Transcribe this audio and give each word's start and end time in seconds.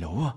Hallo? 0.00 0.32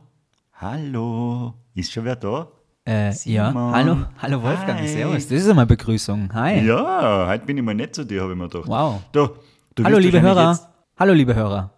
Hallo? 0.54 1.54
Ist 1.76 1.92
schon 1.92 2.04
wer 2.06 2.16
da? 2.16 2.48
Äh, 2.84 3.14
ja, 3.26 3.54
hallo, 3.54 4.06
hallo 4.18 4.42
Wolfgang, 4.42 4.80
Hi. 4.80 4.88
servus. 4.88 5.28
Das 5.28 5.40
ist 5.44 5.48
einmal 5.50 5.68
Begrüßung. 5.68 6.34
Hi. 6.34 6.66
Ja, 6.66 7.28
heute 7.28 7.46
bin 7.46 7.58
ich 7.58 7.64
mal 7.64 7.76
nett 7.76 7.94
zu 7.94 8.04
dir, 8.04 8.24
habe 8.24 8.32
ich 8.32 8.38
mir 8.40 8.50
gedacht. 8.50 8.68
Wow. 8.68 9.02
Du 9.12 9.30
hallo, 9.84 10.00
liebe 10.00 10.20
Hörer. 10.20 10.58
Hallo, 10.98 11.14
liebe 11.14 11.36
Hörer. 11.36 11.70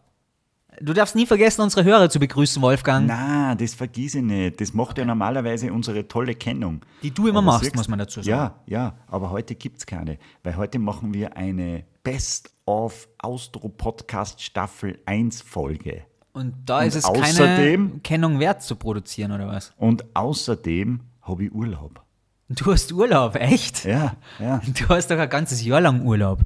Du 0.79 0.93
darfst 0.93 1.15
nie 1.15 1.25
vergessen, 1.25 1.61
unsere 1.61 1.83
Hörer 1.83 2.09
zu 2.09 2.19
begrüßen, 2.19 2.61
Wolfgang. 2.61 3.05
na, 3.05 3.53
das 3.53 3.73
vergiss 3.73 4.15
ich 4.15 4.23
nicht. 4.23 4.61
Das 4.61 4.73
macht 4.73 4.97
ja 4.97 5.03
normalerweise 5.03 5.71
unsere 5.73 6.07
tolle 6.07 6.35
Kennung. 6.35 6.79
Die 7.03 7.11
du 7.11 7.27
immer 7.27 7.39
Aber 7.39 7.45
machst, 7.47 7.65
siehst- 7.65 7.75
muss 7.75 7.89
man 7.89 7.99
dazu 7.99 8.21
sagen. 8.21 8.29
Ja, 8.29 8.55
ja, 8.65 8.93
aber 9.07 9.29
heute 9.29 9.55
gibt 9.55 9.79
es 9.79 9.85
keine, 9.85 10.17
weil 10.43 10.55
heute 10.55 10.79
machen 10.79 11.13
wir 11.13 11.35
eine 11.35 11.83
Best 12.03 12.49
of 12.65 13.09
Austro 13.19 13.67
Podcast 13.67 14.41
Staffel 14.41 14.99
1 15.05 15.41
Folge. 15.41 16.03
Und 16.33 16.53
da 16.65 16.79
Und 16.79 16.87
ist 16.87 16.95
es 16.95 17.05
außerdem- 17.05 17.89
keine 17.89 17.99
Kennung 18.03 18.39
wert 18.39 18.63
zu 18.63 18.75
produzieren, 18.75 19.31
oder 19.31 19.47
was? 19.47 19.71
Und 19.77 20.03
außerdem 20.15 21.01
habe 21.21 21.45
ich 21.45 21.53
Urlaub. 21.53 22.01
Du 22.49 22.71
hast 22.71 22.91
Urlaub, 22.91 23.35
echt? 23.35 23.85
Ja, 23.85 24.15
ja. 24.39 24.61
Du 24.77 24.89
hast 24.89 25.09
doch 25.09 25.17
ein 25.17 25.29
ganzes 25.29 25.63
Jahr 25.63 25.79
lang 25.81 26.01
Urlaub. 26.03 26.39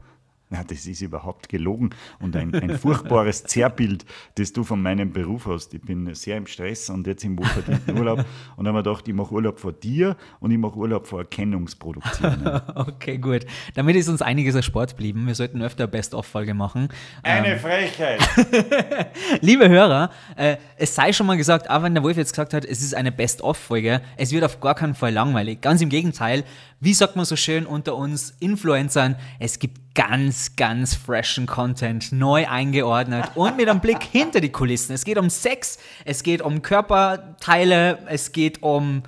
Na, 0.49 0.63
das 0.63 0.85
ist 0.85 1.01
überhaupt 1.01 1.49
gelogen 1.49 1.89
und 2.21 2.33
ein, 2.37 2.55
ein 2.55 2.77
furchtbares 2.79 3.43
Zerrbild, 3.43 4.05
das 4.35 4.53
du 4.53 4.63
von 4.63 4.81
meinem 4.81 5.11
Beruf 5.11 5.45
hast. 5.45 5.73
Ich 5.73 5.81
bin 5.81 6.15
sehr 6.15 6.37
im 6.37 6.47
Stress 6.47 6.89
und 6.89 7.05
jetzt 7.05 7.25
im 7.25 7.37
wohlverdienten 7.37 7.97
Urlaub 7.97 8.19
und 8.55 8.63
dann 8.63 8.73
habe 8.73 8.79
ich 8.79 8.85
gedacht, 8.85 9.07
ich 9.09 9.13
mache 9.13 9.33
Urlaub 9.33 9.59
vor 9.59 9.73
dir 9.73 10.15
und 10.39 10.51
ich 10.51 10.57
mache 10.57 10.77
Urlaub 10.77 11.05
vor 11.05 11.19
Erkennungsproduktionen. 11.19 12.61
Okay, 12.77 13.17
gut. 13.17 13.45
Damit 13.73 13.95
ist 13.95 14.07
uns 14.07 14.21
einiges 14.21 14.55
erspart 14.55 14.91
geblieben. 14.91 15.25
Wir 15.25 15.35
sollten 15.35 15.61
öfter 15.61 15.83
eine 15.83 15.91
Best-of-Folge 15.91 16.53
machen. 16.53 16.89
Eine 17.23 17.57
Frechheit! 17.57 18.19
Liebe 19.41 19.67
Hörer, 19.67 20.11
äh, 20.35 20.57
es 20.77 20.95
sei 20.95 21.11
schon 21.11 21.27
mal 21.27 21.37
gesagt, 21.37 21.69
auch 21.69 21.83
wenn 21.83 21.93
der 21.93 22.03
Wolf 22.03 22.17
jetzt 22.17 22.31
gesagt 22.31 22.53
hat, 22.53 22.65
es 22.65 22.81
ist 22.81 22.93
eine 22.93 23.11
Best-of-Folge, 23.11 24.01
es 24.15 24.31
wird 24.31 24.43
auf 24.43 24.59
gar 24.59 24.75
keinen 24.75 24.95
Fall 24.95 25.11
langweilig. 25.11 25.61
Ganz 25.61 25.81
im 25.81 25.89
Gegenteil, 25.89 26.43
wie 26.79 26.93
sagt 26.93 27.15
man 27.15 27.25
so 27.25 27.35
schön 27.35 27.65
unter 27.65 27.95
uns 27.95 28.35
Influencern, 28.39 29.15
es 29.39 29.59
gibt 29.59 29.79
ganz, 29.97 30.55
ganz 30.55 30.93
freshen 30.93 31.47
Content, 31.47 32.11
neu 32.11 32.47
eingeordnet 32.47 33.31
und 33.33 33.57
mit 33.57 33.67
einem 33.67 33.79
Blick 33.79 34.03
hinter 34.03 34.41
die 34.41 34.51
Kulissen. 34.51 34.93
Es 34.93 35.03
geht 35.03 35.17
um 35.17 35.31
Sex, 35.31 35.79
es 36.05 36.21
geht 36.21 36.43
um 36.43 36.61
Körperteile, 36.61 37.97
es 38.05 38.31
geht 38.31 38.61
um 38.61 39.01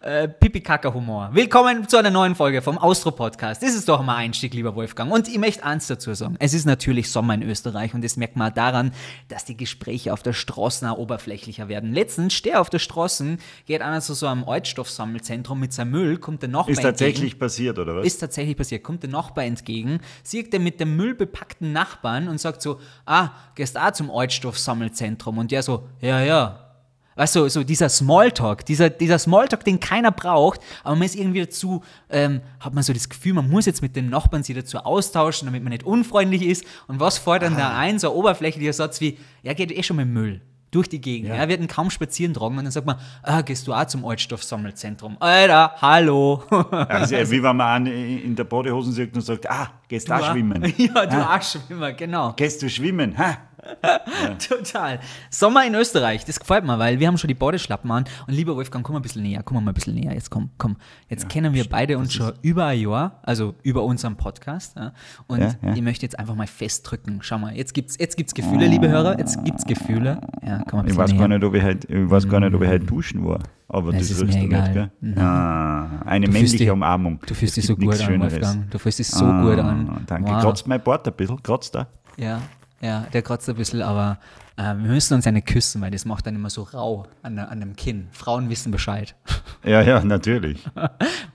äh, 0.00 0.28
Pipi-Kaka-Humor. 0.28 1.30
Willkommen 1.32 1.86
zu 1.88 1.98
einer 1.98 2.10
neuen 2.10 2.34
Folge 2.34 2.62
vom 2.62 2.78
Austro-Podcast. 2.78 3.62
Das 3.62 3.74
ist 3.74 3.88
doch 3.88 4.02
mal 4.02 4.16
Einstieg, 4.16 4.54
lieber 4.54 4.74
Wolfgang. 4.74 5.12
Und 5.12 5.28
ich 5.28 5.38
möchte 5.38 5.64
eins 5.64 5.86
dazu 5.86 6.14
sagen. 6.14 6.36
Es 6.38 6.54
ist 6.54 6.64
natürlich 6.64 7.10
Sommer 7.10 7.34
in 7.34 7.42
Österreich 7.42 7.94
und 7.94 8.02
das 8.02 8.16
merkt 8.16 8.36
man 8.36 8.52
daran, 8.54 8.92
dass 9.28 9.44
die 9.44 9.56
Gespräche 9.56 10.12
auf 10.12 10.22
der 10.22 10.32
Straße 10.32 10.90
auch 10.90 10.98
oberflächlicher 10.98 11.68
werden. 11.68 11.92
Letztens 11.92 12.32
stehe 12.32 12.58
auf 12.58 12.70
der 12.70 12.78
Straße, 12.78 13.36
geht 13.66 13.82
einer 13.82 14.00
zu 14.00 14.14
so 14.14 14.26
einem 14.26 14.44
Altstoffsammelzentrum 14.44 15.60
mit 15.60 15.72
seinem 15.72 15.90
Müll, 15.90 16.16
kommt 16.16 16.42
der 16.42 16.48
Nachbar 16.48 16.72
Ist 16.72 16.82
tatsächlich 16.82 17.38
passiert, 17.38 17.78
oder 17.78 17.96
was? 17.96 18.06
ist 18.06 18.18
tatsächlich 18.18 18.56
passiert. 18.56 18.82
Kommt 18.82 19.02
der 19.02 19.10
Nachbar 19.10 19.44
entgegen, 19.44 20.00
sieht 20.22 20.52
er 20.54 20.60
mit 20.60 20.80
dem 20.80 20.96
müllbepackten 20.96 21.72
Nachbarn 21.72 22.28
und 22.28 22.40
sagt 22.40 22.62
so, 22.62 22.80
ah, 23.04 23.30
gehst 23.54 23.78
auch 23.78 23.90
zum 23.92 24.10
Altstoffsammelzentrum. 24.10 25.38
Und 25.38 25.50
der 25.50 25.62
so, 25.62 25.88
ja, 26.00 26.22
ja. 26.22 26.69
Weißt 27.16 27.36
du, 27.36 27.48
so 27.48 27.64
dieser 27.64 27.88
Smalltalk, 27.88 28.64
dieser, 28.64 28.88
dieser 28.88 29.18
Smalltalk, 29.18 29.64
den 29.64 29.80
keiner 29.80 30.10
braucht, 30.10 30.60
aber 30.84 30.96
man 30.96 31.04
ist 31.04 31.16
irgendwie 31.16 31.40
dazu, 31.40 31.82
ähm, 32.08 32.40
hat 32.60 32.72
man 32.72 32.82
so 32.82 32.92
das 32.92 33.08
Gefühl, 33.08 33.34
man 33.34 33.50
muss 33.50 33.66
jetzt 33.66 33.82
mit 33.82 33.96
dem 33.96 34.08
Nachbarn 34.08 34.42
sich 34.42 34.56
dazu 34.56 34.78
austauschen, 34.78 35.46
damit 35.46 35.62
man 35.62 35.70
nicht 35.72 35.84
unfreundlich 35.84 36.42
ist. 36.42 36.64
Und 36.86 37.00
was 37.00 37.18
fällt 37.18 37.42
dann 37.42 37.56
da 37.56 37.76
ein? 37.76 37.98
So 37.98 38.10
ein 38.10 38.16
oberflächlicher 38.16 38.72
Satz 38.72 39.00
wie, 39.00 39.18
ja, 39.42 39.52
geht 39.54 39.70
eh 39.72 39.82
schon 39.82 39.96
mit 39.96 40.08
Müll 40.08 40.40
durch 40.70 40.88
die 40.88 41.00
Gegend. 41.00 41.30
Ja. 41.30 41.36
Ja. 41.36 41.48
wird 41.48 41.60
ihn 41.60 41.66
kaum 41.68 41.90
spazieren 41.90 42.32
tragen 42.32 42.56
und 42.56 42.64
dann 42.64 42.70
sagt 42.70 42.86
man, 42.86 42.96
ah, 43.22 43.42
gehst 43.42 43.66
du 43.66 43.74
auch 43.74 43.84
zum 43.86 44.04
Altstoffsammelzentrum? 44.04 45.16
Alter, 45.20 45.72
hallo. 45.80 46.42
Also, 46.70 47.16
wie 47.30 47.42
wenn 47.42 47.56
man 47.56 47.86
einen 47.86 48.18
in 48.22 48.36
der 48.36 48.44
Badehose 48.44 48.92
sieht 48.92 49.14
und 49.14 49.22
sagt, 49.22 49.50
ah, 49.50 49.70
gehst 49.88 50.08
du 50.08 50.12
auch 50.14 50.30
schwimmen? 50.30 50.72
Ja, 50.78 51.06
du 51.06 51.16
Ah, 51.16 51.34
Arschschwimmer, 51.34 51.92
genau. 51.92 52.32
Gehst 52.34 52.62
du 52.62 52.70
schwimmen? 52.70 53.18
Ha? 53.18 53.38
Total. 54.48 55.00
Sommer 55.30 55.64
in 55.66 55.74
Österreich, 55.74 56.24
das 56.24 56.40
gefällt 56.40 56.64
mir, 56.64 56.78
weil 56.78 56.98
wir 57.00 57.06
haben 57.06 57.18
schon 57.18 57.28
die 57.28 57.34
Badeschlappen 57.34 57.90
an. 57.90 58.04
Und 58.26 58.34
lieber 58.34 58.56
Wolfgang, 58.56 58.84
komm 58.84 58.94
mal 58.94 59.00
ein 59.00 59.02
bisschen 59.02 59.22
näher, 59.22 59.42
komm 59.44 59.62
mal 59.64 59.70
ein 59.70 59.74
bisschen 59.74 59.94
näher. 59.94 60.12
Jetzt 60.12 60.30
komm, 60.30 60.50
komm. 60.58 60.76
Jetzt 61.08 61.28
kennen 61.28 61.52
wir 61.54 61.64
beide 61.68 61.98
uns 61.98 62.12
schon 62.12 62.32
über 62.42 62.66
ein 62.66 62.80
Jahr, 62.80 63.20
also 63.22 63.54
über 63.62 63.84
unseren 63.84 64.16
Podcast. 64.16 64.76
Ja. 64.76 64.92
Und 65.26 65.40
Ja, 65.40 65.50
ja. 65.62 65.74
ich 65.74 65.82
möchte 65.82 66.04
jetzt 66.06 66.18
einfach 66.18 66.34
mal 66.34 66.46
festdrücken. 66.46 67.18
Schau 67.22 67.38
mal, 67.38 67.56
jetzt 67.56 67.74
gibt's, 67.74 67.96
jetzt 67.98 68.16
gibt's 68.16 68.34
Gefühle, 68.34 68.66
liebe 68.66 68.88
Hörer. 68.88 69.18
Jetzt 69.18 69.42
gibt's 69.44 69.64
Gefühle. 69.64 70.20
Ja, 70.44 70.62
komm 70.68 70.78
mal 70.78 70.84
ein 70.84 70.90
Ich 70.90 70.96
weiß, 70.96 71.10
näher. 71.12 71.20
gar 71.20 71.28
nicht, 71.28 71.44
ob 71.44 71.54
ich 71.54 71.62
heute, 71.62 71.86
ich 71.92 72.10
weiß 72.10 72.28
gar 72.28 72.40
nicht, 72.40 72.54
ob 72.54 72.62
ich 72.62 72.68
heute 72.68 72.86
duschen 72.86 73.24
war. 73.26 73.40
Aber 73.68 73.90
Es 73.94 74.08
das 74.08 74.10
ist 74.10 74.20
mir 74.24 74.26
du 74.32 74.38
nicht, 74.38 74.46
egal. 74.46 74.90
gell? 75.00 75.14
Ah, 75.22 76.00
eine 76.04 76.26
Du 76.26 76.32
männliche 76.32 76.56
dich- 76.58 76.70
Umarmung. 76.70 77.20
Du 77.24 77.34
fühlst 77.34 77.52
Es 77.56 77.62
dich 77.62 77.66
so 77.66 77.76
gibt 77.76 77.92
gut 77.92 78.00
an, 78.00 78.06
Schöneres. 78.06 78.32
Wolfgang. 78.32 78.70
Du 78.70 78.78
fühlst 78.78 78.98
dich 78.98 79.08
so 79.08 79.24
Ah, 79.24 79.42
gut 79.42 79.58
an. 79.60 80.04
Danke. 80.06 80.32
Wow. 80.32 80.42
Kratzt 80.42 80.66
mein 80.66 80.82
Bart 80.82 81.06
ein 81.06 81.14
bisschen? 81.14 81.40
Kratzt 81.42 81.74
da? 81.76 81.86
Ja, 82.16 82.40
ja, 82.80 83.06
der 83.12 83.22
kratzt 83.22 83.48
ein 83.48 83.56
bisschen, 83.56 83.82
aber 83.82 84.18
äh, 84.56 84.62
wir 84.62 84.74
müssen 84.74 85.14
uns 85.14 85.26
eine 85.26 85.42
küssen, 85.42 85.80
weil 85.82 85.90
das 85.90 86.04
macht 86.04 86.26
dann 86.26 86.34
immer 86.34 86.50
so 86.50 86.62
rau 86.62 87.06
an, 87.22 87.38
an 87.38 87.60
dem 87.60 87.76
Kinn. 87.76 88.08
Frauen 88.12 88.48
wissen 88.50 88.70
Bescheid. 88.72 89.14
Ja, 89.62 89.82
ja, 89.82 90.02
natürlich. 90.02 90.64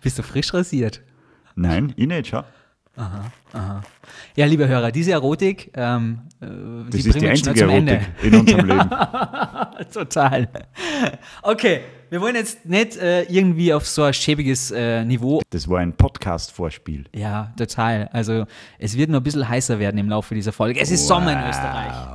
Bist 0.01 0.17
du 0.17 0.23
frisch 0.23 0.51
rasiert? 0.51 1.01
Nein, 1.53 1.94
ich 1.95 2.07
nicht, 2.07 2.29
schau. 2.29 2.44
Ja, 4.35 4.45
liebe 4.45 4.67
Hörer, 4.67 4.91
diese 4.91 5.11
Erotik, 5.11 5.69
ähm, 5.75 6.22
äh, 6.41 6.45
Das 6.89 7.03
die 7.03 7.09
ist 7.09 7.22
die 7.22 7.28
einzige 7.29 7.53
zum 7.59 7.69
Erotik 7.69 7.89
Ende. 7.89 8.06
in 8.23 8.35
unserem 8.35 8.66
Leben. 8.67 8.89
Total. 9.94 10.50
Okay, 11.44 11.81
wir 12.09 12.21
wollen 12.21 12.35
jetzt 12.35 12.66
nicht 12.66 12.97
äh, 12.97 13.23
irgendwie 13.23 13.73
auf 13.73 13.88
so 13.88 14.03
ein 14.03 14.13
schäbiges 14.13 14.71
äh, 14.71 15.03
Niveau. 15.03 15.41
Das 15.49 15.67
war 15.69 15.79
ein 15.79 15.93
Podcast-Vorspiel. 15.93 17.05
Ja, 17.13 17.53
total. 17.57 18.09
Also 18.13 18.45
es 18.79 18.95
wird 18.97 19.09
nur 19.09 19.19
ein 19.19 19.23
bisschen 19.23 19.47
heißer 19.47 19.79
werden 19.79 19.97
im 19.97 20.09
Laufe 20.09 20.35
dieser 20.35 20.51
Folge. 20.51 20.79
Es 20.79 20.91
ist 20.91 21.07
Sommer 21.07 21.33
in 21.33 21.49
Österreich. 21.49 22.14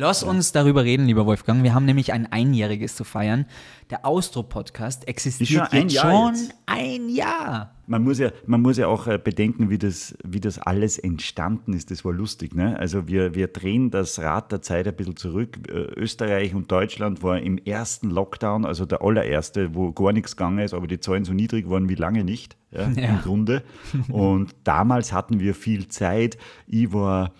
Lass 0.00 0.22
uns 0.22 0.50
darüber 0.52 0.82
reden, 0.82 1.04
lieber 1.04 1.26
Wolfgang. 1.26 1.62
Wir 1.62 1.74
haben 1.74 1.84
nämlich 1.84 2.14
ein 2.14 2.32
Einjähriges 2.32 2.96
zu 2.96 3.04
feiern. 3.04 3.44
Der 3.90 4.06
Austro-Podcast 4.06 5.06
existiert 5.06 5.50
schon 5.50 5.78
ein 5.78 5.82
jetzt 5.88 5.92
Jahr 5.92 6.10
schon 6.24 6.34
jetzt. 6.36 6.54
ein 6.64 7.08
Jahr. 7.10 7.74
Man 7.86 8.04
muss 8.04 8.18
ja, 8.18 8.30
man 8.46 8.62
muss 8.62 8.78
ja 8.78 8.86
auch 8.86 9.06
äh, 9.08 9.18
bedenken, 9.22 9.68
wie 9.68 9.76
das, 9.76 10.16
wie 10.24 10.40
das 10.40 10.58
alles 10.58 10.96
entstanden 10.98 11.74
ist. 11.74 11.90
Das 11.90 12.02
war 12.02 12.14
lustig. 12.14 12.54
Ne? 12.54 12.78
Also 12.78 13.08
wir, 13.08 13.34
wir 13.34 13.48
drehen 13.48 13.90
das 13.90 14.18
Rad 14.20 14.50
der 14.52 14.62
Zeit 14.62 14.88
ein 14.88 14.96
bisschen 14.96 15.16
zurück. 15.16 15.58
Äh, 15.68 15.72
Österreich 16.00 16.54
und 16.54 16.72
Deutschland 16.72 17.22
war 17.22 17.38
im 17.38 17.58
ersten 17.58 18.08
Lockdown, 18.08 18.64
also 18.64 18.86
der 18.86 19.02
allererste, 19.02 19.74
wo 19.74 19.92
gar 19.92 20.14
nichts 20.14 20.34
gegangen 20.34 20.60
ist, 20.60 20.72
aber 20.72 20.86
die 20.86 21.00
Zahlen 21.00 21.26
so 21.26 21.34
niedrig 21.34 21.68
waren 21.68 21.90
wie 21.90 21.94
lange 21.94 22.24
nicht, 22.24 22.56
ja, 22.70 22.88
Ja. 22.96 23.08
im 23.10 23.18
Grunde. 23.20 23.64
Und 24.08 24.54
damals 24.64 25.12
hatten 25.12 25.40
wir 25.40 25.54
viel 25.54 25.88
Zeit. 25.88 26.38
Ich 26.66 26.90
war 26.94 27.32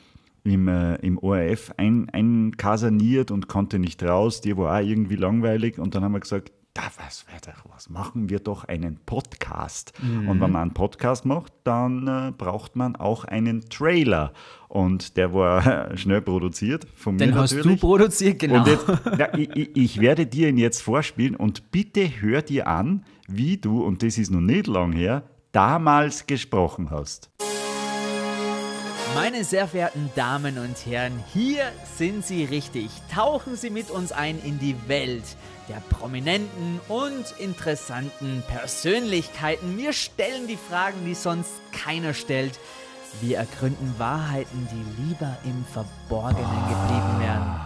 im, 0.44 0.68
äh, 0.68 0.96
im 0.96 1.18
ORF 1.18 1.72
ein, 1.76 2.08
einkasaniert 2.10 3.30
und 3.30 3.48
konnte 3.48 3.78
nicht 3.78 4.02
raus. 4.02 4.40
Die 4.40 4.56
war 4.56 4.76
auch 4.76 4.84
irgendwie 4.84 5.16
langweilig. 5.16 5.78
Und 5.78 5.94
dann 5.94 6.04
haben 6.04 6.12
wir 6.12 6.20
gesagt, 6.20 6.52
da 6.74 6.82
was, 6.98 7.26
was 7.72 7.90
machen 7.90 8.28
wir 8.28 8.38
doch 8.38 8.64
einen 8.64 8.98
Podcast. 9.04 9.92
Und 10.00 10.40
wenn 10.40 10.52
man 10.52 10.56
einen 10.56 10.74
Podcast 10.74 11.26
macht, 11.26 11.52
dann 11.64 12.06
äh, 12.06 12.32
braucht 12.36 12.76
man 12.76 12.94
auch 12.96 13.24
einen 13.24 13.68
Trailer. 13.68 14.32
Und 14.68 15.16
der 15.16 15.34
war 15.34 15.96
schnell 15.96 16.22
produziert 16.22 16.86
von 16.94 17.16
mir 17.16 17.26
Den 17.26 17.34
hast 17.34 17.52
du 17.52 17.56
natürlich. 17.56 17.80
produziert, 17.80 18.38
genau. 18.38 18.60
Und 18.60 18.68
jetzt, 18.68 18.86
na, 19.18 19.36
ich, 19.36 19.50
ich, 19.56 19.76
ich 19.76 20.00
werde 20.00 20.26
dir 20.26 20.48
ihn 20.48 20.58
jetzt 20.58 20.80
vorspielen 20.80 21.34
und 21.34 21.72
bitte 21.72 22.02
hör 22.20 22.40
dir 22.42 22.68
an, 22.68 23.04
wie 23.26 23.56
du, 23.56 23.82
und 23.82 24.02
das 24.02 24.16
ist 24.16 24.30
noch 24.30 24.40
nicht 24.40 24.68
lang 24.68 24.92
her, 24.92 25.24
damals 25.52 26.26
gesprochen 26.26 26.90
hast. 26.90 27.30
Meine 29.14 29.42
sehr 29.42 29.66
verehrten 29.66 30.10
Damen 30.14 30.56
und 30.58 30.86
Herren, 30.86 31.12
hier 31.32 31.64
sind 31.96 32.24
Sie 32.24 32.44
richtig. 32.44 32.90
Tauchen 33.12 33.56
Sie 33.56 33.70
mit 33.70 33.90
uns 33.90 34.12
ein 34.12 34.40
in 34.44 34.58
die 34.60 34.76
Welt 34.88 35.36
der 35.68 35.80
prominenten 35.90 36.80
und 36.88 37.34
interessanten 37.38 38.42
Persönlichkeiten. 38.48 39.76
Wir 39.76 39.92
stellen 39.92 40.46
die 40.46 40.56
Fragen, 40.56 41.04
die 41.04 41.14
sonst 41.14 41.50
keiner 41.72 42.14
stellt. 42.14 42.58
Wir 43.20 43.38
ergründen 43.38 43.94
Wahrheiten, 43.98 44.68
die 44.70 45.02
lieber 45.02 45.36
im 45.44 45.64
Verborgenen 45.64 46.68
geblieben 46.68 47.20
wären. 47.20 47.60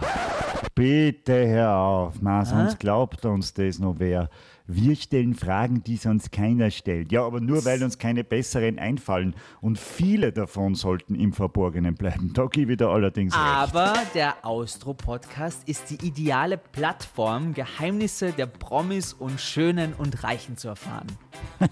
Bitte 0.73 1.47
hör 1.47 1.75
auf, 1.75 2.21
ma, 2.21 2.43
sonst 2.43 2.79
glaubt 2.79 3.23
uns 3.23 3.53
das 3.53 3.79
noch 3.79 3.95
wer. 3.97 4.29
Wir 4.67 4.95
stellen 4.95 5.35
Fragen, 5.35 5.83
die 5.83 5.97
sonst 5.97 6.31
keiner 6.31 6.71
stellt. 6.71 7.11
Ja, 7.11 7.23
aber 7.23 7.39
nur 7.39 7.65
weil 7.65 7.83
uns 7.83 7.99
keine 7.99 8.23
besseren 8.23 8.79
einfallen. 8.79 9.35
Und 9.61 9.77
viele 9.77 10.31
davon 10.31 10.73
sollten 10.73 11.15
im 11.15 11.33
Verborgenen 11.33 11.95
bleiben. 11.95 12.31
Da 12.33 12.47
gebe 12.47 12.71
ich 12.71 12.77
dir 12.77 12.87
allerdings 12.87 13.33
recht. 13.33 13.43
Aber 13.43 13.93
der 14.15 14.43
Austro-Podcast 14.43 15.67
ist 15.67 15.91
die 15.91 16.05
ideale 16.05 16.57
Plattform, 16.57 17.53
Geheimnisse 17.53 18.31
der 18.31 18.47
Promis 18.47 19.13
und 19.13 19.39
Schönen 19.39 19.93
und 19.93 20.23
Reichen 20.23 20.57
zu 20.57 20.69
erfahren. 20.69 21.07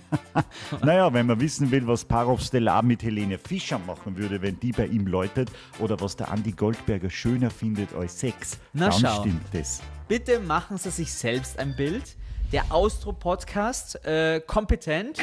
Naja, 0.84 1.14
wenn 1.14 1.28
man 1.28 1.40
wissen 1.40 1.70
will, 1.72 1.86
was 1.88 2.04
Parov 2.04 2.42
Stellar 2.42 2.82
mit 2.82 3.04
Helene 3.04 3.38
Fischer 3.38 3.80
machen 3.80 4.18
würde, 4.18 4.42
wenn 4.42 4.60
die 4.60 4.72
bei 4.72 4.88
ihm 4.88 5.06
läutet, 5.08 5.52
oder 5.80 6.00
was 6.02 6.16
der 6.16 6.32
Andi 6.32 6.52
Goldberger 6.52 7.10
schöner 7.10 7.50
findet 7.50 7.94
als 7.94 8.20
Sex, 8.20 8.58
Na, 8.74 8.90
dann 8.90 9.00
schau. 9.00 9.22
stimmt 9.22 9.46
das. 9.54 9.82
Bitte 10.08 10.40
machen 10.40 10.78
Sie 10.78 10.90
sich 10.90 11.14
selbst 11.14 11.60
ein 11.60 11.76
Bild. 11.76 12.18
Der 12.54 12.66
Austro-Podcast, 12.70 14.06
äh, 14.06 14.40
kompetent 14.46 15.18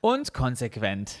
und 0.00 0.34
konsequent. 0.34 1.20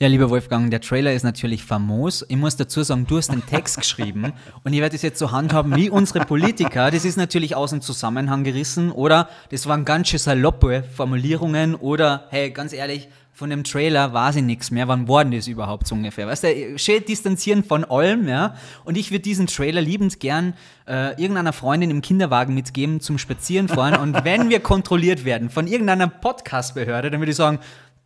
Ja, 0.00 0.08
lieber 0.08 0.28
Wolfgang, 0.30 0.70
der 0.70 0.80
Trailer 0.80 1.12
ist 1.12 1.22
natürlich 1.22 1.62
famos. 1.62 2.24
Ich 2.28 2.36
muss 2.36 2.56
dazu 2.56 2.82
sagen, 2.82 3.06
du 3.06 3.18
hast 3.18 3.30
den 3.30 3.46
Text 3.46 3.76
geschrieben 3.80 4.32
und 4.64 4.72
ich 4.72 4.80
werde 4.80 4.96
es 4.96 5.02
jetzt 5.02 5.20
so 5.20 5.30
handhaben 5.30 5.76
wie 5.76 5.88
unsere 5.88 6.24
Politiker. 6.24 6.90
Das 6.90 7.04
ist 7.04 7.16
natürlich 7.16 7.54
aus 7.54 7.70
dem 7.70 7.80
Zusammenhang 7.80 8.42
gerissen 8.42 8.90
oder 8.90 9.28
das 9.50 9.68
waren 9.68 9.84
ganz 9.84 10.08
schön 10.08 10.18
saloppe 10.18 10.82
Formulierungen 10.82 11.76
oder, 11.76 12.26
hey, 12.30 12.50
ganz 12.50 12.72
ehrlich, 12.72 13.08
von 13.40 13.50
dem 13.50 13.64
Trailer 13.64 14.12
weiß 14.12 14.36
ich 14.36 14.42
nichts 14.42 14.70
mehr. 14.70 14.86
Wann 14.86 15.08
war 15.08 15.24
denn 15.24 15.32
das 15.32 15.48
überhaupt 15.48 15.86
so 15.86 15.94
ungefähr? 15.94 16.26
Weißt 16.26 16.44
du, 16.44 16.78
schön 16.78 17.02
distanzieren 17.06 17.64
von 17.64 17.86
allem, 17.86 18.28
ja. 18.28 18.54
Und 18.84 18.98
ich 18.98 19.10
würde 19.10 19.22
diesen 19.22 19.46
Trailer 19.46 19.80
liebend 19.80 20.20
gern 20.20 20.52
äh, 20.86 21.12
irgendeiner 21.12 21.54
Freundin 21.54 21.88
im 21.88 22.02
Kinderwagen 22.02 22.54
mitgeben 22.54 23.00
zum 23.00 23.16
Spazierenfahren. 23.16 23.96
Und 23.96 24.24
wenn 24.26 24.50
wir 24.50 24.60
kontrolliert 24.60 25.24
werden 25.24 25.48
von 25.48 25.66
irgendeiner 25.66 26.06
Podcast-Behörde, 26.06 27.10
dann 27.10 27.18
würde 27.22 27.30
ich 27.30 27.36
sagen, 27.36 27.60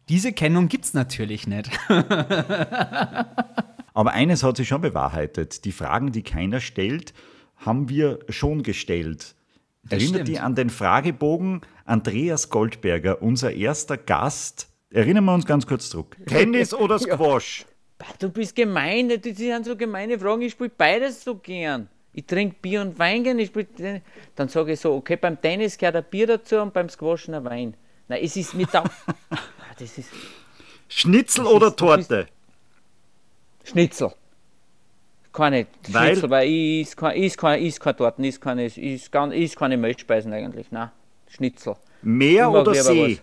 diese 0.09 0.33
Kennung 0.33 0.69
gibt's 0.69 0.95
natürlich 0.95 1.49
nicht. 1.49 1.69
Aber 3.93 4.13
eines 4.13 4.45
hat 4.45 4.57
sich 4.57 4.69
schon 4.69 4.83
bewahrheitet. 4.83 5.65
Die 5.65 5.73
Fragen, 5.73 6.13
die 6.13 6.23
keiner 6.23 6.61
stellt, 6.61 7.13
haben 7.57 7.89
wir 7.89 8.21
schon 8.29 8.63
gestellt. 8.63 9.35
Das 9.83 9.99
Erinnert 9.99 10.15
stimmt. 10.15 10.29
dich 10.29 10.41
an 10.41 10.55
den 10.55 10.71
Fragebogen 10.71 11.63
Andreas 11.85 12.51
Goldberger, 12.51 13.21
unser 13.21 13.53
erster 13.53 13.97
Gast. 13.97 14.69
Erinnern 14.95 15.25
wir 15.25 15.35
uns 15.35 15.45
ganz 15.45 15.67
kurz 15.67 15.91
zurück. 15.91 16.17
Tennis 16.27 16.73
oder 16.83 16.99
Squash? 17.01 17.67
Bah, 17.99 18.07
Du 18.19 18.29
bist 18.31 18.55
gemein, 18.55 19.09
das 19.09 19.37
sind 19.37 19.65
so 19.67 19.77
gemeine 19.77 20.19
Fragen. 20.19 20.43
Ich 20.43 20.53
spiele 20.53 20.71
beides 20.71 21.23
so 21.25 21.35
gern. 21.35 21.89
Ich 22.13 22.25
trinke 22.27 22.55
Bier 22.63 22.81
und 22.81 22.97
Wein 22.99 23.25
gern. 23.25 23.39
Ich 23.41 23.49
spiel, 23.49 23.67
dann 24.37 24.49
sage 24.49 24.73
ich 24.75 24.81
so, 24.81 24.95
okay, 24.95 25.17
beim 25.17 25.41
Tennis 25.41 25.77
gehört 25.77 25.97
ein 25.97 26.05
Bier 26.09 26.29
dazu 26.29 26.57
und 26.61 26.73
beim 26.73 26.89
Squash 26.89 27.29
ein 27.29 27.45
Wein. 27.45 27.75
Nein, 28.07 28.21
es 28.23 28.37
ist 28.37 28.55
mit 28.55 28.73
der. 28.73 28.85
Ah, 29.31 29.77
das 29.79 29.99
ist 29.99 30.11
Schnitzel 30.89 31.45
oder 31.47 31.69
ist- 31.69 31.81
du 31.81 31.87
bist- 31.97 32.09
Torte? 32.11 32.29
Schnitzel. 33.65 34.13
Keine 35.33 35.67
Weil? 35.89 36.11
Schnitzel, 36.13 36.31
weil 36.31 36.49
ich 36.49 36.81
is 36.83 36.97
kein, 36.97 37.17
is 37.21 37.37
kein, 37.37 37.63
is 37.65 37.81
kein 37.81 37.97
Torten, 37.97 38.25
is 38.25 38.41
keine, 38.41 38.67
is, 38.67 39.11
keine 39.11 39.77
Milchspeisen 39.77 40.33
eigentlich. 40.33 40.71
Nein, 40.71 40.91
Schnitzel. 41.29 41.75
Meer 42.03 42.49
Ich 42.51 42.55
oder 42.55 42.75
See? 42.75 43.15
was. 43.17 43.23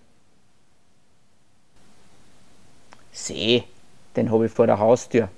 See, 3.12 3.64
den 4.16 4.32
habe 4.32 4.46
ich 4.46 4.52
vor 4.52 4.68
der 4.68 4.80
Haustür. 4.80 5.30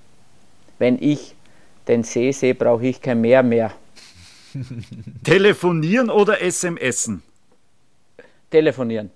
Wenn 0.77 1.01
ich 1.01 1.35
den 1.87 2.03
See 2.03 2.31
sehe, 2.31 2.55
brauche 2.55 2.85
ich 2.85 3.01
kein 3.01 3.21
Meer 3.21 3.43
mehr. 3.43 3.71
Telefonieren 5.23 6.09
oder 6.09 6.37
SMSen? 6.39 7.23
Telefonieren. 8.49 9.09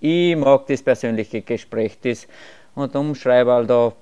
Ich 0.00 0.34
mag 0.36 0.66
das 0.66 0.82
persönliche 0.82 1.42
Gespräch. 1.42 1.98
Das, 2.00 2.26
und 2.74 2.94
umschreiben, 2.96 3.66
da, 3.66 3.92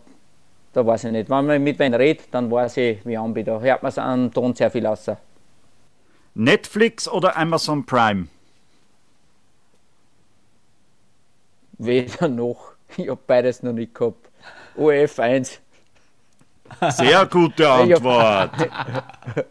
da 0.72 0.86
weiß 0.86 1.04
ich 1.04 1.12
nicht. 1.12 1.28
Wenn 1.28 1.46
man 1.46 1.62
mit 1.62 1.78
wem 1.78 1.94
redet, 1.94 2.28
dann 2.30 2.50
weiß 2.50 2.76
ich, 2.78 3.04
wie 3.04 3.16
an 3.16 3.34
bin. 3.34 3.44
Da 3.44 3.60
hört 3.60 3.82
man 3.82 3.90
es 3.90 3.98
an 3.98 4.32
Ton 4.32 4.54
sehr 4.54 4.70
viel 4.70 4.86
aus. 4.86 5.10
Netflix 6.34 7.08
oder 7.08 7.36
Amazon 7.36 7.84
Prime? 7.84 8.28
Weder 11.78 12.28
noch. 12.28 12.77
Ich 12.96 13.08
habe 13.08 13.20
beides 13.26 13.62
noch 13.62 13.72
nicht 13.72 13.94
gehabt. 13.94 14.28
OF 14.76 15.18
1. 15.18 15.60
Sehr 16.90 17.26
gute 17.26 17.70
Antwort. 17.70 18.50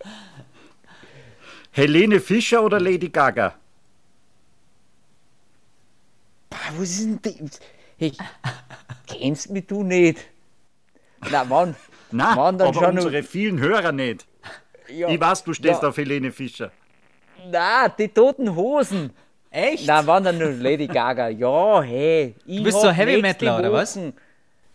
Helene 1.71 2.19
Fischer 2.19 2.63
oder 2.63 2.79
Lady 2.79 3.09
Gaga? 3.09 3.53
Pah, 6.49 6.57
Was 6.77 6.89
ist 6.89 7.05
denn 7.05 7.19
das? 7.21 7.59
Hey, 7.97 8.13
kennst 9.07 9.49
mich 9.49 9.65
du 9.67 9.83
nicht? 9.83 10.19
Na, 11.31 11.45
wann? 11.49 11.75
Na, 12.11 12.35
Wann 12.35 12.57
dann 12.57 12.69
aber 12.69 12.79
schon 12.85 12.97
unsere 12.97 13.23
vielen 13.23 13.59
Hörer 13.59 13.91
nicht. 13.91 14.25
Ja, 14.89 15.09
Ich 15.09 15.19
weiß, 15.19 15.43
du 15.43 15.53
stehst 15.53 15.81
ja. 15.81 15.89
auf 15.89 15.97
Helene 15.97 16.31
Fischer. 16.31 16.71
Na, 17.49 17.89
die 17.89 18.07
toten 18.07 18.55
Hosen. 18.55 19.11
Echt? 19.57 19.87
Na, 19.87 20.05
wann 20.05 20.23
dann 20.23 20.37
nur 20.37 20.51
Lady 20.51 20.85
Gaga? 20.85 21.29
Ja, 21.29 21.81
hey. 21.81 22.35
Ich 22.45 22.57
Du 22.57 22.63
bist 22.65 22.79
so 22.79 22.91
Heavy 22.91 23.19
Metaler, 23.19 23.57
oder 23.57 23.73
was? 23.73 23.97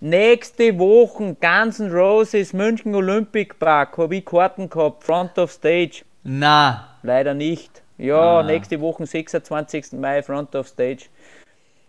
Nächste 0.00 0.76
Woche 0.76 1.36
Guns 1.40 1.78
N' 1.78 1.92
Roses 1.92 2.52
München 2.52 2.92
Olympic 2.92 3.60
Park 3.60 3.96
habe 3.96 4.16
ich 4.16 4.24
Karten 4.24 4.68
gehabt, 4.68 5.04
Front 5.04 5.38
of 5.38 5.52
Stage. 5.52 6.02
Na, 6.24 6.88
Leider 7.04 7.32
nicht. 7.32 7.80
Ja, 7.96 8.40
Ah. 8.40 8.42
nächste 8.42 8.80
Woche, 8.80 9.06
26. 9.06 9.92
Mai, 9.92 10.20
Front 10.20 10.56
of 10.56 10.66
Stage. 10.66 11.04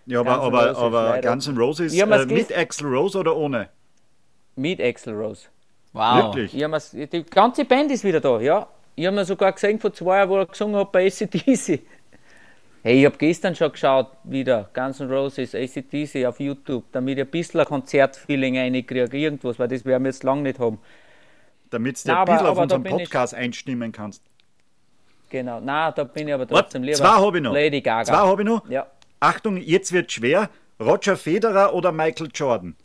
Ja, 0.06 0.20
aber, 0.20 0.36
Guns 0.36 0.46
aber, 0.46 0.68
Roses, 0.68 0.78
aber 0.78 1.04
leider. 1.04 1.30
Guns 1.32 1.48
N' 1.48 1.58
Roses 1.58 1.94
äh, 1.96 2.26
mit. 2.28 2.56
Axl 2.56 2.86
Rose 2.86 3.18
oder 3.18 3.36
ohne? 3.36 3.70
Mit 4.56 4.80
Axl 4.80 5.14
Rose. 5.14 5.48
wow. 5.94 6.36
Wirklich? 6.36 6.52
Die 6.52 7.24
ganze 7.24 7.66
Band 7.66 7.92
ist 7.92 8.04
wieder 8.04 8.20
da, 8.20 8.40
ja. 8.40 8.68
Ich 8.96 9.08
habe 9.08 9.16
mir 9.16 9.26
sogar 9.26 9.52
gesehen 9.52 9.80
vor 9.80 9.92
zwei 9.92 10.18
Jahren, 10.18 10.30
wo 10.30 10.38
er 10.38 10.46
gesungen 10.46 10.76
hat 10.76 10.92
bei 10.92 11.08
ACDC. 11.08 11.80
Hey, 12.86 13.00
ich 13.00 13.06
habe 13.06 13.18
gestern 13.18 13.56
schon 13.56 13.72
geschaut, 13.72 14.12
wieder 14.26 14.70
Guns 14.74 15.00
N' 15.00 15.10
Roses, 15.10 15.56
ACDC 15.56 16.26
auf 16.26 16.42
YouTube, 16.42 16.84
damit 16.92 17.18
ich 17.18 17.24
ein 17.24 17.32
bisschen 17.32 17.62
ein 17.62 17.66
Konzertfeeling 17.66 18.58
reinkriege, 18.58 19.18
irgendwas, 19.18 19.58
weil 19.58 19.70
das 19.70 19.86
werden 19.86 20.04
wir 20.04 20.10
jetzt 20.10 20.24
lange 20.24 20.42
nicht 20.42 20.60
haben. 20.60 20.80
Damit 21.70 22.04
du 22.04 22.10
Na, 22.10 22.24
ein 22.24 22.26
bisschen 22.26 22.46
auf 22.46 22.58
unseren 22.58 22.84
Podcast 22.84 23.36
einstimmen 23.36 23.94
kannst. 23.94 24.22
Genau, 25.30 25.62
na, 25.62 25.94
da 25.94 26.04
bin 26.04 26.28
ich 26.28 26.34
aber 26.34 26.46
trotzdem 26.46 26.84
lieber. 26.84 26.98
zwei 26.98 27.08
habe 27.08 27.38
ich 27.38 27.44
noch. 27.44 27.54
Lady 27.54 27.80
Gaga. 27.80 28.04
Zwei 28.04 28.18
habe 28.18 28.42
ich 28.42 28.48
noch. 28.50 28.70
Ja, 28.70 28.86
Achtung, 29.22 29.56
jetzt 29.56 29.94
wird 29.94 30.12
schwer. 30.12 30.50
Roger 30.78 31.16
Federer 31.16 31.74
oder 31.74 31.94
Michael 31.94 32.32
Jordan? 32.34 32.76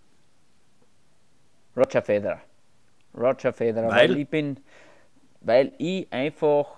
Roger 1.76 2.02
Federer. 2.02 2.40
Roger 3.16 3.52
Federer, 3.52 3.88
Weil? 3.88 4.10
weil, 4.10 4.18
ich 4.18 4.28
bin, 4.28 4.60
weil 5.40 5.72
ich 5.78 6.06
einfach, 6.12 6.77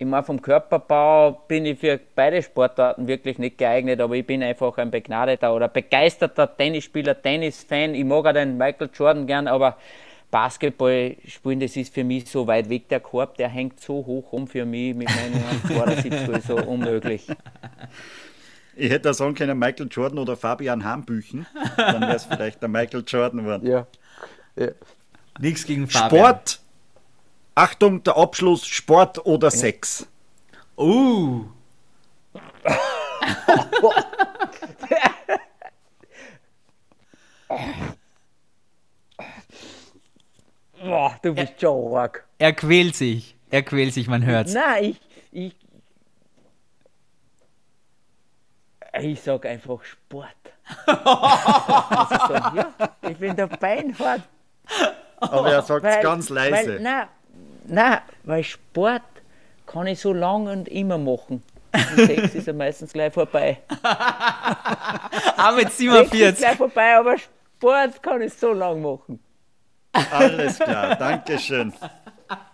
ich 0.00 0.06
meine, 0.06 0.22
vom 0.22 0.40
Körperbau 0.40 1.42
bin 1.48 1.66
ich 1.66 1.80
für 1.80 1.98
beide 2.14 2.40
Sportarten 2.40 3.08
wirklich 3.08 3.38
nicht 3.38 3.58
geeignet, 3.58 4.00
aber 4.00 4.14
ich 4.14 4.24
bin 4.24 4.44
einfach 4.44 4.78
ein 4.78 4.92
begnadeter 4.92 5.52
oder 5.52 5.66
begeisterter 5.66 6.56
Tennisspieler, 6.56 7.20
Tennisfan. 7.20 7.94
Ich 7.94 8.04
mag 8.04 8.24
auch 8.24 8.32
den 8.32 8.56
Michael 8.56 8.90
Jordan 8.94 9.26
gern, 9.26 9.48
aber 9.48 9.76
Basketball 10.30 11.16
spielen, 11.26 11.58
das 11.58 11.74
ist 11.76 11.92
für 11.92 12.04
mich 12.04 12.30
so 12.30 12.46
weit 12.46 12.68
weg. 12.68 12.88
Der 12.90 13.00
Korb, 13.00 13.36
der 13.38 13.48
hängt 13.48 13.80
so 13.80 13.94
hoch 13.94 14.32
um 14.32 14.46
für 14.46 14.64
mich 14.64 14.94
mit 14.94 15.08
meinen 15.08 15.42
72 15.66 16.42
so 16.46 16.56
unmöglich. 16.56 17.26
Ich 18.76 18.90
hätte 18.90 19.00
da 19.00 19.14
sagen 19.14 19.34
können, 19.34 19.58
Michael 19.58 19.88
Jordan 19.90 20.20
oder 20.20 20.36
Fabian 20.36 20.84
Hambüchen. 20.84 21.44
Dann 21.76 22.02
wäre 22.02 22.14
es 22.14 22.24
vielleicht 22.24 22.62
der 22.62 22.68
Michael 22.68 23.02
Jordan 23.04 23.40
geworden. 23.40 23.66
Ja. 23.66 23.86
ja. 24.54 24.68
Nichts 25.40 25.66
gegen 25.66 25.88
Fabian. 25.88 26.24
Sport. 26.24 26.60
Achtung, 27.58 28.04
der 28.04 28.16
Abschluss: 28.16 28.64
Sport 28.68 29.26
oder 29.26 29.50
Sex? 29.50 30.06
Uh, 30.76 31.46
Boah, 40.80 41.18
du 41.20 41.34
bist 41.34 41.60
schon 41.60 41.96
arg. 41.96 42.24
er 42.38 42.52
quält 42.52 42.94
sich. 42.94 43.34
Er 43.50 43.64
quält 43.64 43.92
sich, 43.92 44.06
man 44.06 44.24
hört's. 44.24 44.54
Nein, 44.54 44.84
ich, 44.84 45.00
ich, 45.32 45.56
ich 49.00 49.20
sag 49.20 49.46
einfach 49.46 49.82
Sport. 49.82 50.28
also 50.86 52.14
so, 52.28 52.34
ja, 52.34 52.72
ich 53.02 53.16
bin 53.16 53.34
der 53.34 53.48
Beinhard. 53.48 54.22
Aber 55.16 55.50
er 55.52 55.62
sagt 55.62 55.84
es 55.84 55.96
Weil, 55.96 56.02
ganz 56.04 56.28
leise. 56.28 56.74
Weil, 56.74 56.80
nein, 56.80 57.08
nein, 57.68 57.98
weil 58.24 58.42
Sport 58.44 59.02
kann 59.66 59.86
ich 59.86 60.00
so 60.00 60.12
lang 60.12 60.46
und 60.46 60.68
immer 60.68 60.98
machen. 60.98 61.42
Und 61.72 62.06
Sex 62.06 62.34
ist 62.34 62.46
ja 62.46 62.52
meistens 62.52 62.92
gleich 62.92 63.12
vorbei. 63.12 63.58
Ah, 65.40 65.52
mit 65.52 65.70
Sex 65.70 65.72
ist 65.72 65.78
47. 65.78 66.38
gleich 66.38 66.56
vorbei, 66.56 66.96
aber 66.96 67.16
Sport 67.16 68.02
kann 68.02 68.22
ich 68.22 68.34
so 68.34 68.52
lang 68.52 68.82
machen. 68.82 69.20
Alles 70.10 70.58
klar, 70.58 70.96
Dankeschön. 70.96 71.72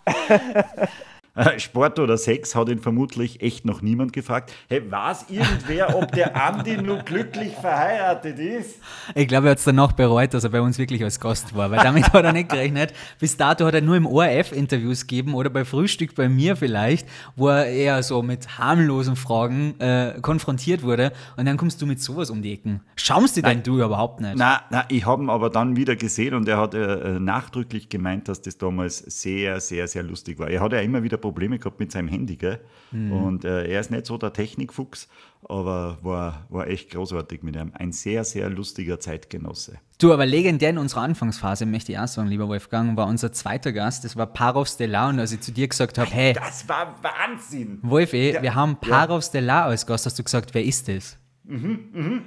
Äh, 1.35 1.59
Sport 1.59 1.99
oder 1.99 2.17
Sex 2.17 2.55
hat 2.55 2.69
ihn 2.69 2.79
vermutlich 2.79 3.43
echt 3.43 3.65
noch 3.65 3.83
niemand 3.83 4.13
gefragt. 4.13 4.53
Hey, 4.69 4.83
weiß 4.89 5.27
irgendwer, 5.29 5.97
ob 5.97 6.13
der 6.13 6.37
Andi 6.37 6.77
nur 6.77 6.99
glücklich 6.99 7.55
verheiratet 7.55 8.39
ist? 8.39 8.79
Ich 9.15 9.27
glaube, 9.27 9.49
er 9.49 9.53
hat 9.53 9.59
es 9.59 9.65
danach 9.65 9.93
bereut, 9.93 10.33
dass 10.35 10.45
er 10.45 10.51
bei 10.51 10.61
uns 10.61 10.79
wirklich 10.79 11.03
als 11.03 11.19
Gast 11.19 11.55
war, 11.55 11.71
weil 11.71 11.83
damit 11.83 12.13
hat 12.13 12.25
er 12.25 12.33
nicht 12.33 12.49
gerechnet. 12.49 12.93
Bis 13.19 13.37
dato 13.37 13.67
hat 13.67 13.75
er 13.75 13.81
nur 13.81 13.97
im 13.97 14.07
ORF 14.07 14.53
Interviews 14.53 15.07
gegeben 15.07 15.35
oder 15.35 15.51
bei 15.51 15.65
Frühstück 15.65 16.15
bei 16.15 16.29
mir 16.29 16.57
vielleicht, 16.57 17.09
wo 17.37 17.49
er 17.49 17.67
eher 17.67 18.03
so 18.03 18.23
mit 18.23 18.59
harmlosen 18.59 19.17
Fragen 19.17 19.79
äh, 19.81 20.15
konfrontiert 20.23 20.83
wurde. 20.83 21.13
Und 21.37 21.47
dann 21.47 21.57
kommst 21.57 21.83
du 21.83 21.87
mit 21.87 22.01
sowas 22.01 22.31
um 22.31 22.43
die 22.43 22.53
Ecken. 22.53 22.81
Schaust 22.97 23.37
du 23.37 23.43
denn 23.43 23.63
du 23.63 23.77
überhaupt 23.77 24.21
nicht? 24.21 24.35
Na, 24.37 24.63
na 24.71 24.85
ich 24.89 25.05
habe 25.05 25.23
ihn 25.23 25.31
aber 25.31 25.51
dann 25.51 25.77
wieder 25.77 25.97
gesehen 25.97 26.35
und 26.35 26.49
er 26.49 26.59
hat 26.59 26.75
äh, 26.75 27.19
nachdrücklich 27.19 27.89
gemeint, 27.89 28.29
dass 28.29 28.41
das 28.41 28.57
damals 28.57 28.99
sehr, 28.99 29.61
sehr, 29.61 29.89
sehr 29.89 30.03
lustig 30.03 30.39
war. 30.39 30.49
Er 30.49 30.61
hat 30.61 30.73
ja 30.73 30.81
immer 30.81 31.03
wieder 31.03 31.19
Probleme 31.25 31.59
gehabt 31.59 31.81
mit 31.81 31.91
seinem 31.91 32.09
Handy, 32.09 32.37
gell? 32.37 32.61
Mhm. 32.93 33.13
Und 33.13 33.45
äh, 33.47 33.67
er 33.67 33.81
ist 33.81 33.91
nicht 33.91 34.05
so 34.05 34.19
der 34.19 34.35
Technikfuchs, 34.35 35.09
aber 35.49 35.97
war, 36.03 36.47
war 36.51 36.67
echt 36.67 36.91
großartig 36.91 37.43
mit 37.43 37.57
ihm. 37.57 37.73
Ein 37.73 37.93
sehr, 37.93 38.25
sehr 38.25 38.51
lustiger 38.51 39.01
Zeitgenosse. 39.01 39.79
Du, 39.99 40.13
aber 40.13 40.27
legendär 40.27 40.69
in 40.69 40.77
unserer 40.77 41.01
Anfangsphase, 41.01 41.65
möchte 41.65 41.93
ich 41.93 41.99
auch 41.99 42.07
sagen, 42.07 42.29
lieber 42.29 42.47
Wolfgang, 42.47 42.95
war 42.99 43.07
unser 43.07 43.33
zweiter 43.33 43.73
Gast, 43.73 44.05
das 44.05 44.17
war 44.17 44.27
Parov 44.27 44.69
Stellar 44.69 45.09
und 45.09 45.19
als 45.19 45.33
ich 45.33 45.41
zu 45.41 45.51
dir 45.51 45.67
gesagt 45.67 45.97
habe, 45.97 46.11
hey. 46.11 46.35
Das 46.35 46.69
war 46.69 46.95
Wahnsinn! 47.03 47.79
Wolfi, 47.81 48.37
wir 48.39 48.55
haben 48.55 48.77
Parov 48.77 49.23
ja. 49.23 49.29
Stellar 49.29 49.65
als 49.65 49.87
Gast, 49.87 50.05
hast 50.05 50.19
du 50.19 50.23
gesagt, 50.23 50.53
wer 50.53 50.63
ist 50.63 50.89
das? 50.89 51.17
Mhm, 51.45 51.79
mhm. 51.93 52.23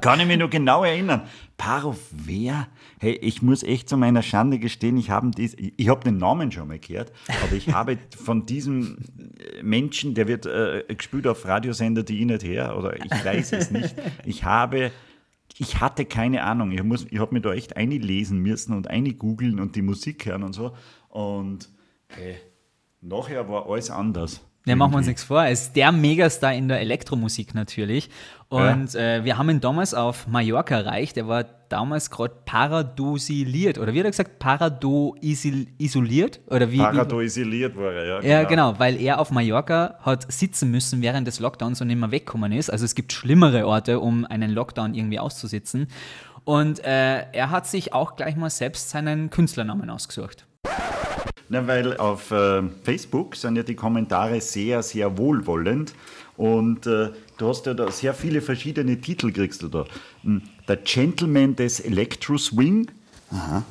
Kann 0.00 0.20
ich 0.20 0.26
mich 0.26 0.38
noch 0.38 0.50
genau 0.50 0.84
erinnern. 0.84 1.22
Parov, 1.56 1.98
wer? 2.10 2.68
Hey, 2.98 3.12
ich 3.12 3.42
muss 3.42 3.62
echt 3.62 3.88
zu 3.88 3.96
meiner 3.96 4.22
Schande 4.22 4.58
gestehen, 4.58 4.96
ich 4.96 5.10
habe 5.10 5.30
habe 5.30 6.04
den 6.04 6.16
Namen 6.16 6.50
schon 6.50 6.68
mal 6.68 6.78
gehört, 6.78 7.12
aber 7.42 7.54
ich 7.54 7.72
habe 7.72 7.98
von 8.16 8.46
diesem 8.46 8.98
Menschen, 9.62 10.14
der 10.14 10.28
wird 10.28 10.46
äh, 10.46 10.84
gespielt 10.88 11.26
auf 11.26 11.44
Radiosender, 11.44 12.02
die 12.02 12.20
ich 12.20 12.26
nicht 12.26 12.42
her, 12.42 12.76
oder 12.76 12.96
ich 12.96 13.24
weiß 13.24 13.52
es 13.52 13.70
nicht. 13.70 13.94
Ich 14.24 14.44
habe 14.44 14.90
ich 15.56 15.80
hatte 15.80 16.04
keine 16.04 16.42
Ahnung. 16.42 16.72
Ich, 16.72 17.12
ich 17.12 17.18
habe 17.18 17.34
mir 17.34 17.40
da 17.40 17.52
echt 17.52 17.76
einlesen 17.76 18.40
müssen 18.40 18.74
und 18.74 18.88
eine 18.88 19.12
googeln 19.12 19.60
und 19.60 19.76
die 19.76 19.82
Musik 19.82 20.26
hören 20.26 20.42
und 20.42 20.52
so. 20.52 20.74
Und 21.08 21.68
hey, 22.08 22.36
nachher 23.00 23.48
war 23.48 23.68
alles 23.68 23.90
anders. 23.90 24.40
Ja, 24.66 24.76
machen 24.76 24.92
wir 24.92 24.98
uns 24.98 25.06
nichts 25.06 25.24
vor. 25.24 25.44
Er 25.44 25.50
ist 25.50 25.76
der 25.76 25.92
Megastar 25.92 26.54
in 26.54 26.68
der 26.68 26.80
Elektromusik 26.80 27.54
natürlich. 27.54 28.08
Und 28.48 28.94
ja. 28.94 29.16
äh, 29.16 29.24
wir 29.24 29.36
haben 29.36 29.50
ihn 29.50 29.60
damals 29.60 29.92
auf 29.92 30.26
Mallorca 30.26 30.76
erreicht. 30.76 31.18
Er 31.18 31.28
war 31.28 31.44
damals 31.68 32.10
gerade 32.10 32.34
paradosiliert. 32.46 33.76
Oder 33.76 33.92
wie 33.92 33.98
hat 33.98 34.06
er 34.06 34.12
gesagt? 34.12 34.38
Paradoisoliert? 34.38 36.40
Oder 36.46 36.70
wie, 36.70 36.78
Paradoisoliert 36.78 37.76
war 37.76 37.92
er, 37.92 38.06
ja. 38.06 38.20
Genau. 38.20 38.32
Ja, 38.32 38.44
genau, 38.44 38.78
weil 38.78 38.98
er 38.98 39.20
auf 39.20 39.30
Mallorca 39.30 39.98
hat 40.00 40.32
sitzen 40.32 40.70
müssen 40.70 41.02
während 41.02 41.26
des 41.26 41.40
Lockdowns 41.40 41.82
und 41.82 41.88
nicht 41.88 42.00
mehr 42.00 42.10
weggekommen 42.10 42.52
ist. 42.52 42.70
Also 42.70 42.86
es 42.86 42.94
gibt 42.94 43.12
schlimmere 43.12 43.66
Orte, 43.66 44.00
um 44.00 44.24
einen 44.24 44.50
Lockdown 44.50 44.94
irgendwie 44.94 45.18
auszusitzen. 45.18 45.88
Und 46.44 46.82
äh, 46.84 47.30
er 47.32 47.50
hat 47.50 47.66
sich 47.66 47.92
auch 47.92 48.16
gleich 48.16 48.36
mal 48.36 48.50
selbst 48.50 48.88
seinen 48.88 49.28
Künstlernamen 49.28 49.90
ausgesucht. 49.90 50.46
Na, 51.48 51.66
weil 51.66 51.96
auf 51.98 52.30
äh, 52.30 52.62
Facebook 52.82 53.36
sind 53.36 53.56
ja 53.56 53.62
die 53.62 53.74
Kommentare 53.74 54.40
sehr, 54.40 54.82
sehr 54.82 55.18
wohlwollend 55.18 55.94
und 56.36 56.86
äh, 56.86 57.10
du 57.36 57.48
hast 57.48 57.66
ja 57.66 57.74
da 57.74 57.90
sehr 57.90 58.14
viele 58.14 58.40
verschiedene 58.40 59.00
Titel 59.00 59.30
kriegst 59.30 59.62
du 59.62 59.68
da. 59.68 59.84
Hm, 60.22 60.42
der 60.66 60.76
Gentleman 60.78 61.54
des 61.54 61.80
Electro 61.80 62.38
Swing. 62.38 62.90
Aha. 63.30 63.62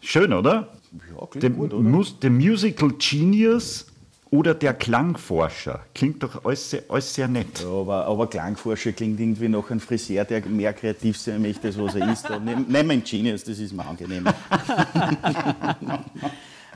Schön, 0.00 0.32
oder? 0.32 0.68
Ja, 0.92 1.26
klingt 1.26 1.42
the, 1.42 1.48
gut, 1.50 1.72
oder? 1.72 1.82
Mus 1.82 2.14
the 2.20 2.28
Musical 2.30 2.92
Genius 2.98 3.86
oder 4.30 4.54
der 4.54 4.74
Klangforscher. 4.74 5.80
Klingt 5.94 6.22
doch 6.22 6.44
alles 6.44 6.70
sehr, 6.70 6.82
alles 6.88 7.14
sehr 7.14 7.26
nett. 7.26 7.60
Ja, 7.60 7.68
aber, 7.68 8.04
aber, 8.04 8.26
Klangforscher 8.26 8.92
klingt 8.92 9.18
irgendwie 9.18 9.48
noch 9.48 9.70
ein 9.70 9.80
Friseur, 9.80 10.24
der 10.24 10.44
mehr 10.46 10.72
kreativ 10.72 11.16
sein 11.16 11.40
möchte, 11.40 11.68
als 11.68 11.78
was 11.78 11.94
er 11.94 12.12
ist. 12.12 12.28
Nehmen 12.44 12.66
wir 12.68 12.80
einen 12.80 13.02
Genius, 13.02 13.44
das 13.44 13.58
ist 13.58 13.72
mir 13.72 13.86
angenehm. 13.86 14.26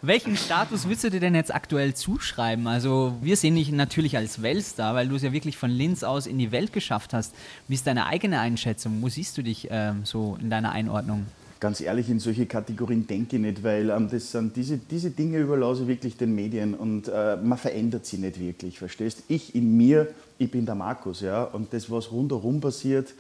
Welchen 0.03 0.37
Status 0.37 0.85
würdest 0.85 1.05
du 1.05 1.11
dir 1.11 1.19
denn 1.19 1.35
jetzt 1.35 1.53
aktuell 1.53 1.93
zuschreiben? 1.93 2.69
Also, 2.69 3.17
wir 3.21 3.37
sehen 3.37 3.57
dich 3.57 3.73
natürlich 3.73 4.17
als 4.17 4.43
Weltstar, 4.43 4.95
weil 4.95 5.09
du 5.09 5.17
es 5.17 5.23
ja 5.23 5.33
wirklich 5.33 5.57
von 5.57 5.71
Linz 5.71 6.05
aus 6.05 6.29
in 6.29 6.39
die 6.39 6.53
Welt 6.53 6.73
geschafft 6.73 7.13
hast. 7.13 7.35
Wie 7.67 7.75
ist 7.75 7.87
deine 7.87 8.07
eigene 8.07 8.39
Einschätzung? 8.39 9.03
Wo 9.03 9.09
siehst 9.09 9.37
du 9.37 9.43
dich 9.43 9.67
ähm, 9.71 10.03
so 10.05 10.39
in 10.41 10.51
deiner 10.51 10.71
Einordnung? 10.71 11.27
Ganz 11.59 11.81
ehrlich, 11.81 12.09
in 12.09 12.21
solche 12.21 12.47
Kategorien 12.47 13.09
denke 13.09 13.37
ich 13.37 13.43
nicht, 13.43 13.65
weil 13.65 13.91
ähm, 13.91 14.09
das 14.09 14.31
sind 14.31 14.55
diese, 14.55 14.79
diese 14.79 15.11
Dinge 15.11 15.39
überlasse 15.39 15.83
ich 15.83 15.89
wirklich 15.89 16.17
den 16.17 16.33
Medien 16.33 16.75
und 16.75 17.09
äh, 17.09 17.37
man 17.37 17.59
verändert 17.59 18.07
sie 18.07 18.19
nicht 18.19 18.39
wirklich, 18.39 18.79
verstehst? 18.79 19.25
Ich 19.27 19.57
in 19.57 19.77
mir, 19.77 20.07
ich 20.39 20.49
bin 20.49 20.65
der 20.65 20.77
Markus, 20.77 21.23
ja, 21.23 21.43
und 21.43 21.73
das, 21.73 21.91
was 21.91 22.13
rundherum 22.13 22.61
passiert, 22.61 23.15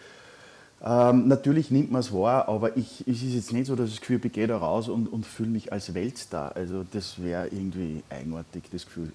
ähm, 0.84 1.26
natürlich 1.26 1.70
nimmt 1.70 1.90
man 1.90 2.00
es 2.00 2.12
wahr, 2.12 2.48
aber 2.48 2.76
ich, 2.76 3.02
es 3.06 3.22
ist 3.22 3.34
jetzt 3.34 3.52
nicht 3.52 3.66
so, 3.66 3.74
dass 3.74 3.88
ich 3.88 3.96
das 3.96 4.00
Gefühl, 4.00 4.20
ich 4.22 4.32
gehe 4.32 4.46
da 4.46 4.58
raus 4.58 4.88
und, 4.88 5.12
und 5.12 5.26
fühle 5.26 5.50
mich 5.50 5.72
als 5.72 5.92
Weltstar. 5.94 6.54
Also 6.54 6.84
das 6.90 7.22
wäre 7.22 7.46
irgendwie 7.48 8.02
eigenartig, 8.10 8.64
das 8.70 8.84
Gefühl. 8.84 9.10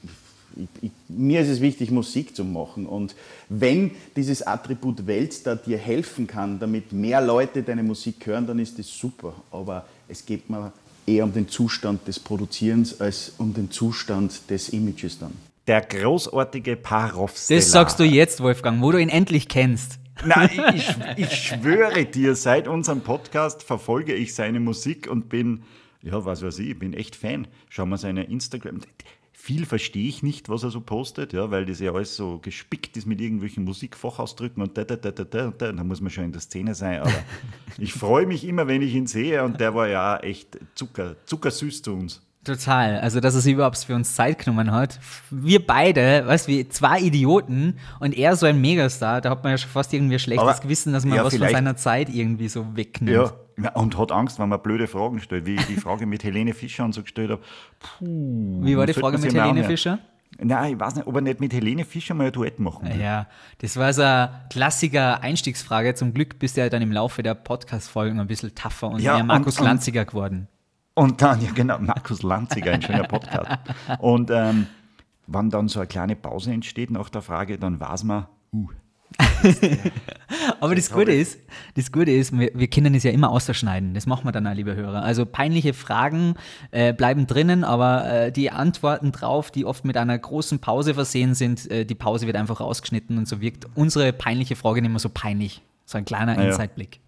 Ich, 0.56 0.68
ich, 0.82 0.92
mir 1.08 1.42
ist 1.42 1.48
es 1.48 1.62
wichtig, 1.62 1.90
Musik 1.90 2.36
zu 2.36 2.44
machen. 2.44 2.86
Und 2.86 3.16
wenn 3.48 3.92
dieses 4.16 4.46
Attribut 4.46 5.08
Weltstar 5.08 5.56
dir 5.56 5.78
helfen 5.78 6.28
kann, 6.28 6.60
damit 6.60 6.92
mehr 6.92 7.22
Leute 7.22 7.64
deine 7.64 7.82
Musik 7.82 8.26
hören, 8.26 8.46
dann 8.46 8.60
ist 8.60 8.78
das 8.78 8.88
super. 8.88 9.34
Aber 9.50 9.86
es 10.10 10.26
geht 10.26 10.50
mir 10.50 10.74
eher 11.08 11.24
um 11.24 11.34
den 11.34 11.48
Zustand 11.48 12.08
des 12.08 12.20
Produzierens 12.20 13.00
als 13.00 13.34
um 13.38 13.54
den 13.54 13.72
Zustand 13.72 14.50
des 14.50 14.70
Images 14.70 15.18
dann. 15.18 15.32
Der 15.66 15.82
großartige 15.82 16.76
Parov 16.76 17.34
Das 17.48 17.72
sagst 17.72 18.00
du 18.00 18.04
jetzt, 18.04 18.42
Wolfgang, 18.42 18.82
wo 18.82 18.92
du 18.92 18.98
ihn 18.98 19.08
endlich 19.08 19.48
kennst. 19.48 19.98
Nein, 20.26 20.76
ich, 20.76 20.96
ich 21.18 21.34
schwöre 21.34 22.06
dir, 22.06 22.36
seit 22.36 22.68
unserem 22.68 23.02
Podcast 23.02 23.64
verfolge 23.64 24.14
ich 24.14 24.36
seine 24.36 24.60
Musik 24.60 25.10
und 25.10 25.30
bin, 25.30 25.64
ja, 26.02 26.24
was 26.24 26.44
weiß 26.44 26.60
ich, 26.60 26.78
bin 26.78 26.94
echt 26.94 27.16
Fan. 27.16 27.48
Schau 27.70 27.86
mal 27.86 27.98
seine 27.98 28.26
Instagram. 28.26 28.82
Viel 29.32 29.66
verstehe 29.66 30.08
ich 30.08 30.24
nicht, 30.24 30.48
was 30.48 30.64
er 30.64 30.70
so 30.70 30.80
postet, 30.80 31.34
ja, 31.34 31.52
weil 31.52 31.66
das 31.66 31.80
ja 31.80 31.94
alles 31.94 32.16
so 32.16 32.40
gespickt 32.40 32.96
ist 32.96 33.06
mit 33.06 33.20
irgendwelchen 33.20 33.66
Musikfachausdrücken 33.66 34.64
und 34.64 34.78
da, 34.78 34.86
da, 34.86 34.96
da, 34.96 35.12
da, 35.12 35.24
da, 35.26 35.52
da, 35.52 35.72
da 35.74 35.84
muss 35.84 36.00
man 36.00 36.10
schon 36.10 36.26
in 36.26 36.32
der 36.32 36.42
Szene 36.42 36.76
sein. 36.76 37.02
Aber 37.02 37.12
ich 37.78 37.94
freue 37.94 38.26
mich 38.26 38.46
immer, 38.46 38.68
wenn 38.68 38.82
ich 38.82 38.94
ihn 38.94 39.08
sehe 39.08 39.44
und 39.44 39.60
der 39.60 39.76
war 39.76 39.90
ja 39.90 40.18
echt 40.18 40.58
Zucker, 40.76 41.18
zuckersüß 41.26 41.82
zu 41.82 41.94
uns. 41.94 42.22
Total. 42.44 43.00
Also, 43.00 43.20
dass 43.22 43.36
er 43.36 43.42
sich 43.42 43.54
überhaupt 43.54 43.78
für 43.78 43.96
uns 43.96 44.16
Zeit 44.16 44.40
genommen 44.40 44.72
hat. 44.72 45.00
Wir 45.30 45.66
beide, 45.66 46.28
weißt 46.28 46.50
du, 46.50 46.70
zwei 46.70 47.00
Idioten 47.00 47.78
und 48.00 48.18
er 48.18 48.36
so 48.36 48.46
ein 48.46 48.60
Megastar, 48.60 49.22
da 49.22 49.30
hat 49.30 49.44
man 49.44 49.52
ja 49.52 49.58
schon 49.58 49.70
fast 49.70 49.94
irgendwie 49.94 50.16
ein 50.16 50.20
schlechtes 50.20 50.48
Aber, 50.48 50.60
Gewissen, 50.60 50.92
dass 50.92 51.06
man 51.06 51.18
ja, 51.18 51.24
was 51.24 51.36
von 51.38 51.48
seiner 51.48 51.78
Zeit 51.78 52.10
irgendwie 52.10 52.50
so 52.50 52.76
wegnimmt. 52.76 53.34
Ja, 53.62 53.72
und 53.76 53.98
hat 53.98 54.12
Angst, 54.12 54.40
wenn 54.40 54.50
man 54.50 54.62
blöde 54.62 54.88
Fragen 54.88 55.20
stellt, 55.20 55.46
wie 55.46 55.56
ich 55.56 55.66
die 55.68 55.76
Frage 55.76 56.06
mit 56.06 56.24
Helene 56.24 56.54
Fischer 56.54 56.84
und 56.84 56.94
so 56.94 57.04
gestellt 57.04 57.32
habe. 57.32 57.42
Puh, 57.80 58.66
wie 58.66 58.76
war 58.76 58.88
die 58.88 58.94
Frage 58.94 59.18
mit 59.18 59.34
Helene 59.34 59.64
Fischer? 59.64 60.00
Nein, 60.40 60.74
ich 60.74 60.80
weiß 60.80 60.96
nicht, 60.96 61.08
ob 61.08 61.16
er 61.16 61.22
nicht 61.22 61.40
mit 61.40 61.54
Helene 61.54 61.86
Fischer 61.86 62.14
mal 62.14 62.28
ein 62.28 62.34
Duett 62.34 62.60
machen 62.60 62.90
will. 62.90 63.00
Ja, 63.00 63.28
das 63.60 63.78
war 63.78 63.94
so 63.94 64.02
eine 64.02 64.46
klassische 64.50 65.22
Einstiegsfrage. 65.22 65.94
Zum 65.94 66.14
Glück 66.14 66.40
bist 66.40 66.58
du 66.58 66.62
ja 66.62 66.70
dann 66.70 66.82
im 66.82 66.92
Laufe 66.92 67.22
der 67.24 67.36
Podcast-Folgen 67.36 68.20
ein 68.20 68.28
bisschen 68.28 68.54
tougher 68.56 68.90
und 68.90 69.02
ja, 69.02 69.16
mehr 69.16 69.24
Markus 69.24 69.60
und, 69.60 69.66
Lanziger 69.66 70.06
geworden. 70.06 70.48
Und 70.96 71.22
dann, 71.22 71.42
ja 71.42 71.52
genau, 71.52 71.80
Markus 71.80 72.22
Lanziger, 72.22 72.72
ein 72.72 72.82
schöner 72.82 73.04
Podcast. 73.04 73.50
Und 74.00 74.30
ähm, 74.32 74.68
wann 75.28 75.50
dann 75.50 75.68
so 75.68 75.80
eine 75.80 75.88
kleine 75.88 76.16
Pause 76.16 76.52
entsteht 76.52 76.92
nach 76.92 77.10
der 77.10 77.22
Frage, 77.22 77.58
dann 77.58 77.80
weiß 77.80 78.04
man, 78.04 78.28
uh, 78.54 78.70
Aber 80.60 80.76
das 80.76 80.92
Gute 80.92 81.12
ist, 81.12 81.40
das 81.76 81.92
Gute 81.92 82.12
ist, 82.12 82.38
wir, 82.38 82.52
wir 82.54 82.68
können 82.68 82.96
es 82.96 83.04
ja 83.04 83.12
immer 83.12 83.30
ausschneiden. 83.30 83.94
Das 83.94 84.06
machen 84.06 84.26
wir 84.26 84.32
dann 84.32 84.48
auch, 84.48 84.54
liebe 84.54 84.76
Hörer. 84.76 85.04
Also 85.04 85.26
peinliche 85.26 85.74
Fragen 85.74 86.36
äh, 86.72 86.94
bleiben 86.94 87.28
drinnen, 87.28 87.64
aber 87.64 88.10
äh, 88.10 88.32
die 88.32 88.52
Antworten 88.52 89.12
drauf, 89.12 89.52
die 89.52 89.66
oft 89.66 89.86
mit 89.86 89.98
einer 89.98 90.18
großen 90.18 90.60
Pause 90.60 90.94
versehen 90.94 91.36
sind, 91.36 91.70
äh, 91.70 91.86
die 91.86 91.96
Pause 91.96 92.28
wird 92.28 92.38
einfach 92.38 92.60
rausgeschnitten 92.60 93.18
und 93.18 93.28
so 93.28 93.42
wirkt 93.42 93.68
unsere 93.76 94.14
peinliche 94.14 94.56
Frage 94.56 94.82
nicht 94.82 94.92
mehr 94.92 95.00
so 95.00 95.10
peinlich. 95.10 95.62
So 95.86 95.98
ein 95.98 96.06
kleiner 96.06 96.38
ja. 96.38 96.50
Insightblick. 96.50 97.00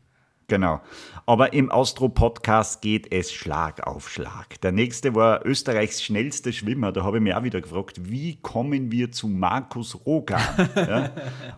Genau. 0.47 0.81
Aber 1.25 1.53
im 1.53 1.71
Austro-Podcast 1.71 2.81
geht 2.81 3.11
es 3.11 3.33
Schlag 3.33 3.85
auf 3.87 4.09
Schlag. 4.09 4.61
Der 4.61 4.71
nächste 4.71 5.15
war 5.15 5.43
Österreichs 5.43 6.03
schnellster 6.03 6.51
Schwimmer. 6.51 6.91
Da 6.91 7.03
habe 7.03 7.17
ich 7.17 7.23
mich 7.23 7.33
auch 7.33 7.43
wieder 7.43 7.61
gefragt, 7.61 8.09
wie 8.09 8.35
kommen 8.41 8.91
wir 8.91 9.11
zu 9.11 9.27
Markus 9.27 10.05
Rogan? 10.05 10.41
ja? 10.75 11.11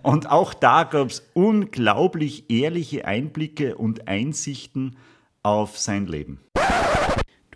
Und 0.04 0.32
auch 0.32 0.54
da 0.54 0.84
gab 0.84 1.10
es 1.10 1.30
unglaublich 1.34 2.50
ehrliche 2.50 3.06
Einblicke 3.06 3.76
und 3.76 4.08
Einsichten 4.08 4.96
auf 5.44 5.78
sein 5.78 6.08
Leben. 6.08 6.40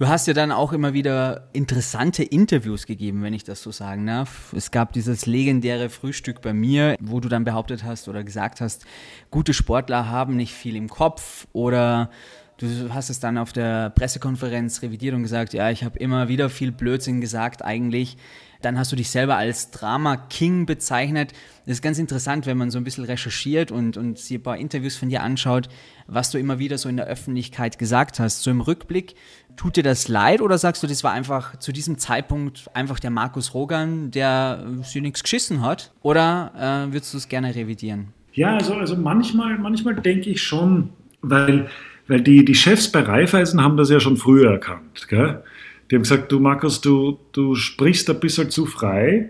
Du 0.02 0.08
hast 0.08 0.26
ja 0.26 0.34
dann 0.34 0.52
auch 0.52 0.74
immer 0.74 0.96
wieder 0.96 1.48
interessante 1.54 2.24
Interviews 2.24 2.88
gegeben, 2.88 3.22
wenn 3.22 3.36
ich 3.36 3.44
das 3.44 3.62
so 3.62 3.70
sagen 3.70 4.08
darf. 4.08 4.52
Es 4.52 4.72
gab 4.72 4.94
dieses 4.94 5.28
legendäre 5.28 5.90
Frühstück 5.92 6.42
bei 6.42 6.54
mir, 6.54 6.96
wo 7.00 7.20
du 7.20 7.30
dann 7.30 7.44
behauptet 7.44 7.84
hast 7.84 8.08
oder 8.08 8.24
gesagt 8.24 8.62
hast, 8.62 8.88
gute 9.30 9.54
Sportler 9.54 10.10
haben 10.10 10.38
nicht 10.38 10.56
viel 10.56 10.76
im 10.76 10.90
Kopf 10.90 11.46
oder 11.54 12.10
Du 12.58 12.94
hast 12.94 13.10
es 13.10 13.20
dann 13.20 13.40
auf 13.40 13.54
der 13.54 13.90
Pressekonferenz 13.90 14.84
revidiert 14.84 15.16
und 15.16 15.24
gesagt, 15.24 15.54
ja, 15.54 15.72
ich 15.72 15.84
habe 15.84 15.98
immer 15.98 16.28
wieder 16.28 16.48
viel 16.48 16.72
Blödsinn 16.72 17.20
gesagt 17.20 17.66
eigentlich. 17.66 18.18
Dann 18.62 18.78
hast 18.78 18.92
du 18.92 18.96
dich 18.96 19.10
selber 19.10 19.38
als 19.38 19.72
Drama 19.72 20.18
King 20.18 20.66
bezeichnet. 20.66 21.34
Das 21.66 21.74
ist 21.78 21.82
ganz 21.82 22.00
interessant, 22.00 22.46
wenn 22.46 22.58
man 22.58 22.72
so 22.72 22.78
ein 22.78 22.84
bisschen 22.84 23.04
recherchiert 23.04 23.72
und, 23.72 23.98
und 23.98 24.18
sich 24.18 24.38
ein 24.38 24.44
paar 24.44 24.58
Interviews 24.58 24.96
von 24.96 25.10
dir 25.10 25.24
anschaut, 25.24 25.70
was 26.08 26.32
du 26.32 26.38
immer 26.38 26.60
wieder 26.60 26.78
so 26.78 26.90
in 26.90 26.98
der 26.98 27.08
Öffentlichkeit 27.08 27.78
gesagt 27.78 28.20
hast. 28.20 28.44
So 28.44 28.52
im 28.52 28.62
Rückblick, 28.62 29.16
tut 29.56 29.78
dir 29.78 29.84
das 29.84 30.08
leid 30.08 30.42
oder 30.42 30.58
sagst 30.58 30.84
du, 30.84 30.88
das 30.88 31.04
war 31.04 31.12
einfach 31.12 31.58
zu 31.58 31.72
diesem 31.72 31.98
Zeitpunkt 31.98 32.66
einfach 32.74 33.00
der 33.00 33.12
Markus 33.12 33.54
Rogan, 33.54 34.12
der 34.12 34.66
sich 34.84 35.02
nichts 35.02 35.24
geschissen 35.24 35.62
hat? 35.62 35.92
Oder 36.02 36.88
äh, 36.90 36.94
würdest 36.94 37.14
du 37.14 37.18
es 37.18 37.28
gerne 37.28 37.54
revidieren? 37.54 38.10
Ja, 38.34 38.56
also, 38.56 38.74
also 38.74 38.96
manchmal, 38.96 39.58
manchmal 39.58 39.96
denke 39.96 40.30
ich 40.30 40.42
schon, 40.42 40.90
weil, 41.22 41.70
weil 42.08 42.22
die, 42.22 42.46
die 42.46 42.56
Chefs 42.56 42.92
bei 42.92 43.02
Raiffeisen 43.02 43.62
haben 43.62 43.78
das 43.78 43.90
ja 43.90 44.00
schon 44.00 44.18
früher 44.18 44.52
erkannt. 44.52 45.08
Gell? 45.10 45.44
Die 45.92 45.96
haben 45.96 46.04
gesagt, 46.04 46.32
du 46.32 46.40
Markus, 46.40 46.80
du, 46.80 47.20
du 47.34 47.54
sprichst 47.54 48.10
ein 48.10 48.22
bisschen 48.22 48.50
zu 48.50 48.66
frei, 48.66 49.30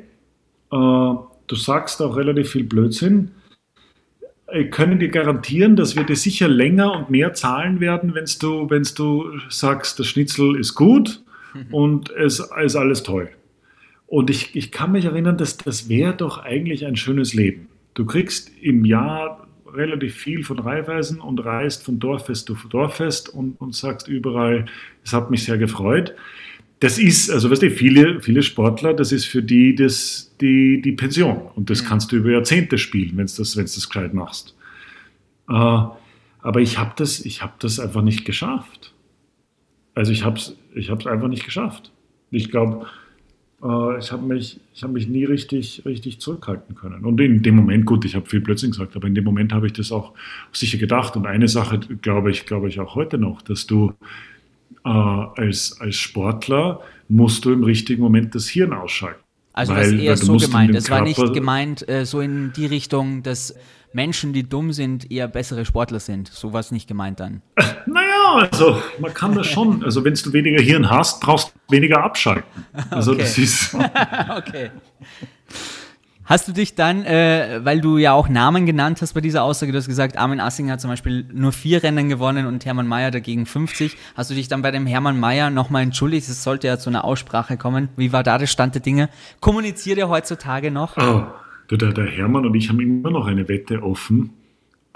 äh, 0.72 0.76
du 0.76 1.56
sagst 1.56 2.02
auch 2.04 2.16
relativ 2.16 2.52
viel 2.52 2.64
Blödsinn. 2.64 3.32
Ich 4.54 4.70
kann 4.70 5.00
dir 5.00 5.10
garantieren, 5.10 5.76
dass 5.76 5.96
wir 5.96 6.04
dir 6.04 6.16
sicher 6.16 6.48
länger 6.48 6.94
und 6.94 7.10
mehr 7.10 7.34
zahlen 7.34 7.80
werden, 7.80 8.14
wenn 8.14 8.26
du, 8.40 8.70
wenn's 8.70 8.94
du 8.94 9.40
sagst, 9.50 10.00
das 10.00 10.06
Schnitzel 10.06 10.56
ist 10.56 10.76
gut 10.76 11.24
mhm. 11.56 11.74
und 11.74 12.12
es 12.12 12.40
ist 12.40 12.76
alles 12.76 13.02
toll. 13.02 13.32
Und 14.06 14.30
ich, 14.30 14.56
ich 14.56 14.72
kann 14.72 14.92
mich 14.92 15.06
erinnern, 15.06 15.38
dass 15.38 15.58
das 15.58 15.90
wäre 15.90 16.14
doch 16.14 16.38
eigentlich 16.38 16.86
ein 16.86 16.96
schönes 16.96 17.34
Leben. 17.34 17.70
Du 17.96 18.06
kriegst 18.06 18.52
im 18.62 18.86
Jahr 18.86 19.48
relativ 19.74 20.16
viel 20.16 20.44
von 20.44 20.60
Reihweisen 20.60 21.22
und 21.22 21.44
reist 21.44 21.84
von 21.84 21.98
Dorffest 21.98 22.46
zu 22.46 22.56
Dorffest 22.70 23.30
und, 23.30 23.60
und 23.60 23.74
sagst 23.74 24.08
überall, 24.08 24.66
es 25.04 25.14
hat 25.14 25.32
mich 25.32 25.46
sehr 25.46 25.58
gefreut 25.58 26.14
das 26.82 26.98
ist, 26.98 27.30
also 27.30 27.52
weißt 27.52 27.62
du, 27.62 27.70
viele, 27.70 28.22
viele 28.22 28.42
Sportler, 28.42 28.96
das 28.96 29.12
ist 29.12 29.26
für 29.26 29.44
die 29.44 29.76
das, 29.76 30.36
die, 30.42 30.82
die 30.82 30.92
Pension. 30.94 31.38
Und 31.56 31.70
das 31.70 31.84
mhm. 31.84 31.88
kannst 31.88 32.12
du 32.12 32.18
über 32.18 32.32
Jahrzehnte 32.32 32.80
spielen, 32.80 33.12
wenn 33.18 33.28
du 33.28 33.34
das, 33.38 33.56
wenn's 33.56 33.76
das 33.76 33.88
gescheit 33.88 34.16
machst. 34.16 34.56
Äh, 35.48 35.54
aber 35.54 36.60
ich 36.60 36.80
habe 36.80 36.94
das, 36.96 37.20
hab 37.20 37.60
das 37.60 37.80
einfach 37.80 38.02
nicht 38.02 38.26
geschafft. 38.26 38.94
Also 39.94 40.12
ich 40.12 40.26
habe 40.26 40.38
es 40.38 40.58
ich 40.74 40.90
hab's 40.90 41.06
einfach 41.06 41.28
nicht 41.28 41.46
geschafft. 41.46 41.92
Ich 42.32 42.50
glaube, 42.50 42.88
äh, 43.62 44.00
ich 44.00 44.12
habe 44.12 44.26
mich, 44.26 44.60
hab 44.82 44.92
mich 44.92 45.08
nie 45.08 45.26
richtig, 45.26 45.84
richtig 45.86 46.20
zurückhalten 46.20 46.74
können. 46.74 47.06
Und 47.06 47.22
in 47.22 47.44
dem 47.44 47.58
Moment, 47.58 47.86
gut, 47.86 48.06
ich 48.06 48.16
habe 48.16 48.28
viel 48.28 48.42
Blödsinn 48.42 48.72
gesagt, 48.72 48.96
aber 48.96 49.08
in 49.08 49.14
dem 49.14 49.26
Moment 49.26 49.54
habe 49.54 49.68
ich 49.68 49.74
das 49.74 49.92
auch 49.92 50.14
sicher 50.52 50.80
gedacht. 50.80 51.16
Und 51.16 51.28
eine 51.28 51.48
Sache 51.48 51.80
glaube 51.80 52.32
ich, 52.32 52.48
glaube 52.48 52.70
ich 52.70 52.80
auch 52.80 52.96
heute 52.96 53.20
noch, 53.20 53.44
dass 53.44 53.68
du 53.68 53.94
äh, 54.86 54.90
als, 54.90 55.78
als 55.80 55.96
Sportler 55.96 56.82
musst 57.08 57.46
du 57.46 57.52
im 57.52 57.64
richtigen 57.64 58.02
Moment 58.02 58.34
das 58.36 58.48
Hirn 58.48 58.74
ausschalten. 58.74 59.20
Also 59.54 59.74
weil, 59.74 59.92
das 59.92 60.02
eher 60.02 60.18
so 60.18 60.38
gemeint. 60.38 60.76
Es 60.76 60.90
war 60.90 61.02
nicht 61.02 61.34
gemeint 61.34 61.88
äh, 61.90 62.06
so 62.06 62.22
in 62.22 62.54
die 62.54 62.66
Richtung, 62.66 63.22
dass 63.22 63.54
Menschen, 63.94 64.32
die 64.32 64.48
dumm 64.48 64.72
sind, 64.72 65.12
eher 65.12 65.28
bessere 65.28 65.66
Sportler 65.66 66.00
sind. 66.00 66.30
So 66.30 66.54
war 66.54 66.62
es 66.62 66.72
nicht 66.72 66.88
gemeint 66.88 67.20
dann. 67.20 67.42
Naja, 67.88 68.48
also 68.52 68.82
man 69.00 69.12
kann 69.12 69.34
das 69.34 69.48
schon. 69.48 69.84
Also 69.84 70.06
wenn 70.06 70.14
du 70.14 70.34
weniger 70.34 70.62
Hirn 70.62 70.90
hast, 70.90 71.20
brauchst 71.20 71.52
du 71.68 71.74
weniger 71.74 72.04
abschalten. 72.04 72.66
Also 72.92 73.12
okay. 73.14 73.22
das 73.22 73.38
ist. 73.40 73.74
okay. 74.38 74.70
Hast 76.24 76.48
du 76.48 76.52
dich 76.52 76.76
dann, 76.76 77.04
äh, 77.04 77.62
weil 77.64 77.82
du 77.82 77.98
ja 77.98 78.14
auch 78.14 78.30
Namen 78.30 78.66
genannt 78.66 79.02
hast 79.02 79.14
bei 79.14 79.22
dieser 79.22 79.44
Aussage, 79.44 79.72
du 79.72 79.78
hast 79.78 79.88
gesagt, 79.88 80.18
Armin 80.18 80.40
Assing 80.40 80.70
hat 80.70 80.80
zum 80.80 80.90
Beispiel 80.90 81.26
nur 81.34 81.52
vier 81.52 81.82
Rennen 81.82 82.10
gewonnen 82.10 82.46
und 82.46 82.64
Hermann 82.66 82.88
Mayer 82.88 83.12
dagegen 83.12 83.46
50. 83.46 83.98
Hast 84.16 84.30
du 84.30 84.36
dich 84.36 84.48
dann 84.48 84.62
bei 84.62 84.72
dem 84.72 84.86
Hermann 84.86 85.20
Mayer 85.20 85.50
nochmal 85.50 85.84
entschuldigt? 85.84 86.30
Es 86.30 86.44
sollte 86.44 86.68
ja 86.68 86.78
zu 86.78 86.90
einer 86.90 87.04
Aussprache 87.04 87.58
kommen. 87.58 87.90
Wie 87.98 88.14
war 88.14 88.24
da 88.24 88.38
der 88.38 88.48
Stand 88.48 88.76
der 88.76 88.82
Dinge? 88.82 89.10
Kommuniziert 89.40 89.98
er 89.98 90.10
heutzutage 90.10 90.70
noch? 90.70 90.96
Oh, 90.98 91.24
der, 91.76 91.92
der 91.92 92.06
Hermann 92.06 92.46
und 92.46 92.56
ich 92.56 92.70
haben 92.70 92.80
immer 92.80 93.10
noch 93.10 93.26
eine 93.26 93.48
Wette 93.48 93.82
offen. 93.82 94.32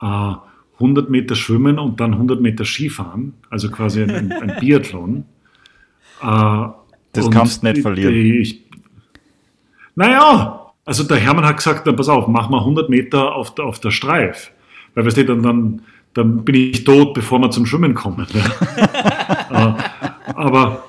Uh, 0.01 0.35
100 0.75 1.09
Meter 1.09 1.35
schwimmen 1.35 1.79
und 1.79 1.99
dann 1.99 2.13
100 2.13 2.41
Meter 2.41 2.65
Skifahren, 2.65 3.33
also 3.49 3.71
quasi 3.71 4.03
ein, 4.03 4.31
ein 4.31 4.57
Biathlon. 4.59 5.25
Uh, 6.21 6.71
das 7.13 7.31
kannst 7.31 7.63
du 7.63 7.67
nicht 7.67 7.81
verlieren. 7.81 8.13
Ich, 8.13 8.61
naja, 9.95 10.64
also 10.85 11.03
der 11.03 11.17
Hermann 11.17 11.45
hat 11.45 11.57
gesagt, 11.57 11.87
dann 11.87 11.95
pass 11.95 12.09
auf, 12.09 12.27
mach 12.27 12.49
mal 12.49 12.59
100 12.59 12.89
Meter 12.89 13.35
auf 13.35 13.53
der, 13.55 13.65
auf 13.65 13.79
der 13.79 13.91
Streif. 13.91 14.51
Weil, 14.93 15.05
weißt 15.05 15.17
du, 15.17 15.25
dann, 15.25 15.43
dann, 15.43 15.81
dann 16.13 16.45
bin 16.45 16.55
ich 16.55 16.83
tot, 16.83 17.13
bevor 17.13 17.39
wir 17.39 17.51
zum 17.51 17.65
Schwimmen 17.65 17.93
kommen. 17.93 18.25
Ne? 18.33 18.41
Äh, 19.47 19.73
aber 20.33 20.83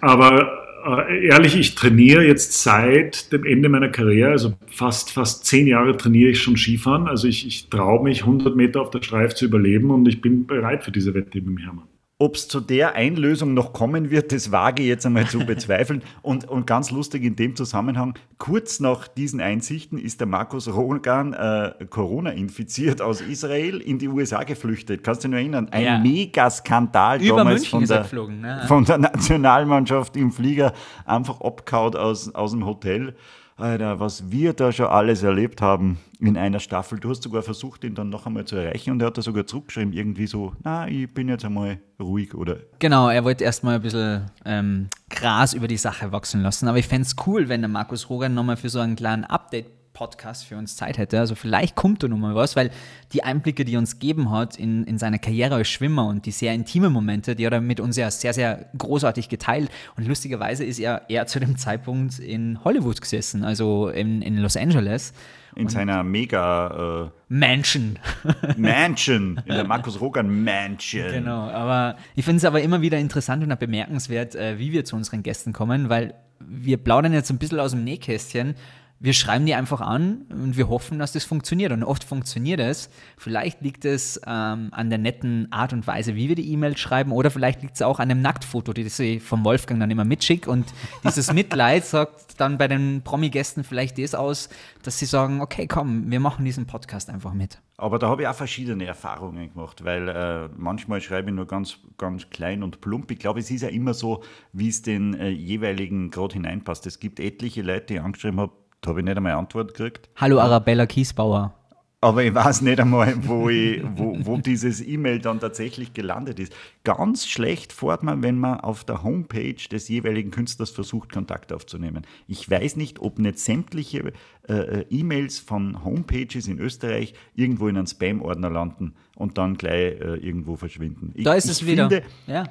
aber 0.00 1.08
äh, 1.08 1.26
ehrlich, 1.26 1.56
ich 1.56 1.74
trainiere 1.74 2.24
jetzt 2.24 2.62
seit 2.62 3.32
dem 3.32 3.44
Ende 3.44 3.68
meiner 3.68 3.88
Karriere, 3.88 4.30
also 4.30 4.54
fast, 4.68 5.10
fast 5.10 5.44
zehn 5.44 5.66
Jahre 5.66 5.96
trainiere 5.96 6.30
ich 6.30 6.40
schon 6.40 6.56
Skifahren. 6.56 7.08
Also 7.08 7.26
ich, 7.26 7.46
ich 7.46 7.68
traue 7.68 8.04
mich, 8.04 8.20
100 8.20 8.54
Meter 8.54 8.80
auf 8.80 8.90
der 8.90 9.02
Streif 9.02 9.34
zu 9.34 9.46
überleben 9.46 9.90
und 9.90 10.06
ich 10.06 10.20
bin 10.20 10.46
bereit 10.46 10.84
für 10.84 10.92
diese 10.92 11.14
Wette 11.14 11.38
mit 11.38 11.46
dem 11.46 11.58
Hermann. 11.58 11.88
Ob 12.18 12.36
es 12.36 12.48
zu 12.48 12.60
der 12.60 12.94
Einlösung 12.94 13.52
noch 13.52 13.74
kommen 13.74 14.08
wird, 14.08 14.32
das 14.32 14.50
wage 14.50 14.82
ich 14.82 14.88
jetzt 14.88 15.04
einmal 15.04 15.26
zu 15.26 15.40
bezweifeln. 15.46 16.02
Und, 16.22 16.48
und 16.48 16.66
ganz 16.66 16.90
lustig 16.90 17.24
in 17.24 17.36
dem 17.36 17.56
Zusammenhang, 17.56 18.14
kurz 18.38 18.80
nach 18.80 19.06
diesen 19.06 19.38
Einsichten 19.42 19.98
ist 19.98 20.20
der 20.20 20.26
Markus 20.26 20.66
Rogan 20.66 21.34
äh, 21.34 21.74
Corona 21.90 22.30
infiziert 22.30 23.02
aus 23.02 23.20
Israel 23.20 23.82
in 23.82 23.98
die 23.98 24.08
USA 24.08 24.44
geflüchtet. 24.44 25.04
Kannst 25.04 25.24
du 25.24 25.28
dich 25.28 25.32
noch 25.32 25.38
erinnern? 25.38 25.68
Ein 25.70 25.84
ja. 25.84 25.98
Megaskandal 25.98 27.22
Über 27.22 27.36
damals 27.36 27.66
von 27.66 27.84
der, 27.84 27.98
geflogen, 27.98 28.40
ne? 28.40 28.64
von 28.66 28.86
der 28.86 28.96
Nationalmannschaft 28.96 30.16
im 30.16 30.32
Flieger 30.32 30.72
einfach 31.04 31.42
abgehauen 31.42 31.96
aus, 31.96 32.34
aus 32.34 32.52
dem 32.52 32.64
Hotel. 32.64 33.14
Alter, 33.58 34.00
was 34.00 34.30
wir 34.30 34.52
da 34.52 34.70
schon 34.70 34.86
alles 34.86 35.22
erlebt 35.22 35.62
haben 35.62 35.98
in 36.20 36.36
einer 36.36 36.60
Staffel. 36.60 37.00
Du 37.00 37.08
hast 37.08 37.22
sogar 37.22 37.42
versucht, 37.42 37.84
ihn 37.84 37.94
dann 37.94 38.10
noch 38.10 38.26
einmal 38.26 38.44
zu 38.44 38.56
erreichen 38.56 38.90
und 38.90 39.00
er 39.00 39.06
hat 39.06 39.16
da 39.16 39.22
sogar 39.22 39.46
zurückgeschrieben, 39.46 39.94
irgendwie 39.94 40.26
so, 40.26 40.52
na, 40.62 40.86
ich 40.88 41.12
bin 41.12 41.28
jetzt 41.28 41.44
einmal 41.44 41.78
ruhig, 41.98 42.34
oder? 42.34 42.58
Genau, 42.80 43.08
er 43.08 43.24
wollte 43.24 43.44
erstmal 43.44 43.76
ein 43.76 43.82
bisschen 43.82 44.30
ähm, 44.44 44.88
Gras 45.08 45.54
über 45.54 45.68
die 45.68 45.78
Sache 45.78 46.12
wachsen 46.12 46.42
lassen. 46.42 46.68
Aber 46.68 46.76
ich 46.76 46.86
fände 46.86 47.06
es 47.06 47.16
cool, 47.26 47.48
wenn 47.48 47.62
der 47.62 47.70
Markus 47.70 48.10
Rogan 48.10 48.34
nochmal 48.34 48.58
für 48.58 48.68
so 48.68 48.78
einen 48.78 48.94
kleinen 48.94 49.24
Update 49.24 49.85
Podcast 49.96 50.44
für 50.44 50.58
uns 50.58 50.76
Zeit 50.76 50.98
hätte. 50.98 51.18
Also 51.18 51.34
vielleicht 51.34 51.74
kommt 51.74 52.02
da 52.02 52.08
nochmal 52.08 52.34
was, 52.34 52.54
weil 52.54 52.70
die 53.14 53.24
Einblicke, 53.24 53.64
die 53.64 53.74
er 53.74 53.78
uns 53.78 53.98
gegeben 53.98 54.30
hat 54.30 54.58
in, 54.58 54.84
in 54.84 54.98
seine 54.98 55.18
Karriere 55.18 55.54
als 55.54 55.68
Schwimmer 55.68 56.06
und 56.06 56.26
die 56.26 56.32
sehr 56.32 56.52
intimen 56.52 56.92
Momente, 56.92 57.34
die 57.34 57.46
hat 57.46 57.54
er 57.54 57.62
mit 57.62 57.80
uns 57.80 57.96
ja 57.96 58.10
sehr, 58.10 58.34
sehr 58.34 58.66
großartig 58.76 59.30
geteilt. 59.30 59.70
Und 59.96 60.06
lustigerweise 60.06 60.64
ist 60.64 60.78
er 60.78 61.08
eher 61.08 61.26
zu 61.26 61.40
dem 61.40 61.56
Zeitpunkt 61.56 62.18
in 62.18 62.62
Hollywood 62.62 63.00
gesessen, 63.00 63.42
also 63.42 63.88
in, 63.88 64.20
in 64.20 64.36
Los 64.36 64.58
Angeles. 64.58 65.14
In 65.54 65.62
und 65.62 65.68
seiner 65.70 66.04
mega 66.04 67.06
äh, 67.06 67.10
Mansion. 67.30 67.98
Mansion, 68.58 69.40
in 69.46 69.54
der 69.54 69.64
Markus 69.64 69.98
Rogan 69.98 70.44
Mansion. 70.44 71.10
Genau, 71.10 71.48
aber 71.48 71.96
ich 72.14 72.26
finde 72.26 72.36
es 72.36 72.44
aber 72.44 72.60
immer 72.60 72.82
wieder 72.82 72.98
interessant 72.98 73.42
und 73.42 73.58
bemerkenswert, 73.58 74.34
äh, 74.34 74.58
wie 74.58 74.72
wir 74.72 74.84
zu 74.84 74.94
unseren 74.94 75.22
Gästen 75.22 75.54
kommen, 75.54 75.88
weil 75.88 76.12
wir 76.38 76.76
plaudern 76.76 77.14
jetzt 77.14 77.30
ein 77.30 77.38
bisschen 77.38 77.60
aus 77.60 77.70
dem 77.70 77.82
Nähkästchen 77.82 78.56
wir 78.98 79.12
schreiben 79.12 79.44
die 79.44 79.54
einfach 79.54 79.80
an 79.80 80.22
und 80.30 80.56
wir 80.56 80.68
hoffen, 80.68 80.98
dass 80.98 81.12
das 81.12 81.24
funktioniert. 81.24 81.70
Und 81.72 81.84
oft 81.84 82.02
funktioniert 82.02 82.60
es. 82.60 82.88
Vielleicht 83.18 83.60
liegt 83.60 83.84
es 83.84 84.20
ähm, 84.26 84.68
an 84.70 84.88
der 84.88 84.98
netten 84.98 85.52
Art 85.52 85.72
und 85.74 85.86
Weise, 85.86 86.14
wie 86.14 86.28
wir 86.28 86.34
die 86.34 86.50
E-Mail 86.50 86.76
schreiben, 86.78 87.12
oder 87.12 87.30
vielleicht 87.30 87.60
liegt 87.62 87.74
es 87.74 87.82
auch 87.82 88.00
an 88.00 88.08
dem 88.08 88.22
Nacktfoto, 88.22 88.72
das 88.72 88.98
ich 88.98 89.22
vom 89.22 89.44
Wolfgang 89.44 89.80
dann 89.80 89.90
immer 89.90 90.04
mitschicke. 90.04 90.50
Und 90.50 90.72
dieses 91.04 91.32
Mitleid 91.32 91.84
sagt 91.84 92.40
dann 92.40 92.56
bei 92.56 92.68
den 92.68 93.02
Promi-Gästen 93.02 93.64
vielleicht 93.64 93.98
das 93.98 94.14
aus, 94.14 94.48
dass 94.82 94.98
sie 94.98 95.06
sagen: 95.06 95.42
Okay, 95.42 95.66
komm, 95.66 96.10
wir 96.10 96.20
machen 96.20 96.44
diesen 96.44 96.66
Podcast 96.66 97.10
einfach 97.10 97.34
mit. 97.34 97.60
Aber 97.78 97.98
da 97.98 98.08
habe 98.08 98.22
ich 98.22 98.28
auch 98.28 98.34
verschiedene 98.34 98.86
Erfahrungen 98.86 99.52
gemacht, 99.52 99.84
weil 99.84 100.08
äh, 100.08 100.48
manchmal 100.56 101.02
schreibe 101.02 101.28
ich 101.28 101.36
nur 101.36 101.46
ganz, 101.46 101.78
ganz 101.98 102.30
klein 102.30 102.62
und 102.62 102.80
plump. 102.80 103.10
Ich 103.10 103.18
glaube, 103.18 103.40
es 103.40 103.50
ist 103.50 103.60
ja 103.60 103.68
immer 103.68 103.92
so, 103.92 104.22
wie 104.54 104.68
es 104.68 104.80
den 104.80 105.12
äh, 105.12 105.28
jeweiligen 105.28 106.10
gerade 106.10 106.32
hineinpasst. 106.32 106.86
Es 106.86 106.98
gibt 106.98 107.20
etliche 107.20 107.60
Leute, 107.60 107.86
die 107.94 108.00
angeschrieben 108.00 108.40
habe, 108.40 108.52
da 108.86 108.90
habe 108.90 109.00
ich 109.00 109.04
nicht 109.04 109.16
einmal 109.16 109.32
Antwort 109.32 109.74
gekriegt. 109.74 110.08
Hallo 110.14 110.38
Arabella 110.38 110.86
Kiesbauer. 110.86 111.52
Aber 112.00 112.22
ich 112.22 112.32
weiß 112.32 112.60
nicht 112.60 112.78
einmal, 112.78 113.14
wo, 113.26 113.48
ich, 113.48 113.82
wo, 113.96 114.16
wo 114.20 114.36
dieses 114.36 114.80
E-Mail 114.80 115.18
dann 115.18 115.40
tatsächlich 115.40 115.92
gelandet 115.92 116.38
ist. 116.38 116.54
Ganz 116.84 117.26
schlecht 117.26 117.72
fährt 117.72 118.04
man, 118.04 118.22
wenn 118.22 118.38
man 118.38 118.60
auf 118.60 118.84
der 118.84 119.02
Homepage 119.02 119.56
des 119.72 119.88
jeweiligen 119.88 120.30
Künstlers 120.30 120.70
versucht, 120.70 121.10
Kontakt 121.10 121.52
aufzunehmen. 121.52 122.06
Ich 122.28 122.48
weiß 122.48 122.76
nicht, 122.76 123.00
ob 123.00 123.18
nicht 123.18 123.40
sämtliche 123.40 124.12
äh, 124.48 124.84
E-Mails 124.88 125.40
von 125.40 125.82
Homepages 125.84 126.46
in 126.46 126.60
Österreich 126.60 127.14
irgendwo 127.34 127.66
in 127.66 127.76
einen 127.76 127.88
Spam-Ordner 127.88 128.50
landen 128.50 128.94
und 129.16 129.36
dann 129.36 129.56
gleich 129.56 130.00
äh, 130.00 130.16
irgendwo 130.18 130.54
verschwinden. 130.54 131.10
Ich, 131.14 131.24
da 131.24 131.34
ist 131.34 131.48
es 131.48 131.66
wieder. 131.66 131.88
Finde, 131.88 132.06
ja. 132.28 132.44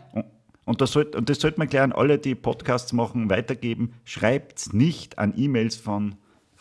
Und 0.66 0.82
das, 0.82 0.92
sollte, 0.92 1.18
und 1.18 1.30
das 1.30 1.40
sollte 1.40 1.60
man 1.60 1.70
gleich 1.70 1.84
an 1.84 1.94
alle, 1.94 2.18
die 2.18 2.36
Podcasts 2.36 2.92
machen, 2.92 3.30
weitergeben. 3.30 3.94
Schreibt 4.04 4.74
nicht 4.74 5.20
an 5.20 5.34
E-Mails 5.38 5.76
von 5.76 6.16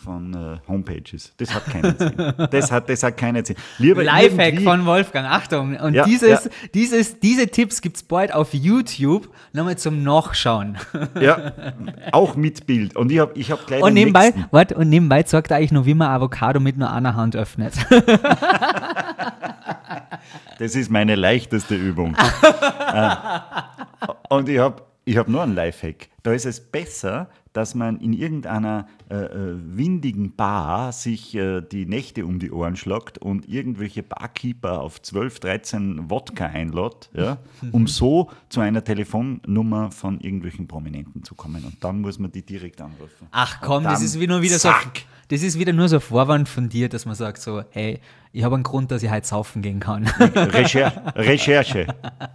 von 0.05 0.35
äh, 0.35 0.59
Homepages. 0.69 1.33
Das 1.39 1.55
hat 1.55 1.65
keinen 1.67 1.99
Sinn. 1.99 2.15
Das 2.51 2.71
hat, 2.71 2.89
das 2.89 3.03
hat 3.03 3.17
keinen 3.17 3.45
Sinn. 3.45 3.57
Lieber 3.79 4.05
Lifehack 4.05 4.61
von 4.61 4.85
Wolfgang, 4.87 5.27
Achtung. 5.29 5.77
Und 5.77 5.95
Ja, 5.95 6.05
dieses, 6.05 6.45
ja. 6.45 6.51
dieses, 6.75 7.19
diese 7.21 7.49
Tipps 7.49 7.81
gibt 7.81 7.97
es 7.97 8.03
bald 8.03 8.33
auf 8.33 8.53
YouTube, 8.55 9.29
nochmal 9.53 9.77
zum 9.79 10.03
Nachschauen. 10.03 10.77
Ja, 11.21 11.53
auch 12.13 12.37
mit 12.37 12.67
Bild. 12.67 12.97
Und 12.97 13.11
ich 13.11 13.19
habe 13.19 13.33
ich 13.35 13.51
hab 13.51 13.67
gleich 13.67 13.83
Und 13.83 13.95
nebenbei, 13.95 14.33
warte, 14.51 14.75
und 14.77 14.89
nebenbei 14.89 15.23
zeigt 15.23 15.51
er 15.51 15.57
eigentlich 15.57 15.73
nur, 15.73 15.87
wie 15.87 15.95
man 15.95 16.09
Avocado 16.09 16.61
mit 16.61 16.77
nur 16.77 16.93
einer 16.93 17.15
Hand 17.17 17.35
öffnet. 17.37 17.75
Das 20.59 20.77
ist 20.77 20.91
meine 20.91 21.17
leichteste 21.17 21.75
Übung. 21.75 22.17
Äh, 22.93 23.17
Und 24.29 24.49
ich 24.49 24.59
habe 24.59 24.83
ich 25.05 25.17
hab 25.17 25.29
nur 25.29 25.43
einen 25.43 25.55
Lifehack. 25.55 26.09
Da 26.25 26.33
ist 26.33 26.47
es 26.47 26.59
besser, 26.59 27.29
dass 27.53 27.75
man 27.75 28.01
in 28.01 28.15
irgendeiner 28.15 28.87
äh, 29.11 29.15
äh, 29.15 29.59
windigen 29.59 30.35
Bar 30.35 30.91
sich 30.93 31.35
äh, 31.35 31.61
die 31.61 31.85
Nächte 31.85 32.25
um 32.25 32.39
die 32.39 32.51
Ohren 32.51 32.77
schlagt 32.77 33.19
und 33.19 33.47
irgendwelche 33.47 34.03
Barkeeper 34.03 34.81
auf 34.81 35.03
12, 35.03 35.41
13 35.41 36.11
Wodka 36.11 36.47
einlädt, 36.47 37.11
ja, 37.13 37.37
um 37.73 37.87
so 37.87 38.31
zu 38.49 38.63
einer 38.63 38.83
Telefonnummer 38.83 39.91
von 39.91 40.19
irgendwelchen 40.19 40.67
Prominenten 40.67 41.25
zu 41.25 41.35
kommen. 41.35 41.63
Und 41.63 41.85
dann 41.85 42.01
muss 42.01 42.19
man 42.19 42.33
die 42.33 42.43
direkt 42.43 42.81
anrufen. 42.81 43.29
Ach 43.31 43.61
komm, 43.61 43.85
das 43.85 44.01
ist 44.01 44.19
wieder 44.19 44.59
zack. 44.59 44.91
so. 44.95 45.03
Das 45.29 45.43
ist 45.43 45.59
wieder 45.59 45.73
nur 45.73 45.89
so 45.89 45.97
ein 45.97 46.03
Vorwand 46.03 46.49
von 46.49 46.69
dir, 46.69 46.89
dass 46.89 47.07
man 47.07 47.15
sagt 47.15 47.41
so, 47.41 47.65
hey, 47.71 48.01
ich 48.33 48.43
habe 48.43 48.57
einen 48.57 48.65
Grund, 48.65 48.91
dass 48.91 49.03
ich 49.03 49.11
heute 49.11 49.27
saufen 49.27 49.63
gehen 49.63 49.81
kann. 49.81 50.07
Recher 50.35 51.15
Recherche. 51.15 51.87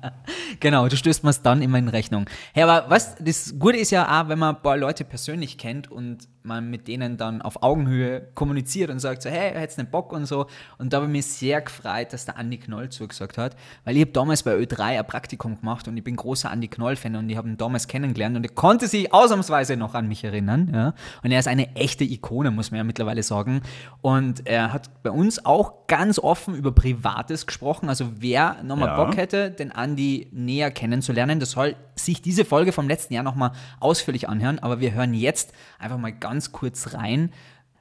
genau, 0.59 0.87
du 0.87 0.95
stößt 0.95 1.23
mir 1.23 1.29
es 1.29 1.41
dann 1.41 1.61
immer 1.61 1.77
in 1.77 1.89
Rechnung. 1.89 2.25
Hey, 2.53 2.63
aber 2.63 2.89
was, 2.89 3.15
das 3.19 3.53
Gute 3.59 3.77
ist 3.79 3.91
ja 3.91 4.21
auch, 4.21 4.29
wenn 4.29 4.39
man 4.39 4.55
ein 4.55 4.61
paar 4.61 4.77
Leute 4.77 5.03
persönlich 5.03 5.57
kennt 5.57 5.91
und 5.91 6.27
man 6.49 6.69
mit 6.69 6.89
denen 6.89 7.15
dann 7.15 7.41
auf 7.41 7.63
Augenhöhe 7.63 8.27
kommuniziert 8.35 8.89
und 8.89 8.99
sagt 8.99 9.21
so, 9.21 9.29
hey, 9.29 9.53
hättest 9.53 9.77
du 9.77 9.83
einen 9.83 9.91
Bock 9.91 10.11
und 10.11 10.25
so. 10.25 10.47
Und 10.77 10.91
da 10.91 10.97
habe 10.97 11.05
ich 11.05 11.11
mich 11.13 11.25
sehr 11.27 11.61
gefreut, 11.61 12.11
dass 12.11 12.25
der 12.25 12.37
Andi 12.37 12.57
Knoll 12.57 12.89
zugesagt 12.89 13.37
hat, 13.37 13.55
weil 13.85 13.95
ich 13.95 14.01
habe 14.01 14.11
damals 14.11 14.43
bei 14.43 14.55
Ö3 14.55 14.99
ein 14.99 15.07
Praktikum 15.07 15.57
gemacht 15.59 15.87
und 15.87 15.95
ich 15.95 16.03
bin 16.03 16.17
großer 16.17 16.51
Andi 16.51 16.67
Knoll-Fan 16.67 17.15
und 17.15 17.29
ich 17.29 17.37
habe 17.37 17.47
ihn 17.47 17.57
damals 17.57 17.87
kennengelernt 17.87 18.35
und 18.35 18.43
er 18.43 18.51
konnte 18.51 18.87
sich 18.87 19.13
ausnahmsweise 19.13 19.77
noch 19.77 19.93
an 19.93 20.07
mich 20.07 20.23
erinnern. 20.23 20.71
Ja? 20.73 20.93
Und 21.23 21.31
er 21.31 21.39
ist 21.39 21.47
eine 21.47 21.75
echte 21.75 22.03
Ikone, 22.03 22.51
muss 22.51 22.71
man 22.71 22.79
ja 22.79 22.83
mittlerweile 22.83 23.23
sagen. 23.23 23.61
Und 24.01 24.45
er 24.45 24.73
hat 24.73 25.03
bei 25.03 25.11
uns 25.11 25.45
auch 25.45 25.87
ganz 25.87 26.19
offen 26.19 26.55
über 26.55 26.71
Privates 26.71 27.45
gesprochen. 27.47 27.89
Also 27.89 28.07
wer 28.19 28.61
nochmal 28.63 28.89
Ja. 28.89 29.03
Bock 29.03 29.17
hätte, 29.17 29.51
den 29.51 29.71
Andi 29.71 30.27
näher 30.31 30.71
kennenzulernen, 30.71 31.39
das 31.39 31.51
soll 31.51 31.75
sich 31.95 32.21
diese 32.21 32.45
Folge 32.45 32.71
vom 32.71 32.87
letzten 32.87 33.13
Jahr 33.13 33.23
nochmal 33.23 33.51
ausführlich 33.79 34.29
anhören. 34.29 34.59
Aber 34.59 34.79
wir 34.79 34.93
hören 34.93 35.13
jetzt 35.13 35.53
einfach 35.77 35.97
mal 35.97 36.11
ganz 36.13 36.38
kurz 36.51 36.93
rein, 36.93 37.31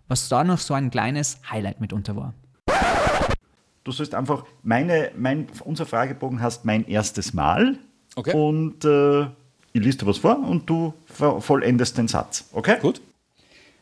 was 0.08 0.28
da 0.28 0.44
noch 0.44 0.58
so 0.58 0.74
ein 0.74 0.90
kleines 0.90 1.40
Highlight 1.50 1.80
mitunter 1.80 2.16
war. 2.16 2.34
Du 3.84 3.92
sollst 3.92 4.14
einfach, 4.14 4.44
meine, 4.62 5.12
mein, 5.16 5.46
unser 5.64 5.86
Fragebogen 5.86 6.42
heißt 6.42 6.64
mein 6.64 6.86
erstes 6.86 7.32
Mal. 7.32 7.78
Okay. 8.16 8.34
Und 8.34 8.84
äh, 8.84 9.22
ich 9.72 9.82
lese 9.82 9.98
dir 9.98 10.06
was 10.06 10.18
vor 10.18 10.38
und 10.38 10.68
du 10.68 10.92
vollendest 11.08 11.96
den 11.96 12.08
Satz. 12.08 12.48
Okay? 12.52 12.78
Gut. 12.80 13.00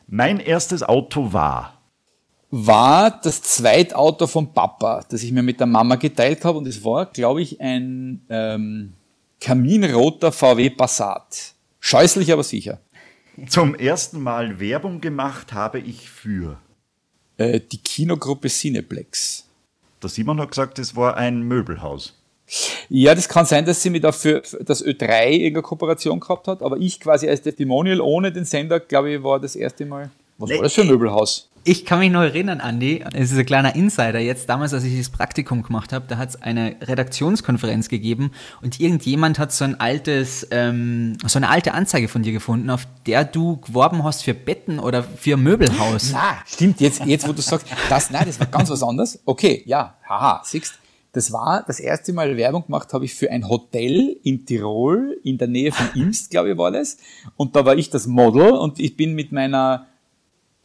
Mein 0.07 0.39
erstes 0.39 0.83
Auto 0.83 1.33
war. 1.33 1.81
War 2.51 3.11
das 3.21 3.43
Zweitauto 3.43 4.29
von 4.29 4.53
Papa, 4.53 5.05
das 5.09 5.25
ich 5.25 5.33
mir 5.33 5.43
mit 5.43 5.59
der 5.59 5.67
Mama 5.67 5.97
geteilt 5.97 6.45
habe. 6.45 6.59
Und 6.59 6.69
es 6.69 6.85
war, 6.85 7.07
glaube 7.07 7.43
ich, 7.43 7.61
ein 7.61 8.25
ähm, 8.29 8.93
kaminroter 9.41 10.31
VW 10.31 10.71
Passat. 10.71 11.55
Scheußlich, 11.81 12.33
aber 12.33 12.45
sicher. 12.45 12.79
Zum 13.49 13.75
ersten 13.75 14.21
Mal 14.21 14.61
Werbung 14.61 15.01
gemacht 15.01 15.53
habe 15.53 15.79
ich 15.79 16.09
für. 16.09 16.59
Äh, 17.37 17.61
die 17.61 17.79
Kinogruppe 17.79 18.49
Cineplex. 18.49 19.47
Der 20.03 20.09
Simon 20.09 20.41
hat 20.41 20.51
gesagt, 20.51 20.79
es 20.79 20.97
war 20.97 21.17
ein 21.17 21.43
Möbelhaus. 21.43 22.15
Ja, 22.89 23.15
das 23.15 23.29
kann 23.29 23.45
sein, 23.45 23.67
dass 23.67 23.83
sie 23.83 23.91
mit 23.91 24.05
dafür 24.05 24.43
das 24.61 24.85
Ö3 24.85 25.31
irgendeine 25.31 25.63
Kooperation 25.63 26.21
gehabt 26.21 26.49
hat, 26.49 26.63
aber 26.63 26.79
ich 26.79 27.01
quasi 27.01 27.29
als 27.29 27.43
Testimonial 27.43 28.01
ohne 28.01 28.33
den 28.33 28.45
Sender, 28.45 28.81
glaube 28.81 29.13
ich, 29.13 29.23
war 29.23 29.41
das 29.41 29.57
erste 29.57 29.85
Mal. 29.85 30.11
Was 30.39 30.51
war 30.51 30.63
das 30.63 30.75
für 30.75 30.83
ein 30.83 30.89
Möbelhaus? 30.89 31.51
Ich 31.69 31.85
kann 31.85 31.99
mich 31.99 32.13
noch 32.13 32.23
erinnern, 32.23 32.61
Andi, 32.61 33.05
es 33.13 33.33
ist 33.33 33.39
ein 33.39 33.45
kleiner 33.45 33.75
Insider 33.75 34.21
jetzt, 34.21 34.49
damals, 34.49 34.73
als 34.73 34.85
ich 34.85 34.97
das 34.97 35.11
Praktikum 35.11 35.65
gemacht 35.65 35.93
habe, 35.93 36.05
da 36.07 36.17
hat 36.17 36.29
es 36.29 36.41
eine 36.41 36.77
Redaktionskonferenz 36.81 37.89
gegeben 37.89 38.31
und 38.63 38.79
irgendjemand 38.79 39.41
hat 39.41 39.51
so 39.51 39.65
ein 39.65 39.81
altes, 39.81 40.47
ähm, 40.53 41.19
so 41.27 41.41
eine 41.41 41.49
alte 41.49 41.75
Anzeige 41.75 42.07
von 42.07 42.23
dir 42.23 42.33
gefunden, 42.33 42.71
auf 42.71 42.87
der 43.07 43.25
du 43.25 43.57
geworben 43.57 44.05
hast 44.05 44.23
für 44.23 44.33
Betten 44.33 44.79
oder 44.79 45.03
für 45.03 45.37
ein 45.37 45.43
Möbelhaus. 45.43 46.11
Na, 46.13 46.37
stimmt, 46.47 46.81
jetzt, 46.81 47.05
jetzt 47.05 47.27
wo 47.27 47.33
du 47.33 47.43
sagst, 47.43 47.67
das, 47.89 48.11
nein, 48.11 48.27
das 48.27 48.39
war 48.39 48.47
ganz 48.47 48.71
was 48.71 48.85
anderes. 48.85 49.21
Okay, 49.25 49.65
ja, 49.67 49.97
haha, 50.09 50.43
siehst 50.45 50.79
das 51.17 51.33
war 51.33 51.65
das 51.67 51.81
erste 51.81 52.13
Mal 52.13 52.37
Werbung 52.37 52.67
gemacht 52.67 52.93
habe 52.93 53.07
ich 53.07 53.15
für 53.15 53.31
ein 53.31 53.49
Hotel 53.49 54.19
in 54.23 54.45
Tirol, 54.45 55.19
in 55.25 55.39
der 55.39 55.49
Nähe 55.49 55.73
von 55.73 55.89
Imst, 56.01 56.31
glaube 56.31 56.51
ich, 56.53 56.59
war 56.59 56.71
das. 56.71 56.99
Und 57.39 57.57
da 57.57 57.65
war 57.65 57.75
ich 57.75 57.89
das 57.89 58.07
Model 58.07 58.51
und 58.51 58.79
ich 58.79 58.99
bin 58.99 59.15
mit 59.15 59.33
meiner 59.33 59.87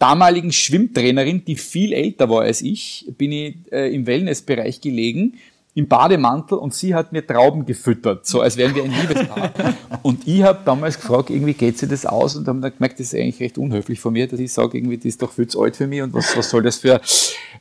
damaligen 0.01 0.51
Schwimmtrainerin, 0.51 1.45
die 1.45 1.55
viel 1.55 1.93
älter 1.93 2.29
war 2.29 2.41
als 2.41 2.61
ich, 2.61 3.07
bin 3.17 3.31
ich 3.31 3.55
äh, 3.71 3.93
im 3.93 4.07
Wellnessbereich 4.07 4.81
gelegen, 4.81 5.37
im 5.73 5.87
Bademantel 5.87 6.57
und 6.57 6.73
sie 6.73 6.93
hat 6.95 7.13
mir 7.13 7.25
Trauben 7.25 7.65
gefüttert, 7.65 8.25
so 8.25 8.41
als 8.41 8.57
wären 8.57 8.75
wir 8.75 8.83
ein 8.83 8.91
Liebespaar. 8.91 9.53
und 10.01 10.27
ich 10.27 10.43
habe 10.43 10.59
damals 10.65 10.99
gefragt, 10.99 11.29
irgendwie 11.29 11.53
geht 11.53 11.77
sie 11.77 11.87
das 11.87 12.05
aus 12.05 12.35
und 12.35 12.47
haben 12.47 12.61
dann 12.61 12.73
gemerkt, 12.73 12.99
das 12.99 13.13
ist 13.13 13.15
eigentlich 13.15 13.39
recht 13.39 13.57
unhöflich 13.57 13.99
von 13.99 14.11
mir, 14.11 14.27
dass 14.27 14.39
ich 14.39 14.51
sage, 14.51 14.77
irgendwie, 14.77 14.97
das 14.97 15.05
ist 15.05 15.21
doch 15.21 15.31
viel 15.31 15.47
zu 15.47 15.61
alt 15.61 15.75
für 15.75 15.87
mich 15.87 16.01
und 16.01 16.13
was, 16.13 16.35
was 16.35 16.49
soll 16.49 16.63
das 16.63 16.77
für, 16.77 16.99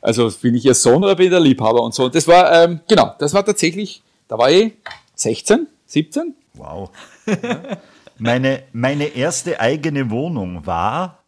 also 0.01 0.29
bin 0.41 0.55
ich 0.55 0.65
ihr 0.65 0.73
Sohn 0.73 1.03
oder 1.03 1.15
bin 1.15 1.27
ich 1.27 1.31
der 1.31 1.39
Liebhaber 1.39 1.81
und 1.83 1.93
so. 1.93 2.05
Und 2.05 2.15
das 2.15 2.27
war, 2.27 2.63
ähm, 2.63 2.81
genau, 2.87 3.15
das 3.19 3.33
war 3.33 3.45
tatsächlich, 3.45 4.01
da 4.27 4.37
war 4.37 4.51
ich 4.51 4.73
16, 5.15 5.67
17, 5.85 6.33
Wow. 6.53 6.89
meine, 8.17 8.63
meine 8.73 9.05
erste 9.05 9.59
eigene 9.59 10.09
Wohnung 10.09 10.65
war. 10.65 11.20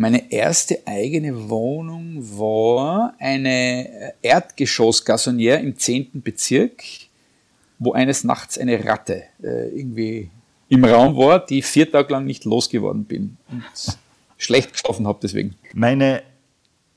Meine 0.00 0.30
erste 0.30 0.86
eigene 0.86 1.50
Wohnung 1.50 2.18
war 2.38 3.16
eine 3.18 4.14
Erdgeschossgasonniere 4.22 5.58
im 5.58 5.76
10. 5.76 6.22
Bezirk, 6.22 6.84
wo 7.80 7.94
eines 7.94 8.22
Nachts 8.22 8.58
eine 8.58 8.84
Ratte 8.84 9.24
äh, 9.42 9.76
irgendwie 9.76 10.30
im 10.68 10.84
Raum 10.84 11.16
war, 11.16 11.44
die 11.44 11.58
ich 11.58 11.66
vier 11.66 11.90
Tage 11.90 12.12
lang 12.12 12.26
nicht 12.26 12.44
losgeworden 12.44 13.06
bin 13.06 13.38
und 13.50 13.64
schlecht 14.36 14.70
geschlafen 14.74 15.04
habe 15.08 15.18
deswegen. 15.20 15.56
Meine 15.74 16.22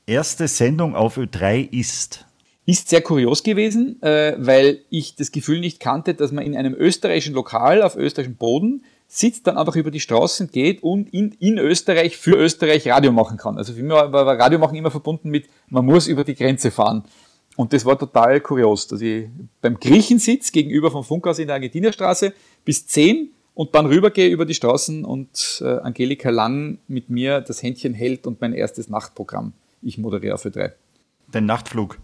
erste 0.06 0.46
Sendung 0.46 0.94
auf 0.94 1.18
Ö3 1.18 1.72
ist. 1.72 2.24
Ist 2.66 2.88
sehr 2.88 3.00
kurios 3.00 3.42
gewesen, 3.42 4.00
äh, 4.02 4.36
weil 4.38 4.78
ich 4.90 5.16
das 5.16 5.32
Gefühl 5.32 5.58
nicht 5.58 5.80
kannte, 5.80 6.14
dass 6.14 6.30
man 6.30 6.44
in 6.44 6.56
einem 6.56 6.74
österreichischen 6.74 7.34
Lokal 7.34 7.82
auf 7.82 7.96
österreichischem 7.96 8.36
Boden 8.36 8.84
sitzt, 9.14 9.46
dann 9.46 9.58
einfach 9.58 9.76
über 9.76 9.90
die 9.90 10.00
Straßen 10.00 10.50
geht 10.50 10.82
und 10.82 11.12
in, 11.12 11.32
in 11.32 11.58
Österreich 11.58 12.16
für 12.16 12.34
Österreich 12.34 12.88
Radio 12.88 13.12
machen 13.12 13.36
kann. 13.36 13.58
Also 13.58 13.74
für 13.74 13.82
mich 13.82 13.92
war, 13.92 14.10
Radio 14.38 14.58
machen 14.58 14.74
immer 14.74 14.90
verbunden 14.90 15.28
mit, 15.28 15.50
man 15.68 15.84
muss 15.84 16.06
über 16.06 16.24
die 16.24 16.34
Grenze 16.34 16.70
fahren. 16.70 17.04
Und 17.56 17.74
das 17.74 17.84
war 17.84 17.98
total 17.98 18.40
kurios, 18.40 18.86
dass 18.86 19.02
ich 19.02 19.26
beim 19.60 19.78
Griechen 19.78 20.18
sitze, 20.18 20.50
gegenüber 20.50 20.90
vom 20.90 21.04
Funkhaus 21.04 21.38
in 21.38 21.48
der 21.48 21.56
Argentinerstraße, 21.56 22.32
bis 22.64 22.86
10 22.86 23.28
und 23.52 23.74
dann 23.74 23.84
rübergehe 23.84 24.30
über 24.30 24.46
die 24.46 24.54
Straßen 24.54 25.04
und 25.04 25.60
äh, 25.62 25.66
Angelika 25.80 26.30
Lang 26.30 26.78
mit 26.88 27.10
mir 27.10 27.42
das 27.42 27.62
Händchen 27.62 27.92
hält 27.92 28.26
und 28.26 28.40
mein 28.40 28.54
erstes 28.54 28.88
Nachtprogramm. 28.88 29.52
Ich 29.82 29.98
moderiere 29.98 30.38
für 30.38 30.50
drei. 30.50 30.72
Den 31.34 31.44
Nachtflug. 31.44 31.98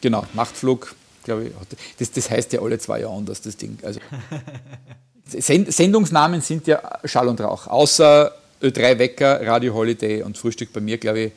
Genau, 0.00 0.24
Nachtflug, 0.34 0.96
glaube 1.22 1.44
ich. 1.44 1.52
Das, 2.00 2.10
das 2.10 2.28
heißt 2.28 2.52
ja 2.52 2.62
alle 2.62 2.80
zwei 2.80 3.02
Jahre 3.02 3.14
anders, 3.14 3.42
das 3.42 3.56
Ding. 3.56 3.78
Also, 3.84 4.00
Send 5.28 5.72
Sendungsnamen 5.72 6.40
sind 6.40 6.66
ja 6.66 6.80
Schall 7.04 7.28
und 7.28 7.40
Rauch. 7.40 7.66
Außer 7.66 8.32
Ö3 8.62 8.98
Wecker, 8.98 9.46
Radio 9.46 9.74
Holiday 9.74 10.22
und 10.22 10.38
Frühstück 10.38 10.72
bei 10.72 10.80
mir, 10.80 10.98
glaube 10.98 11.20
ich, 11.20 11.32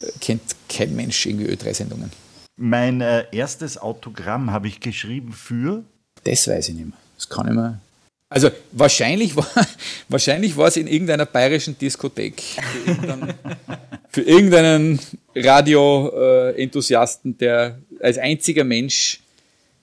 äh, 0.00 0.06
kennt 0.20 0.42
kein 0.68 0.96
Mensch 0.96 1.26
irgendwie 1.26 1.46
Ö3-Sendungen. 1.46 2.10
Mein 2.56 3.00
äh, 3.00 3.24
erstes 3.32 3.78
Autogramm 3.78 4.50
habe 4.50 4.68
ich 4.68 4.80
geschrieben 4.80 5.32
für. 5.32 5.84
Das 6.24 6.48
weiß 6.48 6.70
ich 6.70 6.74
nicht 6.74 6.86
mehr. 6.86 6.96
Das 7.16 7.28
kann 7.28 7.48
ich 7.48 7.54
mir. 7.54 7.80
Also 8.28 8.50
wahrscheinlich 8.72 9.36
war, 9.36 9.46
wahrscheinlich 10.08 10.56
war 10.56 10.68
es 10.68 10.76
in 10.76 10.86
irgendeiner 10.86 11.26
bayerischen 11.26 11.76
Diskothek. 11.78 12.40
Für 12.40 12.90
irgendeinen, 12.90 13.34
für 14.08 14.22
irgendeinen 14.22 15.00
Radio-Enthusiasten, 15.34 17.36
der 17.38 17.78
als 18.00 18.18
einziger 18.18 18.64
Mensch 18.64 19.20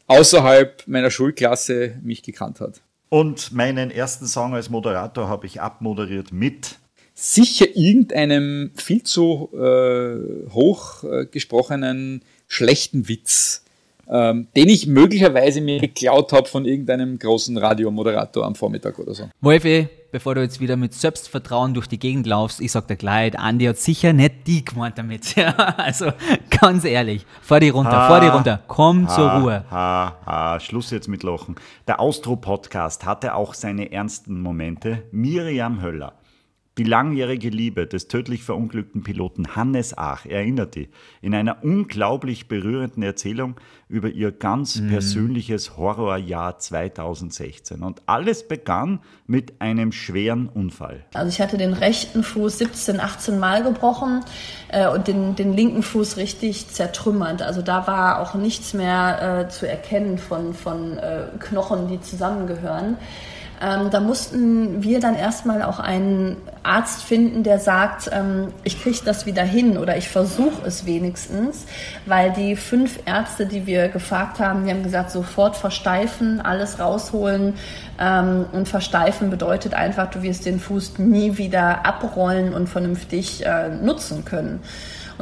außerhalb 0.07 0.83
meiner 0.87 1.11
Schulklasse 1.11 1.95
mich 2.01 2.23
gekannt 2.23 2.59
hat. 2.59 2.81
Und 3.13 3.51
meinen 3.51 3.91
ersten 3.91 4.25
Song 4.25 4.55
als 4.55 4.71
Moderator 4.71 5.27
habe 5.27 5.45
ich 5.45 5.61
abmoderiert 5.61 6.31
mit. 6.31 6.79
Sicher 7.13 7.67
irgendeinem 7.75 8.71
viel 8.73 9.03
zu 9.03 9.51
äh, 9.53 10.49
hoch 10.49 11.03
äh, 11.03 11.27
gesprochenen 11.27 12.23
schlechten 12.47 13.07
Witz 13.07 13.62
ähm, 14.09 14.47
den 14.55 14.69
ich 14.69 14.87
möglicherweise 14.87 15.61
mir 15.61 15.79
geklaut 15.79 16.33
habe 16.33 16.47
von 16.47 16.65
irgendeinem 16.65 17.17
großen 17.19 17.57
Radiomoderator 17.57 18.45
am 18.45 18.55
Vormittag 18.55 18.99
oder 18.99 19.13
so. 19.13 19.29
Wolfi, 19.41 19.87
bevor 20.11 20.35
du 20.35 20.41
jetzt 20.41 20.59
wieder 20.59 20.75
mit 20.75 20.93
Selbstvertrauen 20.93 21.73
durch 21.73 21.87
die 21.87 21.99
Gegend 21.99 22.27
laufst, 22.27 22.61
ich 22.61 22.71
sag 22.71 22.87
dir 22.87 22.95
gleich, 22.95 23.37
Andi 23.37 23.65
hat 23.65 23.77
sicher 23.77 24.13
nicht 24.13 24.47
die 24.47 24.63
gemeint 24.63 24.97
damit. 24.97 25.35
Ja, 25.43 25.53
also 25.77 26.11
ganz 26.61 26.85
ehrlich, 26.85 27.25
fahr 27.41 27.59
die 27.59 27.69
runter, 27.69 27.91
Ha, 27.91 28.07
fahr 28.07 28.21
die 28.21 28.27
runter, 28.27 28.61
komm 28.67 29.07
zur 29.07 29.31
Ha, 29.31 29.39
Ruhe. 29.39 29.65
Ha, 29.71 30.17
ha, 30.25 30.59
Schluss 30.59 30.91
jetzt 30.91 31.07
mit 31.07 31.23
Lachen. 31.23 31.55
Der 31.87 31.99
Austro-Podcast 31.99 33.05
hatte 33.05 33.33
auch 33.33 33.53
seine 33.53 33.91
ernsten 33.91 34.39
Momente. 34.41 35.03
Miriam 35.11 35.81
Höller, 35.81 36.13
die 36.77 36.83
langjährige 36.83 37.49
Liebe 37.49 37.85
des 37.85 38.07
tödlich 38.07 38.43
verunglückten 38.43 39.03
Piloten 39.03 39.55
Hannes 39.55 39.95
Ach, 39.95 40.25
erinnert 40.25 40.73
die, 40.75 40.89
in 41.21 41.35
einer 41.35 41.63
unglaublich 41.63 42.47
berührenden 42.47 43.03
Erzählung 43.03 43.59
über 43.89 44.09
ihr 44.09 44.31
ganz 44.31 44.81
persönliches 44.87 45.77
Horrorjahr 45.77 46.57
2016. 46.57 47.83
Und 47.83 48.01
alles 48.07 48.47
begann 48.47 49.01
mit 49.27 49.61
einem 49.61 49.91
schweren 49.91 50.49
Unfall. 50.49 51.05
Also 51.13 51.29
ich 51.29 51.39
hatte 51.39 51.57
den 51.57 51.73
rechten 51.73 52.23
Fuß 52.23 52.57
17, 52.57 52.99
18 52.99 53.37
Mal 53.37 53.61
gebrochen 53.61 54.25
äh, 54.69 54.87
und 54.87 55.07
den, 55.07 55.35
den 55.35 55.53
linken 55.53 55.83
Fuß 55.83 56.17
richtig 56.17 56.69
zertrümmert. 56.69 57.43
Also 57.43 57.61
da 57.61 57.85
war 57.85 58.19
auch 58.19 58.33
nichts 58.33 58.73
mehr 58.73 59.45
äh, 59.45 59.49
zu 59.49 59.69
erkennen 59.69 60.17
von, 60.17 60.55
von 60.55 60.97
äh, 60.97 61.27
Knochen, 61.39 61.87
die 61.87 62.01
zusammengehören. 62.01 62.97
Ähm, 63.61 63.89
da 63.91 63.99
mussten 63.99 64.83
wir 64.83 64.99
dann 64.99 65.15
erstmal 65.15 65.63
auch 65.63 65.79
einen 65.79 66.37
Arzt 66.63 67.03
finden, 67.03 67.43
der 67.43 67.59
sagt, 67.59 68.09
ähm, 68.11 68.47
ich 68.63 68.81
kriege 68.81 68.99
das 69.05 69.25
wieder 69.25 69.43
hin 69.43 69.77
oder 69.77 69.97
ich 69.97 70.09
versuche 70.09 70.65
es 70.65 70.85
wenigstens, 70.85 71.65
weil 72.05 72.31
die 72.31 72.55
fünf 72.55 72.99
Ärzte, 73.05 73.45
die 73.45 73.65
wir 73.65 73.89
gefragt 73.89 74.39
haben, 74.39 74.65
die 74.65 74.71
haben 74.71 74.83
gesagt, 74.83 75.11
sofort 75.11 75.55
versteifen, 75.55 76.41
alles 76.41 76.79
rausholen 76.79 77.53
ähm, 77.99 78.45
und 78.51 78.67
versteifen 78.67 79.29
bedeutet 79.29 79.73
einfach, 79.73 80.09
du 80.09 80.21
wirst 80.23 80.45
den 80.45 80.59
Fuß 80.59 80.99
nie 80.99 81.37
wieder 81.37 81.85
abrollen 81.85 82.53
und 82.53 82.67
vernünftig 82.67 83.45
äh, 83.45 83.69
nutzen 83.69 84.25
können. 84.25 84.61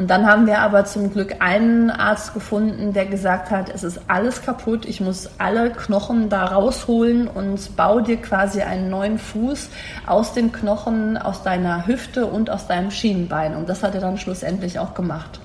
Und 0.02 0.08
dann 0.08 0.26
haben 0.26 0.48
wir 0.48 0.62
aber 0.62 0.86
zum 0.86 1.14
Glück 1.14 1.36
einen 1.42 1.92
Arzt 1.92 2.34
gefunden, 2.34 2.92
der 2.92 3.06
gesagt 3.06 3.52
hat, 3.52 3.70
es 3.70 3.84
ist 3.84 4.02
alles 4.08 4.42
kaputt, 4.42 4.88
ich 4.88 5.00
muss 5.00 5.30
alle 5.38 5.70
Knochen 5.70 6.28
da 6.28 6.46
rausholen 6.46 7.28
und 7.28 7.76
baue 7.76 8.02
dir 8.02 8.18
quasi 8.18 8.64
einen 8.64 8.90
neuen 8.90 9.20
Fuß 9.20 9.70
aus 10.08 10.34
den 10.34 10.52
Knochen, 10.52 11.18
aus 11.18 11.44
deiner 11.44 11.86
Hüfte 11.86 12.26
und 12.26 12.50
aus 12.50 12.66
deinem 12.66 12.90
Schienenbein. 12.90 13.56
Und 13.56 13.70
das 13.70 13.84
hat 13.84 13.94
er 13.94 14.02
dann 14.02 14.18
schlussendlich 14.18 14.80
auch 14.80 14.96
gemacht. 14.96 15.40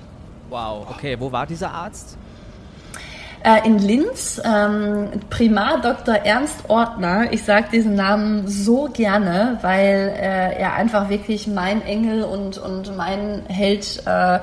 Wow, 0.49 0.87
okay, 0.89 1.17
wo 1.19 1.31
war 1.31 1.45
dieser 1.45 1.69
Arzt? 1.69 2.17
Äh, 3.47 3.65
in 3.65 3.79
Linz, 3.79 4.41
ähm, 4.43 5.07
Primar 5.29 5.79
Dr. 5.79 6.15
Ernst 6.15 6.69
Ortner. 6.69 7.31
Ich 7.31 7.45
sage 7.45 7.67
diesen 7.71 7.95
Namen 7.95 8.45
so 8.45 8.89
gerne, 8.91 9.57
weil 9.61 10.13
äh, 10.19 10.59
er 10.59 10.73
einfach 10.73 11.07
wirklich 11.07 11.47
mein 11.47 11.81
Engel 11.85 12.23
und, 12.23 12.57
und 12.57 12.97
mein 12.97 13.43
Held 13.47 14.03
äh, 14.05 14.35
äh, 14.35 14.39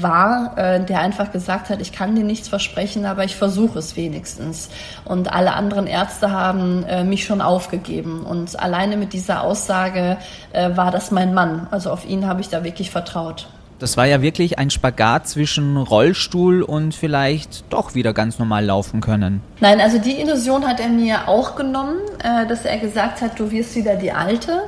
war, 0.00 0.56
äh, 0.56 0.82
der 0.82 1.00
einfach 1.00 1.32
gesagt 1.32 1.68
hat, 1.68 1.82
ich 1.82 1.92
kann 1.92 2.14
dir 2.14 2.24
nichts 2.24 2.48
versprechen, 2.48 3.04
aber 3.04 3.24
ich 3.24 3.36
versuche 3.36 3.78
es 3.78 3.94
wenigstens. 3.94 4.70
Und 5.04 5.30
alle 5.30 5.52
anderen 5.52 5.86
Ärzte 5.86 6.32
haben 6.32 6.84
äh, 6.84 7.04
mich 7.04 7.26
schon 7.26 7.42
aufgegeben. 7.42 8.24
Und 8.24 8.58
alleine 8.58 8.96
mit 8.96 9.12
dieser 9.12 9.42
Aussage 9.42 10.16
war 10.54 10.90
das 10.90 11.10
mein 11.10 11.34
Mann. 11.34 11.66
Also 11.70 11.90
auf 11.90 12.08
ihn 12.08 12.26
habe 12.26 12.40
ich 12.40 12.48
da 12.48 12.64
wirklich 12.64 12.90
vertraut. 12.90 13.48
Das 13.78 13.96
war 13.96 14.06
ja 14.06 14.22
wirklich 14.22 14.58
ein 14.58 14.70
Spagat 14.70 15.28
zwischen 15.28 15.76
Rollstuhl 15.76 16.62
und 16.62 16.94
vielleicht 16.94 17.64
doch 17.70 17.94
wieder 17.94 18.12
ganz 18.12 18.38
normal 18.38 18.64
laufen 18.64 19.00
können. 19.00 19.40
Nein, 19.60 19.80
also 19.80 19.98
die 19.98 20.20
Illusion 20.20 20.68
hat 20.68 20.78
er 20.78 20.88
mir 20.88 21.26
auch 21.26 21.56
genommen, 21.56 21.98
äh, 22.22 22.46
dass 22.46 22.64
er 22.64 22.78
gesagt 22.78 23.20
hat, 23.20 23.40
du 23.40 23.50
wirst 23.50 23.74
wieder 23.74 23.96
die 23.96 24.12
Alte. 24.12 24.62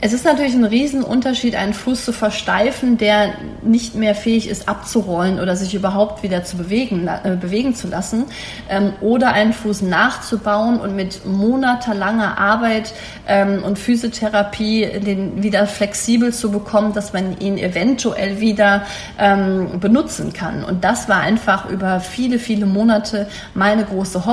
Es 0.00 0.12
ist 0.12 0.24
natürlich 0.24 0.54
ein 0.54 0.64
Riesenunterschied, 0.64 1.54
einen 1.54 1.74
Fuß 1.74 2.04
zu 2.04 2.12
versteifen, 2.12 2.98
der 2.98 3.34
nicht 3.62 3.94
mehr 3.94 4.16
fähig 4.16 4.48
ist 4.48 4.68
abzurollen 4.68 5.38
oder 5.38 5.54
sich 5.54 5.76
überhaupt 5.76 6.24
wieder 6.24 6.42
zu 6.42 6.56
bewegen, 6.56 7.06
äh, 7.06 7.36
bewegen 7.40 7.76
zu 7.76 7.86
lassen, 7.86 8.24
ähm, 8.68 8.94
oder 9.00 9.32
einen 9.32 9.52
Fuß 9.52 9.82
nachzubauen 9.82 10.80
und 10.80 10.96
mit 10.96 11.24
monatelanger 11.24 12.36
Arbeit 12.36 12.94
ähm, 13.28 13.62
und 13.62 13.78
Physiotherapie 13.78 14.88
den 15.06 15.44
wieder 15.44 15.68
flexibel 15.68 16.32
zu 16.32 16.50
bekommen, 16.50 16.94
dass 16.94 17.12
man 17.12 17.38
ihn 17.38 17.58
eventuell 17.58 18.40
wieder 18.40 18.82
ähm, 19.20 19.78
benutzen 19.78 20.32
kann. 20.32 20.64
Und 20.64 20.82
das 20.82 21.08
war 21.08 21.20
einfach 21.20 21.70
über 21.70 22.00
viele, 22.00 22.40
viele 22.40 22.66
Monate 22.66 23.28
meine 23.54 23.84
große 23.84 24.26
Hoffnung 24.26 24.31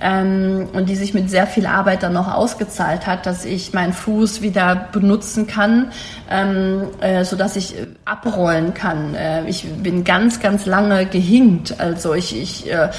ähm, 0.00 0.68
und 0.72 0.88
die 0.88 0.96
sich 0.96 1.14
mit 1.14 1.30
sehr 1.30 1.46
viel 1.46 1.66
Arbeit 1.66 2.02
dann 2.02 2.12
noch 2.12 2.32
ausgezahlt 2.32 3.06
hat, 3.06 3.26
dass 3.26 3.44
ich 3.44 3.72
meinen 3.72 3.92
Fuß 3.92 4.42
wieder 4.42 4.88
benutzen 4.92 5.46
kann, 5.46 5.92
ähm, 6.30 6.88
äh, 7.00 7.24
so 7.24 7.36
dass 7.36 7.56
ich 7.56 7.78
äh, 7.78 7.86
abrollen 8.04 8.74
kann. 8.74 9.14
Äh, 9.14 9.48
ich 9.48 9.64
bin 9.64 10.04
ganz, 10.04 10.40
ganz 10.40 10.66
lange 10.66 11.06
gehinkt. 11.06 11.80
Also 11.80 12.14
ich, 12.14 12.40
ich 12.40 12.70
äh, 12.70 12.90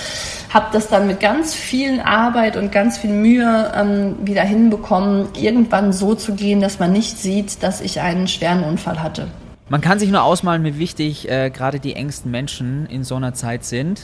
habe 0.53 0.67
das 0.73 0.87
dann 0.87 1.07
mit 1.07 1.19
ganz 1.19 1.53
viel 1.53 1.99
Arbeit 1.99 2.57
und 2.57 2.71
ganz 2.71 2.97
viel 2.97 3.11
Mühe 3.11 3.71
ähm, 3.75 4.15
wieder 4.23 4.43
hinbekommen, 4.43 5.27
irgendwann 5.39 5.93
so 5.93 6.15
zu 6.15 6.33
gehen, 6.33 6.61
dass 6.61 6.79
man 6.79 6.91
nicht 6.91 7.17
sieht, 7.17 7.63
dass 7.63 7.81
ich 7.81 8.01
einen 8.01 8.27
schweren 8.27 8.59
hatte. 9.03 9.27
Man 9.69 9.81
kann 9.81 9.99
sich 9.99 10.09
nur 10.09 10.23
ausmalen, 10.23 10.63
wie 10.63 10.79
wichtig 10.79 11.29
äh, 11.29 11.51
gerade 11.51 11.79
die 11.79 11.93
engsten 11.93 12.31
Menschen 12.31 12.87
in 12.87 13.03
so 13.03 13.15
einer 13.15 13.35
Zeit 13.35 13.63
sind. 13.63 14.01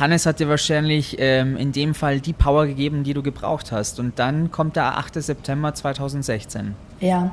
Hannes 0.00 0.26
hat 0.26 0.40
dir 0.40 0.48
wahrscheinlich 0.48 1.16
ähm, 1.18 1.56
in 1.56 1.72
dem 1.72 1.94
Fall 1.94 2.20
die 2.20 2.32
Power 2.32 2.66
gegeben, 2.66 3.04
die 3.04 3.14
du 3.14 3.22
gebraucht 3.22 3.72
hast. 3.72 4.00
Und 4.00 4.18
dann 4.18 4.50
kommt 4.50 4.76
der 4.76 4.98
8. 4.98 5.22
September 5.22 5.74
2016. 5.74 6.74
Ja. 7.00 7.32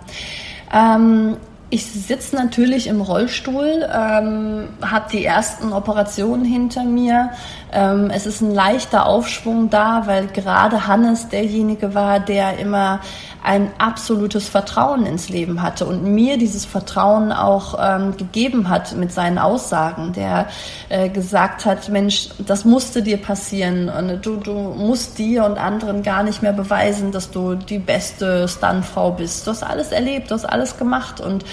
Ähm, 0.73 1.37
ich 1.73 1.85
sitze 1.85 2.35
natürlich 2.35 2.87
im 2.87 2.99
Rollstuhl, 2.99 3.87
ähm, 3.89 4.67
habe 4.81 5.09
die 5.09 5.23
ersten 5.23 5.71
Operationen 5.71 6.43
hinter 6.43 6.83
mir. 6.83 7.31
Ähm, 7.71 8.09
es 8.13 8.25
ist 8.25 8.41
ein 8.41 8.53
leichter 8.53 9.05
Aufschwung 9.05 9.69
da, 9.69 10.03
weil 10.05 10.27
gerade 10.27 10.87
Hannes 10.87 11.29
derjenige 11.29 11.95
war, 11.95 12.19
der 12.19 12.59
immer 12.59 12.99
ein 13.43 13.71
absolutes 13.79 14.47
Vertrauen 14.47 15.05
ins 15.05 15.29
Leben 15.29 15.61
hatte 15.61 15.85
und 15.85 16.03
mir 16.03 16.37
dieses 16.37 16.65
Vertrauen 16.65 17.31
auch 17.31 17.77
ähm, 17.81 18.15
gegeben 18.15 18.69
hat 18.69 18.95
mit 18.95 19.11
seinen 19.11 19.39
Aussagen, 19.39 20.13
der 20.13 20.47
äh, 20.89 21.09
gesagt 21.09 21.65
hat, 21.65 21.89
Mensch, 21.89 22.29
das 22.39 22.65
musste 22.65 23.01
dir 23.01 23.17
passieren 23.17 23.89
und 23.89 24.25
du, 24.25 24.37
du 24.37 24.53
musst 24.53 25.17
dir 25.17 25.45
und 25.45 25.57
anderen 25.57 26.03
gar 26.03 26.23
nicht 26.23 26.43
mehr 26.43 26.53
beweisen, 26.53 27.11
dass 27.11 27.31
du 27.31 27.55
die 27.55 27.79
beste 27.79 28.47
Stuntfrau 28.47 29.11
bist. 29.11 29.47
Du 29.47 29.51
hast 29.51 29.63
alles 29.63 29.91
erlebt, 29.91 30.29
du 30.29 30.35
hast 30.35 30.45
alles 30.45 30.77
gemacht 30.77 31.19
und 31.19 31.43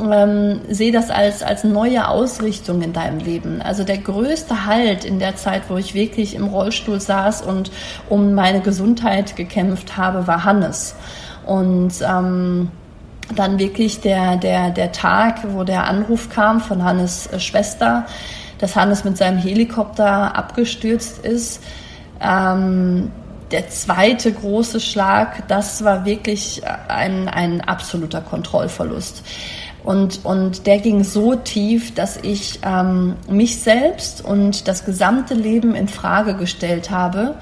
ähm, 0.00 0.60
sehe 0.68 0.92
das 0.92 1.10
als, 1.10 1.42
als 1.42 1.64
neue 1.64 2.08
Ausrichtung 2.08 2.82
in 2.82 2.92
deinem 2.92 3.18
Leben. 3.18 3.60
Also 3.62 3.84
der 3.84 3.98
größte 3.98 4.66
Halt 4.66 5.04
in 5.04 5.18
der 5.18 5.36
Zeit, 5.36 5.62
wo 5.68 5.76
ich 5.76 5.94
wirklich 5.94 6.34
im 6.34 6.46
Rollstuhl 6.46 7.00
saß 7.00 7.42
und 7.42 7.70
um 8.08 8.34
meine 8.34 8.60
Gesundheit 8.60 9.36
gekämpft 9.36 9.96
habe, 9.96 10.26
war 10.26 10.44
Hannes. 10.44 10.94
Und 11.46 11.94
ähm, 12.02 12.70
dann 13.34 13.58
wirklich 13.58 14.00
der, 14.00 14.36
der, 14.36 14.70
der 14.70 14.92
Tag, 14.92 15.40
wo 15.52 15.64
der 15.64 15.84
Anruf 15.84 16.30
kam 16.30 16.60
von 16.60 16.82
Hannes 16.84 17.26
äh, 17.26 17.40
Schwester, 17.40 18.06
dass 18.58 18.76
Hannes 18.76 19.04
mit 19.04 19.16
seinem 19.16 19.38
Helikopter 19.38 20.36
abgestürzt 20.36 21.24
ist. 21.24 21.62
Ähm, 22.20 23.10
der 23.50 23.68
zweite 23.70 24.32
große 24.32 24.80
Schlag, 24.80 25.48
das 25.48 25.82
war 25.84 26.04
wirklich 26.04 26.62
ein, 26.88 27.28
ein 27.28 27.60
absoluter 27.62 28.20
Kontrollverlust. 28.20 29.22
Und, 29.88 30.26
und 30.26 30.66
der 30.66 30.80
ging 30.80 31.02
so 31.02 31.34
tief, 31.34 31.94
dass 31.94 32.18
ich 32.18 32.60
ähm, 32.62 33.16
mich 33.26 33.58
selbst 33.62 34.22
und 34.22 34.68
das 34.68 34.84
gesamte 34.84 35.32
Leben 35.32 35.74
in 35.74 35.88
Frage 35.88 36.34
gestellt 36.34 36.90
habe 36.90 37.36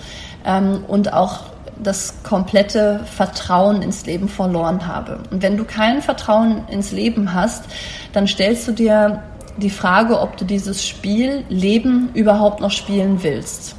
ähm, 0.44 0.84
und 0.86 1.12
auch 1.12 1.46
das 1.82 2.22
komplette 2.22 3.00
Vertrauen 3.04 3.82
ins 3.82 4.06
Leben 4.06 4.28
verloren 4.28 4.86
habe. 4.86 5.18
Und 5.32 5.42
wenn 5.42 5.56
du 5.56 5.64
kein 5.64 6.02
Vertrauen 6.02 6.68
ins 6.68 6.92
Leben 6.92 7.34
hast, 7.34 7.64
dann 8.12 8.28
stellst 8.28 8.68
du 8.68 8.72
dir 8.72 9.24
die 9.56 9.68
Frage, 9.68 10.20
ob 10.20 10.36
du 10.36 10.44
dieses 10.44 10.86
Spiel 10.86 11.42
Leben 11.48 12.10
überhaupt 12.14 12.60
noch 12.60 12.70
spielen 12.70 13.24
willst. 13.24 13.74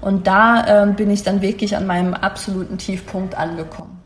Und 0.00 0.26
da 0.26 0.82
äh, 0.82 0.86
bin 0.92 1.08
ich 1.12 1.22
dann 1.22 1.40
wirklich 1.40 1.76
an 1.76 1.86
meinem 1.86 2.14
absoluten 2.14 2.78
Tiefpunkt 2.78 3.36
angekommen. 3.36 3.97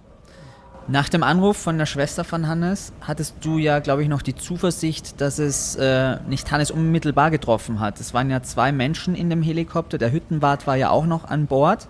Nach 0.88 1.08
dem 1.08 1.22
Anruf 1.22 1.56
von 1.56 1.78
der 1.78 1.86
Schwester 1.86 2.24
von 2.24 2.48
Hannes 2.48 2.92
hattest 3.00 3.36
du 3.40 3.58
ja, 3.58 3.78
glaube 3.78 4.02
ich, 4.02 4.08
noch 4.08 4.22
die 4.22 4.34
Zuversicht, 4.34 5.20
dass 5.20 5.38
es 5.38 5.76
äh, 5.76 6.16
nicht 6.28 6.50
Hannes 6.50 6.70
unmittelbar 6.70 7.30
getroffen 7.30 7.78
hat. 7.78 8.00
Es 8.00 8.12
waren 8.14 8.30
ja 8.30 8.42
zwei 8.42 8.72
Menschen 8.72 9.14
in 9.14 9.30
dem 9.30 9.42
Helikopter, 9.42 9.96
der 9.96 10.12
Hüttenwart 10.12 10.66
war 10.66 10.76
ja 10.76 10.90
auch 10.90 11.06
noch 11.06 11.24
an 11.24 11.46
Bord. 11.46 11.88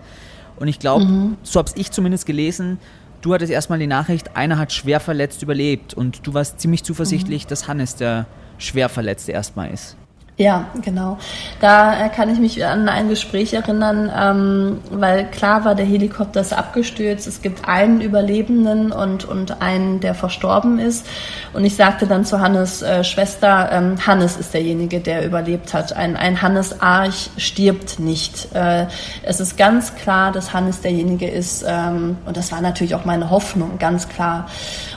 Und 0.57 0.67
ich 0.67 0.77
glaube, 0.77 1.05
mhm. 1.05 1.37
so 1.41 1.59
habe 1.59 1.71
ich 1.75 1.91
zumindest 1.91 2.27
gelesen, 2.27 2.77
du 3.21 3.33
hattest 3.33 3.51
erstmal 3.51 3.79
die 3.79 3.87
Nachricht, 3.87 4.35
einer 4.37 4.59
hat 4.59 4.71
schwer 4.71 4.99
verletzt 4.99 5.41
überlebt 5.41 5.95
und 5.95 6.27
du 6.27 6.35
warst 6.35 6.59
ziemlich 6.59 6.83
zuversichtlich, 6.83 7.45
mhm. 7.45 7.49
dass 7.49 7.67
Hannes 7.67 7.95
der 7.95 8.27
schwer 8.59 8.89
Verletzte 8.89 9.31
erstmal 9.31 9.71
ist. 9.71 9.97
Ja, 10.35 10.65
genau. 10.81 11.19
Da 11.61 12.05
äh, 12.05 12.09
kann 12.09 12.27
ich 12.27 12.39
mich 12.39 12.65
an 12.65 12.89
ein 12.89 13.07
Gespräch 13.07 13.53
erinnern, 13.53 14.11
ähm, 14.17 14.79
weil 14.89 15.25
klar 15.29 15.63
war, 15.63 15.75
der 15.75 15.85
Helikopter 15.85 16.41
ist 16.41 16.53
abgestürzt. 16.53 17.27
Es 17.27 17.43
gibt 17.43 17.69
einen 17.69 18.01
Überlebenden 18.01 18.91
und, 18.91 19.25
und 19.25 19.61
einen, 19.61 19.99
der 19.99 20.15
verstorben 20.15 20.79
ist. 20.79 21.05
Und 21.53 21.65
ich 21.65 21.75
sagte 21.75 22.07
dann 22.07 22.25
zu 22.25 22.39
Hannes 22.39 22.81
äh, 22.81 23.03
Schwester, 23.03 23.69
ähm, 23.71 24.07
Hannes 24.07 24.35
ist 24.35 24.55
derjenige, 24.55 25.01
der 25.01 25.23
überlebt 25.23 25.71
hat. 25.75 25.95
Ein, 25.95 26.17
ein 26.17 26.41
Hannes 26.41 26.81
Arch 26.81 27.29
stirbt 27.37 27.99
nicht. 27.99 28.55
Äh, 28.55 28.87
es 29.21 29.39
ist 29.39 29.55
ganz 29.55 29.93
klar, 29.93 30.31
dass 30.31 30.51
Hannes 30.51 30.81
derjenige 30.81 31.27
ist. 31.27 31.63
Ähm, 31.67 32.17
und 32.25 32.37
das 32.37 32.51
war 32.51 32.59
natürlich 32.59 32.95
auch 32.95 33.05
meine 33.05 33.29
Hoffnung, 33.29 33.77
ganz 33.77 34.09
klar. 34.09 34.47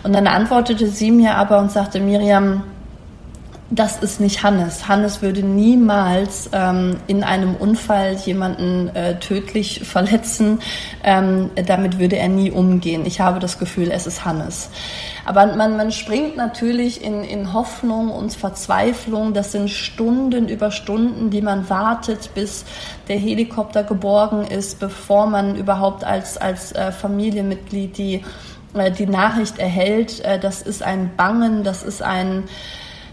Und 0.03 0.15
dann 0.15 0.27
antwortete 0.27 0.87
sie 0.87 1.11
mir 1.11 1.35
aber 1.35 1.59
und 1.59 1.71
sagte, 1.71 2.01
Miriam, 2.01 2.63
das 3.71 4.01
ist 4.01 4.21
nicht 4.21 4.45
Hannes. 4.45 4.87
Hannes 4.87 5.23
würde 5.23 5.43
niemals 5.43 6.49
ähm, 6.53 6.99
in 7.09 7.25
einem 7.25 7.57
Unfall 7.57 8.15
jemanden 8.15 8.95
äh, 8.95 9.19
tödlich 9.19 9.81
verletzen. 9.85 10.61
Ähm, 11.03 11.51
damit 11.67 11.99
würde 11.99 12.17
er 12.17 12.29
nie 12.29 12.53
umgehen. 12.53 13.05
Ich 13.07 13.21
habe 13.21 13.41
das 13.41 13.59
Gefühl, 13.59 13.91
es 13.91 14.07
ist 14.07 14.25
Hannes. 14.25 14.71
Aber 15.25 15.47
man, 15.57 15.77
man 15.77 15.91
springt 15.91 16.37
natürlich 16.37 17.03
in, 17.03 17.25
in 17.25 17.53
Hoffnung 17.53 18.11
und 18.11 18.33
Verzweiflung. 18.33 19.35
Das 19.35 19.51
sind 19.51 19.69
Stunden 19.69 20.49
über 20.49 20.71
Stunden, 20.71 21.31
die 21.31 21.43
man 21.43 21.69
wartet, 21.69 22.31
bis 22.37 22.65
der 23.09 23.19
Helikopter 23.19 23.83
geborgen 23.83 24.47
ist, 24.47 24.79
bevor 24.79 25.27
man 25.27 25.57
überhaupt 25.57 26.05
als, 26.05 26.37
als 26.37 26.71
äh, 26.71 26.93
Familienmitglied 26.93 27.99
die, 27.99 28.25
äh, 28.75 28.93
die 28.93 29.07
Nachricht 29.07 29.59
erhält. 29.59 30.25
Äh, 30.25 30.39
das 30.39 30.63
ist 30.63 30.85
ein 30.85 31.17
Bangen, 31.17 31.65
das 31.65 31.83
ist 31.83 32.01
ein 32.01 32.45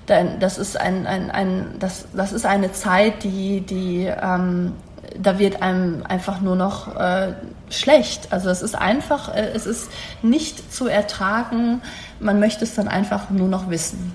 das 0.06 0.58
ist 0.58 0.80
ein, 0.80 1.08
ein, 1.08 1.32
ein 1.32 1.66
das, 1.80 2.06
das 2.14 2.34
ist 2.34 2.46
eine 2.46 2.72
Zeit, 2.74 3.24
die, 3.24 3.62
die 3.62 4.06
ähm, 4.06 4.74
da 5.22 5.40
wird 5.40 5.62
einem 5.62 6.04
einfach 6.08 6.42
nur 6.42 6.56
noch 6.56 6.96
äh, 6.96 7.34
schlecht. 7.70 8.32
Also 8.32 8.50
es 8.50 8.62
ist 8.62 8.76
einfach, 8.76 9.34
äh, 9.34 9.52
es 9.54 9.66
ist 9.66 9.90
nicht 10.22 10.74
zu 10.74 10.88
ertragen. 10.88 11.82
Man 12.20 12.40
möchte 12.40 12.64
es 12.64 12.76
dann 12.76 12.88
einfach 12.88 13.30
nur 13.30 13.48
noch 13.48 13.70
wissen. 13.70 14.14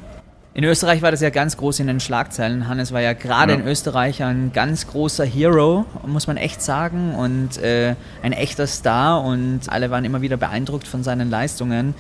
In 0.55 0.65
Österreich 0.65 1.03
war 1.03 1.13
das 1.13 1.21
ja 1.21 1.31
ganz 1.31 1.57
groß 1.57 1.79
in 1.81 1.87
den 1.87 2.01
Schlagzeilen. 2.01 2.67
Hannes 2.67 2.91
war 2.91 3.01
ja 3.01 3.13
gerade 3.13 3.53
ja. 3.53 3.61
in 3.61 3.67
Österreich 3.67 4.25
ein 4.25 4.51
ganz 4.53 4.89
großer 4.89 5.25
Hero, 5.25 5.85
muss 6.05 6.27
man 6.27 6.37
echt 6.37 6.63
sagen, 6.63 7.15
und 7.15 7.59
äh, 7.59 7.95
ein 8.23 8.33
echter 8.33 8.67
Star. 8.67 9.23
Und 9.23 9.61
alle 9.69 9.91
waren 9.91 10.05
immer 10.05 10.21
wieder 10.21 10.37
beeindruckt 10.37 10.89
von 10.89 11.05
seinen 11.05 11.31
Leistungen. 11.31 11.95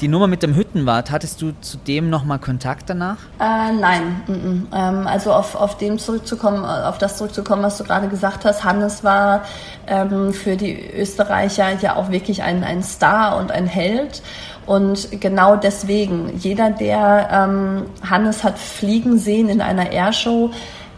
Die 0.00 0.08
Nummer 0.08 0.26
mit 0.26 0.42
dem 0.42 0.56
Hüttenwart, 0.56 1.12
hattest 1.12 1.40
du 1.40 1.52
zu 1.60 1.76
dem 1.76 2.10
nochmal 2.10 2.40
Kontakt 2.40 2.90
danach? 2.90 3.16
Äh, 3.38 3.72
nein, 3.72 4.22
mm 4.26 4.32
-mm. 4.32 4.62
Ähm, 4.72 5.06
also 5.06 5.32
auf, 5.32 5.54
auf 5.54 5.78
dem 5.78 5.98
zurückzukommen, 5.98 6.64
auf 6.64 6.98
das 6.98 7.16
zurückzukommen, 7.16 7.62
was 7.62 7.78
du 7.78 7.84
gerade 7.84 8.08
gesagt 8.08 8.44
hast. 8.44 8.64
Hannes 8.64 9.04
war 9.04 9.44
ähm, 9.86 10.32
für 10.32 10.56
die 10.56 10.90
Österreicher 10.90 11.78
ja 11.80 11.94
auch 11.94 12.10
wirklich 12.10 12.42
ein, 12.42 12.64
ein 12.64 12.82
Star 12.82 13.36
und 13.36 13.52
ein 13.52 13.66
Held. 13.66 14.20
Und 14.66 15.20
genau 15.20 15.56
deswegen, 15.56 16.38
jeder, 16.38 16.70
der 16.70 17.28
ähm, 17.30 17.86
Hannes 18.08 18.42
hat 18.42 18.58
fliegen 18.58 19.18
sehen 19.18 19.48
in 19.48 19.60
einer 19.60 19.92
Airshow, 19.92 20.50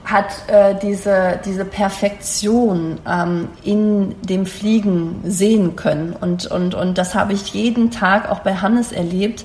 hat 0.07 0.49
äh, 0.49 0.77
diese, 0.81 1.41
diese 1.45 1.65
Perfektion 1.65 2.99
ähm, 3.09 3.49
in 3.65 4.15
dem 4.23 4.47
Fliegen 4.47 5.21
sehen 5.25 5.75
können. 5.75 6.15
Und, 6.19 6.47
und, 6.47 6.75
und 6.77 6.97
das 6.97 7.17
habe 7.17 7.33
ich 7.33 7.53
jeden 7.53 7.91
Tag 7.91 8.31
auch 8.31 8.39
bei 8.39 8.55
Hannes 8.55 8.93
erlebt. 8.93 9.45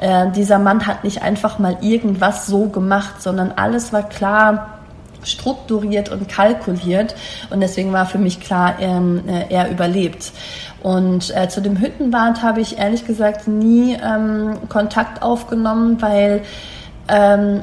Äh, 0.00 0.30
dieser 0.32 0.58
Mann 0.58 0.86
hat 0.86 1.02
nicht 1.02 1.22
einfach 1.22 1.58
mal 1.58 1.78
irgendwas 1.80 2.46
so 2.46 2.66
gemacht, 2.66 3.22
sondern 3.22 3.52
alles 3.52 3.94
war 3.94 4.02
klar 4.02 4.78
strukturiert 5.24 6.10
und 6.10 6.28
kalkuliert. 6.28 7.14
Und 7.48 7.60
deswegen 7.60 7.92
war 7.92 8.04
für 8.04 8.18
mich 8.18 8.38
klar, 8.38 8.74
er, 8.80 9.00
äh, 9.26 9.46
er 9.48 9.70
überlebt. 9.70 10.32
Und 10.82 11.34
äh, 11.34 11.48
zu 11.48 11.62
dem 11.62 11.80
Hüttenbad 11.80 12.42
habe 12.42 12.60
ich 12.60 12.76
ehrlich 12.76 13.06
gesagt 13.06 13.48
nie 13.48 13.94
ähm, 13.94 14.58
Kontakt 14.68 15.22
aufgenommen, 15.22 16.02
weil 16.02 16.42
ähm, 17.08 17.62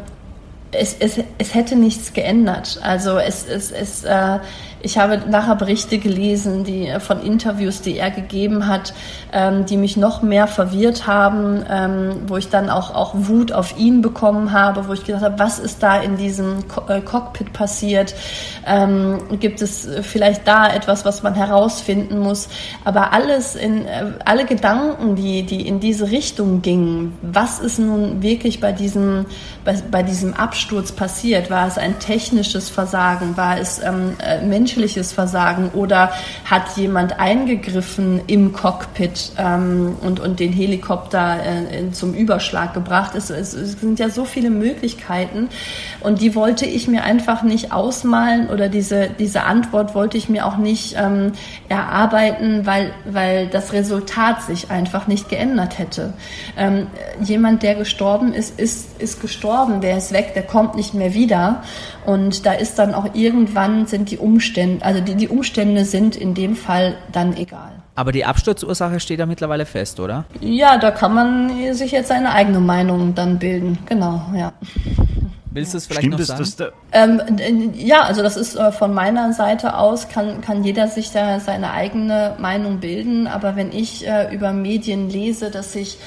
es, 0.71 0.95
es, 0.99 1.19
es 1.37 1.55
hätte 1.55 1.75
nichts 1.75 2.13
geändert. 2.13 2.79
Also 2.83 3.17
es, 3.17 3.45
es, 3.45 3.71
es, 3.71 4.03
äh, 4.03 4.39
ich 4.81 4.97
habe 4.97 5.21
nachher 5.29 5.55
Berichte 5.55 5.97
gelesen, 5.97 6.63
die 6.63 6.87
äh, 6.87 6.99
von 6.99 7.21
Interviews, 7.21 7.81
die 7.81 7.97
er 7.97 8.11
gegeben 8.11 8.67
hat, 8.67 8.93
ähm, 9.33 9.65
die 9.65 9.77
mich 9.77 9.97
noch 9.97 10.21
mehr 10.21 10.47
verwirrt 10.47 11.07
haben, 11.07 11.63
ähm, 11.69 12.21
wo 12.27 12.37
ich 12.37 12.49
dann 12.49 12.69
auch, 12.69 12.95
auch 12.95 13.13
Wut 13.13 13.51
auf 13.51 13.77
ihn 13.77 14.01
bekommen 14.01 14.51
habe, 14.51 14.87
wo 14.87 14.93
ich 14.93 15.05
gedacht 15.05 15.23
habe, 15.23 15.39
was 15.39 15.59
ist 15.59 15.83
da 15.83 15.99
in 15.99 16.17
diesem 16.17 16.67
Co 16.67 16.81
äh, 16.87 17.01
Cockpit 17.01 17.53
passiert? 17.53 18.15
Ähm, 18.65 19.19
gibt 19.39 19.61
es 19.61 19.87
vielleicht 20.01 20.47
da 20.47 20.67
etwas, 20.73 21.05
was 21.05 21.23
man 21.23 21.35
herausfinden 21.35 22.19
muss? 22.19 22.47
Aber 22.85 23.13
alles 23.13 23.55
in, 23.55 23.85
äh, 23.85 24.13
alle 24.25 24.45
Gedanken, 24.45 25.15
die, 25.15 25.43
die 25.43 25.67
in 25.67 25.79
diese 25.79 26.09
Richtung 26.09 26.61
gingen, 26.61 27.17
was 27.21 27.59
ist 27.59 27.79
nun 27.79 28.21
wirklich 28.21 28.59
bei 28.59 28.71
diesem, 28.71 29.25
bei, 29.65 29.75
bei 29.91 30.03
diesem 30.03 30.33
Absturz 30.33 30.91
passiert? 30.91 31.49
War 31.49 31.67
es 31.67 31.77
ein 31.77 31.99
technisches 31.99 32.69
Versagen? 32.69 33.35
War 33.35 33.59
es 33.59 33.81
ähm, 33.83 34.15
äh, 34.19 34.41
menschliches 34.69 35.13
Versagen 35.13 35.69
oder 35.73 36.11
hat 36.45 36.77
jemand 36.77 37.19
eingegriffen 37.19 38.21
im 38.27 38.53
Cockpit 38.53 39.31
ähm, 39.37 39.95
und, 40.01 40.19
und 40.19 40.39
den 40.39 40.53
Helikopter 40.53 41.37
äh, 41.43 41.91
zum 41.91 42.13
Überschlag 42.13 42.73
gebracht? 42.73 43.15
Es, 43.15 43.29
es, 43.29 43.53
es, 43.53 43.79
sind 43.79 43.97
ja 43.97 44.09
so 44.09 44.25
viele 44.25 44.51
Möglichkeiten 44.51 45.49
und 46.01 46.21
die 46.21 46.35
wollte 46.35 46.65
ich 46.65 46.87
mir 46.87 47.03
einfach 47.03 47.41
nicht 47.41 47.71
ausmalen 47.71 48.49
oder 48.49 48.69
diese, 48.69 49.09
diese 49.17 49.43
Antwort 49.43 49.95
wollte 49.95 50.17
ich 50.17 50.29
mir 50.29 50.45
auch 50.45 50.57
nicht 50.57 50.95
ähm, 50.97 51.31
erarbeiten, 51.67 52.65
weil, 52.65 52.91
weil 53.09 53.47
das 53.47 53.73
Resultat 53.73 54.43
sich 54.43 54.69
einfach 54.69 55.07
nicht 55.07 55.29
geändert 55.29 55.79
hätte. 55.79 56.13
Ähm, 56.57 56.87
jemand, 57.21 57.63
der 57.63 57.75
gestorben 57.75 58.33
ist, 58.33 58.59
ist, 58.59 59.01
ist 59.01 59.19
gestorben, 59.21 59.81
der 59.81 59.97
ist 59.97 60.11
weg, 60.13 60.33
der 60.35 60.43
kommt 60.43 60.75
nicht 60.75 60.93
mehr 60.93 61.13
wieder 61.13 61.63
und 62.05 62.45
da 62.45 62.53
ist 62.53 62.77
dann 62.79 62.93
auch 62.93 63.13
irgendwann 63.13 63.87
sind 63.87 64.11
die 64.11 64.17
Umstände, 64.17 64.58
also 64.81 65.01
die, 65.01 65.15
die 65.15 65.27
Umstände 65.27 65.85
sind 65.85 66.15
in 66.15 66.33
dem 66.33 66.55
Fall 66.55 66.95
dann 67.11 67.35
egal. 67.35 67.71
Aber 67.95 68.11
die 68.11 68.23
Absturzursache 68.23 68.99
steht 68.99 69.19
ja 69.19 69.25
mittlerweile 69.25 69.65
fest, 69.65 69.99
oder? 69.99 70.25
Ja, 70.39 70.77
da 70.77 70.91
kann 70.91 71.13
man 71.13 71.73
sich 71.73 71.91
jetzt 71.91 72.07
seine 72.07 72.31
eigene 72.31 72.59
Meinung 72.59 73.13
dann 73.13 73.39
bilden. 73.39 73.77
Genau, 73.87 74.21
ja. 74.33 74.53
Willst 75.51 75.73
du 75.73 75.77
es 75.77 75.87
vielleicht 75.87 76.01
Stimmt 76.03 76.19
noch 76.19 76.25
sagen? 76.25 76.71
Das 76.91 77.41
ähm, 77.41 77.73
ja, 77.73 78.03
also 78.03 78.21
das 78.21 78.37
ist 78.37 78.55
äh, 78.55 78.71
von 78.71 78.93
meiner 78.93 79.33
Seite 79.33 79.75
aus, 79.75 80.07
kann, 80.07 80.41
kann 80.41 80.63
jeder 80.63 80.87
sich 80.87 81.11
da 81.11 81.39
seine 81.39 81.71
eigene 81.71 82.35
Meinung 82.39 82.79
bilden. 82.79 83.27
Aber 83.27 83.55
wenn 83.55 83.71
ich 83.71 84.07
äh, 84.07 84.33
über 84.33 84.53
Medien 84.53 85.09
lese, 85.09 85.49
dass 85.49 85.73
sich 85.73 85.97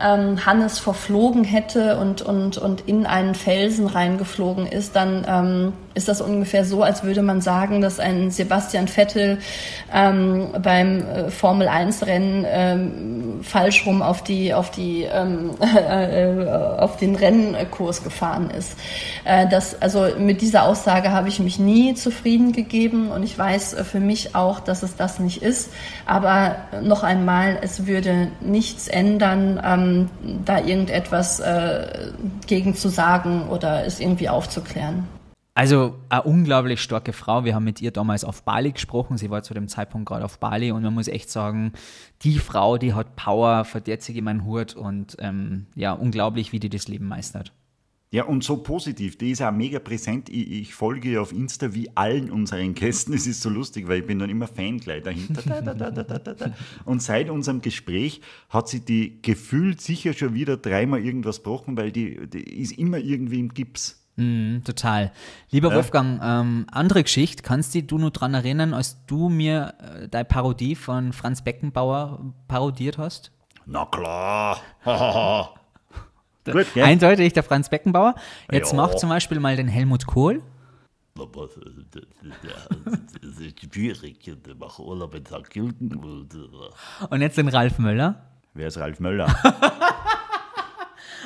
ähm, 0.00 0.44
Hannes 0.44 0.78
verflogen 0.78 1.44
hätte 1.44 1.98
und, 1.98 2.22
und, 2.22 2.58
und 2.58 2.82
in 2.82 3.06
einen 3.06 3.34
Felsen 3.34 3.86
reingeflogen 3.86 4.66
ist, 4.66 4.96
dann 4.96 5.24
ähm, 5.28 5.72
ist 5.94 6.08
das 6.08 6.20
ungefähr 6.20 6.64
so, 6.64 6.82
als 6.82 7.02
würde 7.02 7.22
man 7.22 7.40
sagen, 7.40 7.80
dass 7.80 8.00
ein 8.00 8.30
Sebastian 8.30 8.88
Vettel 8.88 9.38
ähm, 9.92 10.48
beim 10.62 11.00
äh, 11.00 11.30
Formel 11.30 11.68
1 11.68 12.06
Rennen 12.06 12.44
ähm, 12.48 13.31
falsch 13.42 13.86
rum 13.86 14.02
auf 14.02 14.22
die 14.22 14.54
auf 14.54 14.70
die 14.70 15.02
ähm, 15.02 15.50
äh, 15.60 16.48
auf 16.78 16.96
den 16.96 17.16
Rennkurs 17.16 18.02
gefahren 18.02 18.50
ist. 18.50 18.76
Äh, 19.24 19.48
das 19.48 19.80
also 19.80 20.08
mit 20.18 20.40
dieser 20.40 20.64
Aussage 20.64 21.12
habe 21.12 21.28
ich 21.28 21.38
mich 21.40 21.58
nie 21.58 21.94
zufrieden 21.94 22.52
gegeben 22.52 23.10
und 23.10 23.22
ich 23.22 23.36
weiß 23.36 23.74
äh, 23.74 23.84
für 23.84 24.00
mich 24.00 24.34
auch, 24.34 24.60
dass 24.60 24.82
es 24.82 24.96
das 24.96 25.18
nicht 25.18 25.42
ist. 25.42 25.70
Aber 26.06 26.56
noch 26.82 27.02
einmal, 27.02 27.58
es 27.62 27.86
würde 27.86 28.28
nichts 28.40 28.88
ändern, 28.88 29.60
ähm, 29.64 30.10
da 30.44 30.58
irgendetwas 30.58 31.40
äh, 31.40 32.10
gegen 32.46 32.74
zu 32.74 32.88
sagen 32.88 33.48
oder 33.48 33.84
es 33.86 34.00
irgendwie 34.00 34.28
aufzuklären. 34.28 35.06
Also 35.54 35.98
eine 36.08 36.22
unglaublich 36.22 36.80
starke 36.80 37.12
Frau. 37.12 37.44
Wir 37.44 37.54
haben 37.54 37.64
mit 37.64 37.82
ihr 37.82 37.90
damals 37.90 38.24
auf 38.24 38.42
Bali 38.42 38.72
gesprochen. 38.72 39.18
Sie 39.18 39.28
war 39.28 39.42
zu 39.42 39.52
dem 39.52 39.68
Zeitpunkt 39.68 40.08
gerade 40.08 40.24
auf 40.24 40.38
Bali 40.38 40.72
und 40.72 40.82
man 40.82 40.94
muss 40.94 41.08
echt 41.08 41.28
sagen, 41.28 41.72
die 42.22 42.38
Frau, 42.38 42.78
die 42.78 42.94
hat 42.94 43.16
Power, 43.16 43.64
verdient 43.66 44.00
sich 44.00 44.16
in 44.16 44.24
meinen 44.24 44.46
Hut 44.46 44.74
und 44.74 45.16
ähm, 45.18 45.66
ja, 45.74 45.92
unglaublich, 45.92 46.52
wie 46.52 46.60
die 46.60 46.70
das 46.70 46.88
Leben 46.88 47.06
meistert. 47.06 47.52
Ja, 48.12 48.24
und 48.24 48.44
so 48.44 48.58
positiv. 48.58 49.16
Die 49.16 49.30
ist 49.30 49.40
auch 49.40 49.52
mega 49.52 49.78
präsent. 49.78 50.28
Ich, 50.28 50.50
ich, 50.50 50.74
folge 50.74 51.12
ihr 51.12 51.22
auf 51.22 51.32
Insta 51.32 51.72
wie 51.72 51.96
allen 51.96 52.30
unseren 52.30 52.74
Gästen. 52.74 53.14
Es 53.14 53.26
ist 53.26 53.40
so 53.40 53.48
lustig, 53.48 53.88
weil 53.88 54.00
ich 54.00 54.06
bin 54.06 54.18
dann 54.18 54.28
immer 54.28 54.46
Fan 54.46 54.78
gleich 54.78 55.02
dahinter. 55.02 55.42
Da, 55.62 55.74
da, 55.74 55.90
da, 55.90 56.54
und 56.84 57.02
seit 57.02 57.30
unserem 57.30 57.62
Gespräch 57.62 58.20
hat 58.50 58.68
sie 58.68 58.80
die 58.80 59.22
gefühlt 59.22 59.80
sicher 59.80 60.12
schon 60.12 60.34
wieder 60.34 60.58
dreimal 60.58 61.02
irgendwas 61.02 61.38
gebrochen, 61.38 61.78
weil 61.78 61.90
die, 61.90 62.26
die 62.26 62.42
ist 62.60 62.72
immer 62.72 62.98
irgendwie 62.98 63.40
im 63.40 63.54
Gips. 63.54 64.01
Mm, 64.16 64.58
total. 64.64 65.10
Lieber 65.50 65.70
ja. 65.70 65.76
Wolfgang, 65.76 66.20
ähm, 66.22 66.66
andere 66.70 67.02
Geschichte, 67.02 67.42
kannst 67.42 67.74
du 67.74 67.98
nur 67.98 68.10
daran 68.10 68.34
erinnern, 68.34 68.74
als 68.74 69.04
du 69.06 69.28
mir 69.30 69.74
äh, 69.80 70.08
deine 70.08 70.24
Parodie 70.26 70.74
von 70.74 71.12
Franz 71.12 71.42
Beckenbauer 71.42 72.20
parodiert 72.46 72.98
hast? 72.98 73.32
Na 73.64 73.86
klar. 73.86 74.58
Gut, 76.44 76.66
gell? 76.74 76.84
Eindeutig 76.84 77.32
der 77.32 77.42
Franz 77.42 77.68
Beckenbauer. 77.70 78.14
Jetzt 78.50 78.72
Ja. 78.72 78.76
mach 78.76 78.94
zum 78.96 79.08
Beispiel 79.08 79.38
mal 79.40 79.56
den 79.56 79.68
Helmut 79.68 80.06
Kohl. 80.06 80.42
Äh, 81.18 81.22
das 83.22 83.40
ist 83.40 83.72
schwierig. 83.72 84.26
Ich 84.26 84.58
mache 84.58 84.82
Urlaub 84.82 85.14
in 85.14 85.24
St. 85.24 85.48
Gilgen 85.50 86.00
Und 87.10 87.20
jetzt 87.20 87.38
den 87.38 87.48
Ralf 87.48 87.78
Möller. 87.78 88.26
Wer 88.54 88.68
ist 88.68 88.78
Ralf 88.78 89.00
Möller? 89.00 89.34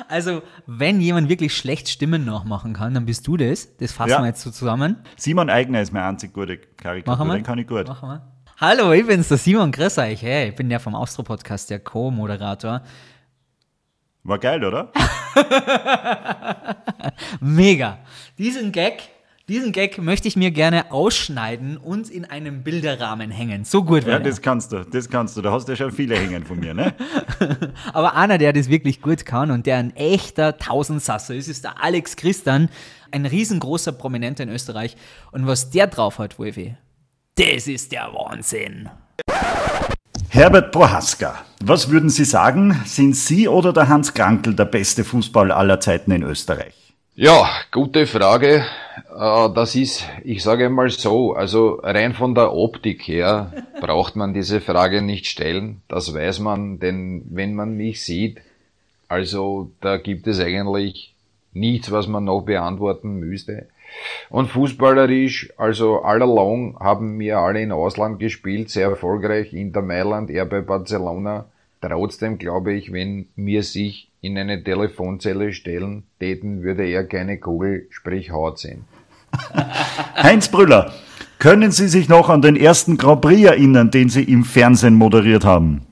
Also, 0.07 0.41
wenn 0.65 1.01
jemand 1.01 1.29
wirklich 1.29 1.55
schlecht 1.55 1.89
Stimmen 1.89 2.25
nachmachen 2.25 2.73
kann, 2.73 2.93
dann 2.93 3.05
bist 3.05 3.27
du 3.27 3.37
das. 3.37 3.75
Das 3.77 3.91
fassen 3.91 4.09
Ja. 4.11 4.19
wir 4.21 4.27
jetzt 4.27 4.41
so 4.41 4.51
zusammen. 4.51 4.97
Simon 5.15 5.49
Eigner 5.49 5.81
ist 5.81 5.91
meine 5.93 6.05
einzig 6.07 6.33
gute 6.33 6.57
Karikatur, 6.57 7.15
Machen 7.17 7.27
wir? 7.29 7.35
den 7.35 7.43
kann 7.43 7.57
ich 7.59 7.67
gut. 7.67 7.87
Machen 7.87 8.09
wir. 8.09 8.21
Hallo, 8.59 8.91
ich 8.91 9.05
bin's, 9.05 9.27
der 9.27 9.37
Simon. 9.37 9.71
Grüß 9.71 9.97
euch. 9.99 10.21
Hey, 10.21 10.49
ich 10.49 10.55
bin 10.55 10.69
der 10.69 10.79
vom 10.79 10.95
Austro-Podcast, 10.95 11.69
der 11.69 11.79
Co-Moderator. 11.79 12.81
War 14.23 14.39
geil, 14.39 14.63
oder? 14.65 14.91
Mega. 17.39 17.99
Diesen 18.37 18.71
Gag, 18.71 19.09
diesen 19.49 19.71
Gag 19.71 19.97
möchte 19.97 20.27
ich 20.27 20.35
mir 20.35 20.51
gerne 20.51 20.91
ausschneiden 20.91 21.77
und 21.77 22.09
in 22.09 22.25
einem 22.25 22.63
Bilderrahmen 22.63 23.31
hängen. 23.31 23.63
So 23.63 23.83
gut 23.83 24.03
Ja, 24.03 24.13
war 24.13 24.19
der. 24.19 24.29
das 24.29 24.41
kannst 24.41 24.73
du, 24.73 24.83
das 24.83 25.09
kannst 25.09 25.37
du. 25.37 25.41
Da 25.41 25.51
hast 25.53 25.67
du 25.67 25.71
ja 25.71 25.77
schon 25.77 25.91
viele 25.93 26.17
hängen 26.17 26.45
von 26.45 26.59
mir, 26.59 26.73
ne? 26.73 26.93
Aber 27.93 28.15
einer, 28.15 28.37
der 28.37 28.51
das 28.51 28.67
wirklich 28.69 29.01
gut 29.01 29.25
kann 29.25 29.51
und 29.51 29.65
der 29.65 29.77
ein 29.77 29.95
echter 29.95 30.57
Tausendsasser 30.57 31.33
ist, 31.33 31.47
ist 31.47 31.63
der 31.63 31.81
Alex 31.81 32.17
Christian, 32.17 32.67
ein 33.11 33.25
riesengroßer 33.25 33.93
Prominenter 33.93 34.43
in 34.43 34.49
Österreich. 34.49 34.97
Und 35.31 35.47
was 35.47 35.69
der 35.69 35.87
drauf 35.87 36.19
hat, 36.19 36.37
Wolfi, 36.39 36.75
das 37.35 37.67
ist 37.67 37.93
der 37.93 38.09
Wahnsinn. 38.13 38.89
Herbert 40.29 40.73
Prohaska, 40.73 41.45
was 41.63 41.89
würden 41.89 42.09
Sie 42.09 42.25
sagen? 42.25 42.81
Sind 42.85 43.15
Sie 43.15 43.47
oder 43.47 43.71
der 43.71 43.87
Hans 43.87 44.13
Krankel 44.13 44.55
der 44.55 44.65
beste 44.65 45.05
Fußball 45.05 45.53
aller 45.53 45.79
Zeiten 45.79 46.11
in 46.11 46.23
Österreich? 46.23 46.73
Ja, 47.15 47.49
gute 47.71 48.05
Frage. 48.05 48.65
Äh, 49.09 49.49
Das 49.53 49.75
ist, 49.75 50.05
ich 50.23 50.43
sage 50.43 50.69
mal 50.69 50.89
so, 50.89 51.33
also 51.33 51.79
rein 51.83 52.13
von 52.13 52.35
der 52.35 52.53
Optik 52.53 53.07
her 53.07 53.51
braucht 53.81 54.15
man 54.15 54.33
diese 54.33 54.61
Frage 54.61 55.01
nicht 55.01 55.25
stellen. 55.27 55.81
Das 55.87 56.13
weiß 56.13 56.39
man, 56.39 56.79
denn 56.79 57.23
wenn 57.29 57.53
man 57.55 57.75
mich 57.75 58.03
sieht, 58.03 58.41
also 59.07 59.71
da 59.81 59.97
gibt 59.97 60.27
es 60.27 60.39
eigentlich 60.39 61.13
nichts, 61.53 61.91
was 61.91 62.07
man 62.07 62.25
noch 62.25 62.41
beantworten 62.41 63.19
müsste. 63.19 63.67
Und 64.29 64.47
fußballerisch, 64.47 65.53
also 65.57 66.01
all 66.01 66.21
along 66.21 66.77
haben 66.79 67.17
wir 67.19 67.37
alle 67.39 67.61
in 67.61 67.71
Ausland 67.71 68.19
gespielt, 68.19 68.69
sehr 68.69 68.89
erfolgreich, 68.89 69.53
Inter 69.53 69.81
Mailand, 69.81 70.29
er 70.29 70.45
bei 70.45 70.61
Barcelona. 70.61 71.45
Trotzdem 71.79 72.37
glaube 72.37 72.73
ich, 72.73 72.91
wenn 72.91 73.27
wir 73.35 73.63
sich 73.63 74.06
in 74.21 74.37
eine 74.37 74.63
Telefonzelle 74.63 75.53
stellen 75.53 76.03
täten, 76.19 76.63
würde 76.63 76.85
er 76.85 77.05
keine 77.05 77.39
Kugel, 77.39 77.87
sprich 77.89 78.31
Haut 78.31 78.59
sehen. 78.59 78.85
Heinz 80.15 80.49
Brüller, 80.49 80.93
können 81.39 81.71
Sie 81.71 81.87
sich 81.87 82.09
noch 82.09 82.29
an 82.29 82.41
den 82.41 82.55
ersten 82.55 82.97
Grand 82.97 83.21
Prix 83.21 83.43
erinnern, 83.43 83.91
den 83.91 84.09
Sie 84.09 84.23
im 84.23 84.43
Fernsehen 84.43 84.95
moderiert 84.95 85.45
haben? 85.45 85.83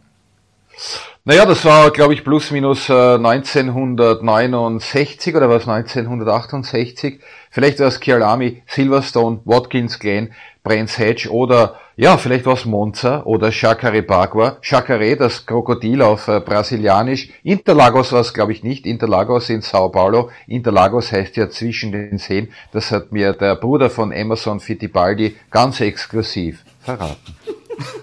Naja, 1.27 1.43
das 1.45 1.65
war, 1.65 1.91
glaube 1.91 2.13
ich, 2.13 2.23
plus 2.23 2.51
minus 2.51 2.87
äh, 2.87 2.93
1969 2.93 5.35
oder 5.35 5.49
was 5.49 5.67
1968. 5.67 7.19
Vielleicht 7.49 7.79
war 7.79 7.87
es 7.87 7.99
Kialami, 7.99 8.61
Silverstone, 8.67 9.39
Watkins 9.43 9.97
Glen, 9.99 10.33
Brands 10.63 10.99
Hatch 10.99 11.27
oder 11.27 11.79
ja, 11.97 12.17
vielleicht 12.17 12.45
war 12.45 12.55
es 12.55 12.65
Monza 12.65 13.23
oder 13.23 13.51
Chacarebagua. 13.51 14.57
Chacare, 14.61 15.15
das 15.15 15.45
Krokodil 15.45 16.01
auf 16.01 16.27
äh, 16.27 16.41
Brasilianisch. 16.41 17.29
Interlagos 17.41 18.11
war 18.11 18.19
es, 18.19 18.33
glaube 18.33 18.51
ich, 18.51 18.63
nicht. 18.63 18.85
Interlagos 18.85 19.49
in 19.49 19.61
Sao 19.61 19.89
Paulo. 19.89 20.29
Interlagos 20.45 21.13
heißt 21.13 21.37
ja 21.37 21.49
zwischen 21.49 21.93
den 21.93 22.17
Seen. 22.17 22.49
Das 22.73 22.91
hat 22.91 23.13
mir 23.13 23.31
der 23.31 23.55
Bruder 23.55 23.89
von 23.89 24.11
Emerson 24.11 24.59
Fittipaldi 24.59 25.35
ganz 25.49 25.79
exklusiv 25.79 26.65
verraten. 26.81 27.35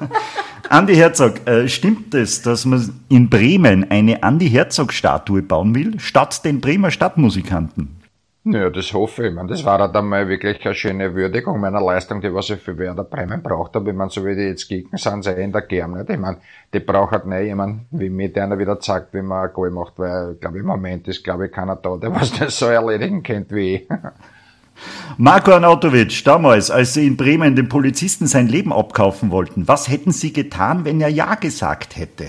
Andi 0.70 0.94
Herzog, 0.94 1.46
äh, 1.46 1.68
stimmt 1.68 2.14
es, 2.14 2.40
dass 2.40 2.64
man 2.64 2.98
in 3.10 3.28
Bremen 3.28 3.90
eine 3.90 4.22
Andi 4.22 4.48
Herzog-Statue 4.48 5.42
bauen 5.42 5.74
will, 5.74 6.00
statt 6.00 6.46
den 6.46 6.62
Bremer 6.62 6.90
Stadtmusikanten? 6.90 8.01
Ja, 8.44 8.70
das 8.70 8.92
hoffe 8.92 9.22
ich. 9.22 9.28
ich 9.28 9.34
meine, 9.34 9.48
das 9.50 9.64
war 9.64 9.78
halt 9.78 9.94
einmal 9.94 10.26
wirklich 10.28 10.64
eine 10.64 10.74
schöne 10.74 11.14
Würdigung 11.14 11.60
meiner 11.60 11.80
Leistung, 11.80 12.20
die 12.20 12.34
was 12.34 12.50
ich 12.50 12.60
für 12.60 12.76
Werder 12.76 13.04
Bremen 13.04 13.40
braucht 13.40 13.76
habe. 13.76 13.90
Ich 13.90 13.96
meine, 13.96 14.10
so 14.10 14.26
wie 14.26 14.34
die 14.34 14.42
jetzt 14.42 14.68
gegen 14.68 14.96
sind, 14.96 15.22
sei 15.22 15.34
in 15.34 15.52
der 15.52 15.62
Germ 15.62 15.92
nicht. 15.92 16.10
Ich 16.10 16.18
meine, 16.18 16.38
die 16.74 16.80
braucht 16.80 17.12
halt 17.12 17.26
nicht 17.26 17.42
jemand, 17.42 17.82
wie 17.92 18.10
mir 18.10 18.32
der 18.32 18.44
einer 18.44 18.58
wieder 18.58 18.80
zeigt, 18.80 19.14
wie 19.14 19.22
man 19.22 19.46
ein 19.46 19.52
Goal 19.52 19.70
macht, 19.70 19.96
weil, 19.96 20.34
glaube 20.40 20.56
ich, 20.56 20.62
im 20.62 20.66
Moment 20.66 21.06
ist, 21.06 21.22
glaube 21.22 21.46
ich, 21.46 21.52
keiner 21.52 21.76
da, 21.76 21.96
der 21.96 22.12
was 22.20 22.32
das 22.32 22.58
so 22.58 22.66
erledigen 22.66 23.22
kennt 23.22 23.52
wie 23.52 23.76
ich. 23.76 23.88
Marco 25.18 25.52
Arnautovic, 25.52 26.24
damals, 26.24 26.68
als 26.70 26.94
Sie 26.94 27.06
in 27.06 27.16
Bremen 27.16 27.54
dem 27.54 27.68
Polizisten 27.68 28.26
sein 28.26 28.48
Leben 28.48 28.72
abkaufen 28.72 29.30
wollten, 29.30 29.68
was 29.68 29.88
hätten 29.88 30.10
Sie 30.10 30.32
getan, 30.32 30.84
wenn 30.84 31.00
er 31.00 31.10
Ja 31.10 31.36
gesagt 31.36 31.96
hätte? 31.96 32.26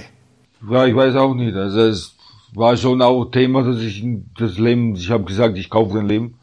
Ja, 0.70 0.86
ich 0.86 0.95
weiß 0.95 1.16
auch 1.16 1.34
nicht. 1.34 1.55
Also 1.55 1.82
es 1.82 2.12
war 2.55 2.77
schon 2.77 3.01
auch 3.01 3.25
Thema, 3.25 3.63
dass 3.63 3.79
ich 3.79 4.05
das 4.37 4.57
Leben, 4.57 4.95
ich 4.95 5.09
habe 5.09 5.23
gesagt, 5.23 5.57
ich 5.57 5.69
kaufe 5.69 5.95
kein 5.95 6.07
Leben. 6.07 6.35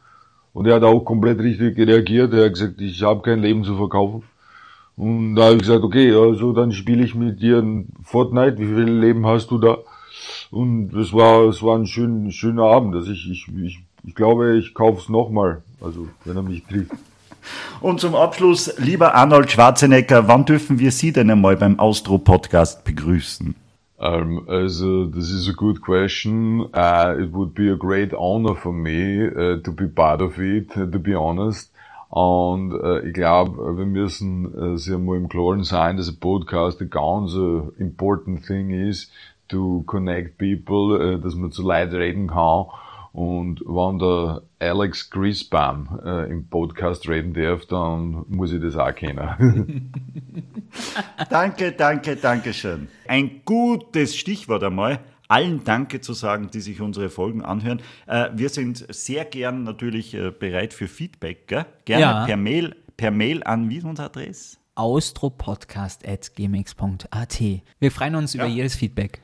Und 0.53 0.67
er 0.67 0.77
hat 0.77 0.83
auch 0.83 1.01
komplett 1.01 1.39
richtig 1.39 1.79
reagiert. 1.79 2.33
Er 2.35 2.47
hat 2.47 2.55
gesagt, 2.55 2.81
ich 2.81 3.03
habe 3.03 3.23
kein 3.23 3.41
Leben 3.41 3.65
zu 3.65 3.77
verkaufen. 3.77 4.25
Und 4.97 5.37
da 5.37 5.45
habe 5.45 5.55
ich 5.55 5.63
gesagt, 5.63 5.85
okay, 5.85 6.13
also 6.13 6.53
dann 6.53 6.73
spiele 6.73 7.05
ich 7.05 7.15
mit 7.15 7.41
dir 7.41 7.65
Fortnite. 8.03 8.59
Wie 8.59 8.67
viel 8.67 8.93
Leben 8.93 9.27
hast 9.27 9.51
du 9.51 9.59
da? 9.59 9.79
Und 10.51 10.93
es 10.95 11.13
war, 11.13 11.49
es 11.49 11.63
war 11.63 11.79
ein 11.79 11.87
schön, 11.87 12.33
schöner 12.33 12.65
Abend. 12.65 12.97
Also 12.97 13.13
ich, 13.13 13.31
ich, 13.31 13.47
ich, 13.63 13.79
ich 14.05 14.15
glaube, 14.15 14.59
ich 14.59 14.75
kaufe 14.75 15.01
es 15.01 15.09
nochmal. 15.09 15.63
Also 15.81 16.09
wenn 16.25 16.37
er 16.37 16.43
mich 16.43 16.65
trifft. 16.65 16.93
Und 17.81 18.01
zum 18.01 18.15
Abschluss, 18.15 18.75
lieber 18.79 19.15
Arnold 19.15 19.51
Schwarzenegger, 19.51 20.29
wann 20.29 20.45
dürfen 20.45 20.79
wir 20.79 20.91
Sie 20.91 21.13
denn 21.13 21.31
einmal 21.31 21.57
beim 21.57 21.79
Austro-Podcast 21.79 22.85
begrüßen? 22.85 23.55
Um, 24.01 24.47
also, 24.49 25.05
this 25.05 25.31
is 25.31 25.47
a 25.47 25.53
good 25.53 25.83
question. 25.83 26.71
Uh, 26.73 27.17
it 27.19 27.31
would 27.33 27.55
be 27.55 27.69
a 27.69 27.77
great 27.77 28.15
honor 28.15 28.55
for 28.55 28.73
me 28.73 29.27
uh, 29.27 29.61
to 29.63 29.73
be 29.73 29.89
part 29.89 30.23
of 30.23 30.41
it, 30.41 30.71
uh, 30.71 30.87
to 30.87 30.99
be 30.99 31.15
honest. 31.15 31.71
Und 32.09 32.73
äh, 32.73 33.07
ich 33.07 33.15
glaube, 33.15 33.77
wir 33.77 33.87
müssen 33.87 34.75
äh, 34.75 34.77
sich 34.79 34.93
einmal 34.93 35.17
im 35.17 35.29
Klaren 35.29 35.63
sein, 35.63 35.97
dass 35.97 36.09
ein 36.09 36.19
Podcast 36.19 36.81
ein 36.81 36.91
ganz 36.91 37.35
äh, 37.35 37.61
important 37.81 38.45
thing 38.45 38.71
ist, 38.71 39.13
to 39.49 39.85
connect 39.87 40.37
people, 40.37 40.99
äh, 40.99 41.21
dass 41.21 41.37
man 41.37 41.53
zu 41.53 41.63
Leuten 41.63 41.95
reden 41.95 42.27
kann. 42.27 42.67
Und 43.13 43.61
wenn 43.67 43.99
der 43.99 44.43
Alex 44.61 45.11
Grisbam 45.11 45.99
äh, 46.05 46.31
im 46.31 46.49
Podcast 46.49 47.09
reden 47.09 47.35
darf, 47.35 47.67
dann 47.67 48.25
muss 48.29 48.53
ich 48.53 48.63
das 48.63 48.77
auch 48.77 48.95
kennen. 48.95 49.91
Danke, 51.29 51.73
danke, 51.73 52.15
danke 52.17 52.55
schön. 52.55 52.87
Ein 53.09 53.41
gutes 53.45 54.17
Stichwort 54.17 54.63
einmal. 54.63 55.01
Allen 55.29 55.65
Danke 55.65 56.01
zu 56.01 56.13
sagen, 56.13 56.51
die 56.53 56.61
sich 56.61 56.81
unsere 56.81 57.09
Folgen 57.11 57.43
anhören. 57.43 57.81
Äh, 58.07 58.29
wir 58.35 58.49
sind 58.49 58.87
sehr 58.93 59.25
gern 59.25 59.63
natürlich 59.65 60.15
äh, 60.15 60.31
bereit 60.31 60.73
für 60.73 60.87
Feedback. 60.89 61.47
Gell? 61.49 61.67
Gerne 61.85 62.03
Ja. 62.03 62.25
per 62.27 62.37
Mail, 62.37 62.77
per 62.97 63.11
Mail 63.11 63.43
an 63.45 63.69
wie 63.71 63.79
ist 63.79 63.85
unsere 63.85 64.07
Adresse? 64.09 64.57
austropodcast.gmx.at. 64.77 67.41
Wir 67.81 67.91
freuen 67.91 68.15
uns 68.15 68.35
über 68.35 68.47
jedes 68.47 68.75
Feedback. 68.77 69.21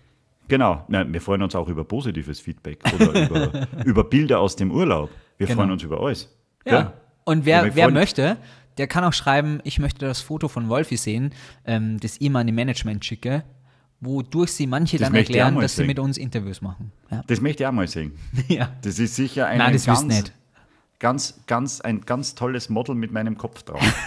Genau, 0.49 0.85
Na, 0.89 1.11
wir 1.11 1.21
freuen 1.21 1.43
uns 1.43 1.55
auch 1.55 1.69
über 1.69 1.85
positives 1.85 2.41
Feedback 2.41 2.79
oder 2.95 3.25
über, 3.27 3.67
über 3.85 4.05
Bilder 4.05 4.39
aus 4.41 4.57
dem 4.57 4.71
Urlaub. 4.71 5.11
Wir 5.39 5.47
Genau. 5.47 5.59
freuen 5.59 5.71
uns 5.73 5.83
über 5.83 6.01
alles. 6.01 6.35
Ja. 6.65 6.83
Gell? 6.83 6.93
Und 7.25 7.39
Ja, 7.41 7.45
wer, 7.47 7.65
wir 7.65 7.75
wer 7.77 7.91
möchte, 7.91 8.37
der 8.79 8.87
kann 8.87 9.05
auch 9.05 9.13
schreiben, 9.13 9.61
ich 9.65 9.79
möchte 9.79 10.07
das 10.07 10.21
Foto 10.21 10.49
von 10.49 10.69
Wolfi 10.69 10.97
sehen, 10.97 11.33
ähm, 11.65 11.99
das 12.01 12.21
ihm 12.21 12.37
an 12.37 12.47
die 12.47 12.53
Management 12.53 13.05
schicke, 13.05 13.43
wodurch 14.01 14.53
sie 14.53 14.67
manche 14.67 14.99
Das 14.99 15.09
dann 15.09 15.15
ich 15.15 15.21
erklären, 15.29 15.55
mal 15.55 15.63
dass 15.63 15.73
sie 15.73 15.79
sehen. 15.79 15.87
mit 15.89 15.99
uns 15.99 16.19
Interviews 16.19 16.61
machen. 16.63 16.93
Ja. 17.11 17.23
Das 17.27 17.41
möchte 17.41 17.63
ich 17.63 17.67
auch 17.67 17.73
mal 17.73 17.89
sehen. 17.89 18.13
ja. 18.49 18.69
Das 18.83 18.99
ist 18.99 19.17
sicher 19.17 19.47
ein, 19.47 19.59
Nein, 19.59 19.73
das 19.73 19.87
ganz, 19.87 20.03
nicht. 20.05 20.33
Ganz, 20.99 21.43
ganz, 21.47 21.83
ein 21.83 22.01
ganz 22.03 22.35
tolles 22.35 22.71
Model 22.71 22.95
mit 22.95 23.13
meinem 23.13 23.37
Kopf 23.37 23.63
drauf. 23.63 23.83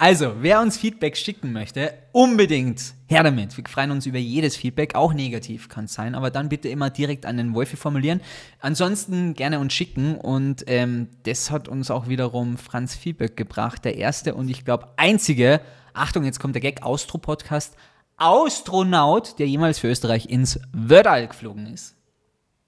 Also, 0.00 0.34
wer 0.42 0.60
uns 0.60 0.78
Feedback 0.78 1.16
schicken 1.16 1.52
möchte, 1.52 1.92
unbedingt 2.12 2.94
her 3.06 3.24
damit. 3.24 3.56
Wir 3.56 3.64
freuen 3.66 3.90
uns 3.90 4.06
über 4.06 4.18
jedes 4.18 4.56
Feedback, 4.56 4.94
auch 4.94 5.12
negativ 5.12 5.68
kann 5.68 5.86
es 5.86 5.94
sein, 5.94 6.14
aber 6.14 6.30
dann 6.30 6.48
bitte 6.48 6.68
immer 6.68 6.88
direkt 6.88 7.26
an 7.26 7.36
den 7.36 7.52
Wolfi 7.52 7.76
formulieren. 7.76 8.20
Ansonsten 8.60 9.34
gerne 9.34 9.58
uns 9.58 9.72
schicken 9.72 10.14
und 10.14 10.62
ähm, 10.68 11.08
das 11.24 11.50
hat 11.50 11.66
uns 11.66 11.90
auch 11.90 12.06
wiederum 12.06 12.58
Franz 12.58 12.94
Feedback 12.94 13.36
gebracht, 13.36 13.84
der 13.84 13.96
erste 13.96 14.36
und 14.36 14.48
ich 14.48 14.64
glaube 14.64 14.86
einzige, 14.96 15.60
Achtung, 15.94 16.24
jetzt 16.24 16.38
kommt 16.38 16.54
der 16.54 16.62
Gag, 16.62 16.84
Austro-Podcast, 16.84 17.74
Astronaut, 18.16 19.36
der 19.40 19.48
jemals 19.48 19.80
für 19.80 19.88
Österreich 19.88 20.30
ins 20.30 20.60
Wörtal 20.72 21.26
geflogen 21.26 21.66
ist. 21.66 21.96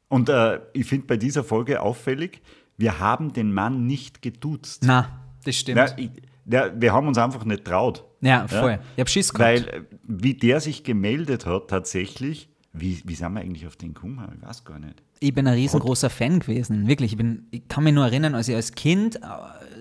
Und 0.09 0.29
äh, 0.29 0.59
ich 0.73 0.87
finde 0.87 1.07
bei 1.07 1.17
dieser 1.17 1.45
Folge 1.45 1.81
auffällig, 1.81 2.43
wir 2.81 2.99
haben 2.99 3.33
den 3.33 3.53
Mann 3.53 3.87
nicht 3.87 4.23
geduzt. 4.23 4.83
Na, 4.85 5.21
das 5.45 5.57
stimmt. 5.57 5.77
Na, 5.77 5.99
ich, 5.99 6.11
ja, 6.47 6.71
wir 6.75 6.93
haben 6.93 7.07
uns 7.07 7.19
einfach 7.19 7.45
nicht 7.45 7.65
traut. 7.65 8.05
Ja, 8.21 8.49
voll. 8.49 8.81
Ich 8.97 9.01
hab 9.01 9.09
Schiss 9.09 9.33
gehabt. 9.33 9.49
Weil, 9.49 9.69
äh, 9.69 9.83
wie 10.03 10.35
der 10.35 10.61
sich 10.61 10.83
gemeldet 10.83 11.47
hat, 11.47 11.69
tatsächlich, 11.69 12.49
Wie, 12.73 13.03
wie 13.05 13.15
sind 13.17 13.33
wir 13.33 13.41
eigentlich 13.41 13.67
auf 13.67 13.75
den 13.77 13.95
gekommen? 13.95 14.21
Ich 14.41 14.47
weiß 14.47 14.65
gar 14.65 14.79
nicht. 14.79 15.03
Ich 15.19 15.35
bin 15.35 15.47
ein 15.49 15.55
riesengroßer 15.55 16.09
Fan 16.09 16.39
gewesen, 16.39 16.87
wirklich. 16.87 17.13
Ich, 17.13 17.19
bin, 17.19 17.49
ich 17.51 17.67
kann 17.67 17.83
mich 17.83 17.93
nur 17.93 18.05
erinnern, 18.05 18.35
als 18.37 18.49
ich 18.49 18.55
als 18.55 18.73
Kind 18.73 19.17
äh, 19.17 19.21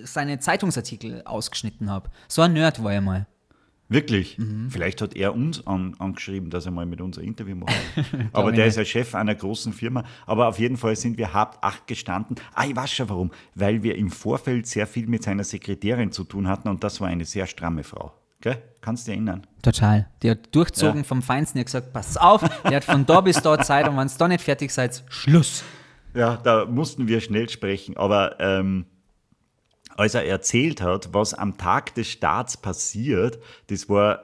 seine 0.03 0.39
Zeitungsartikel 0.39 1.21
ausgeschnitten 1.23 1.89
habe. 1.91 2.09
So 2.27 2.41
ein 2.41 2.53
Nerd 2.53 2.83
war 2.83 2.91
er 2.91 3.01
mal. 3.01 3.27
Wirklich? 3.91 4.37
Mhm. 4.37 4.69
Vielleicht 4.69 5.01
hat 5.01 5.15
er 5.15 5.33
uns 5.33 5.65
an, 5.65 5.95
angeschrieben, 5.97 6.51
dass 6.51 6.65
er 6.65 6.71
mal 6.71 6.85
mit 6.85 7.01
uns 7.01 7.17
ein 7.17 7.23
Interview 7.25 7.55
macht. 7.55 7.73
Aber 8.33 8.51
der 8.51 8.67
ist 8.67 8.77
ja 8.77 8.85
Chef 8.85 9.15
einer 9.15 9.33
großen 9.33 9.73
Firma. 9.73 10.03
Aber 10.27 10.47
auf 10.47 10.59
jeden 10.59 10.77
Fall 10.77 10.95
sind 10.95 11.17
wir 11.17 11.33
halb 11.33 11.57
acht 11.61 11.87
gestanden. 11.87 12.35
Ah, 12.53 12.65
ich 12.65 12.75
weiß 12.75 12.91
schon 12.91 13.09
warum. 13.09 13.31
Weil 13.55 13.81
wir 13.81 13.95
im 13.97 14.11
Vorfeld 14.11 14.67
sehr 14.67 14.85
viel 14.85 15.07
mit 15.07 15.23
seiner 15.23 15.43
Sekretärin 15.43 16.11
zu 16.11 16.23
tun 16.23 16.47
hatten 16.47 16.67
und 16.69 16.83
das 16.83 17.01
war 17.01 17.07
eine 17.07 17.25
sehr 17.25 17.47
stramme 17.47 17.83
Frau. 17.83 18.13
Gell? 18.41 18.61
Kannst 18.79 19.07
du 19.07 19.11
dich 19.11 19.17
erinnern? 19.17 19.45
Total. 19.63 20.07
Die 20.23 20.29
hat 20.29 20.55
durchzogen 20.55 20.99
Ja. 20.99 21.03
vom 21.03 21.21
Feinsten. 21.21 21.57
Die 21.57 21.61
hat 21.61 21.65
gesagt, 21.65 21.91
pass 21.91 22.15
auf, 22.15 22.41
der 22.63 22.77
hat 22.77 22.85
von 22.85 23.05
da 23.05 23.19
bis 23.21 23.41
da 23.41 23.57
Zeit 23.59 23.89
und 23.89 23.97
wenn 23.97 24.05
es 24.05 24.15
da 24.17 24.27
nicht 24.27 24.41
fertig 24.43 24.71
seid, 24.71 25.03
Schluss. 25.09 25.63
Ja, 26.13 26.37
da 26.37 26.65
mussten 26.65 27.07
wir 27.07 27.19
schnell 27.21 27.49
sprechen. 27.49 27.97
Aber 27.97 28.39
ähm, 28.39 28.85
als 29.99 30.13
er 30.13 30.25
erzählt 30.25 30.81
hat, 30.81 31.13
was 31.13 31.33
am 31.33 31.57
Tag 31.57 31.93
des 31.93 32.07
Starts 32.07 32.55
passiert, 32.55 33.37
das 33.67 33.89
war 33.89 34.21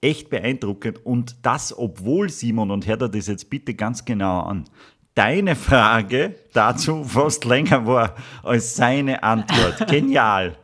echt 0.00 0.30
beeindruckend. 0.30 1.04
Und 1.04 1.34
das, 1.42 1.76
obwohl, 1.76 2.30
Simon, 2.30 2.70
und 2.70 2.86
hör 2.86 2.96
dir 2.96 3.08
das 3.08 3.26
jetzt 3.26 3.50
bitte 3.50 3.74
ganz 3.74 4.04
genau 4.04 4.42
an, 4.42 4.66
deine 5.16 5.56
Frage 5.56 6.36
dazu 6.52 7.02
fast 7.02 7.44
länger 7.44 7.84
war 7.86 8.14
als 8.44 8.76
seine 8.76 9.24
Antwort. 9.24 9.84
Genial. 9.88 10.56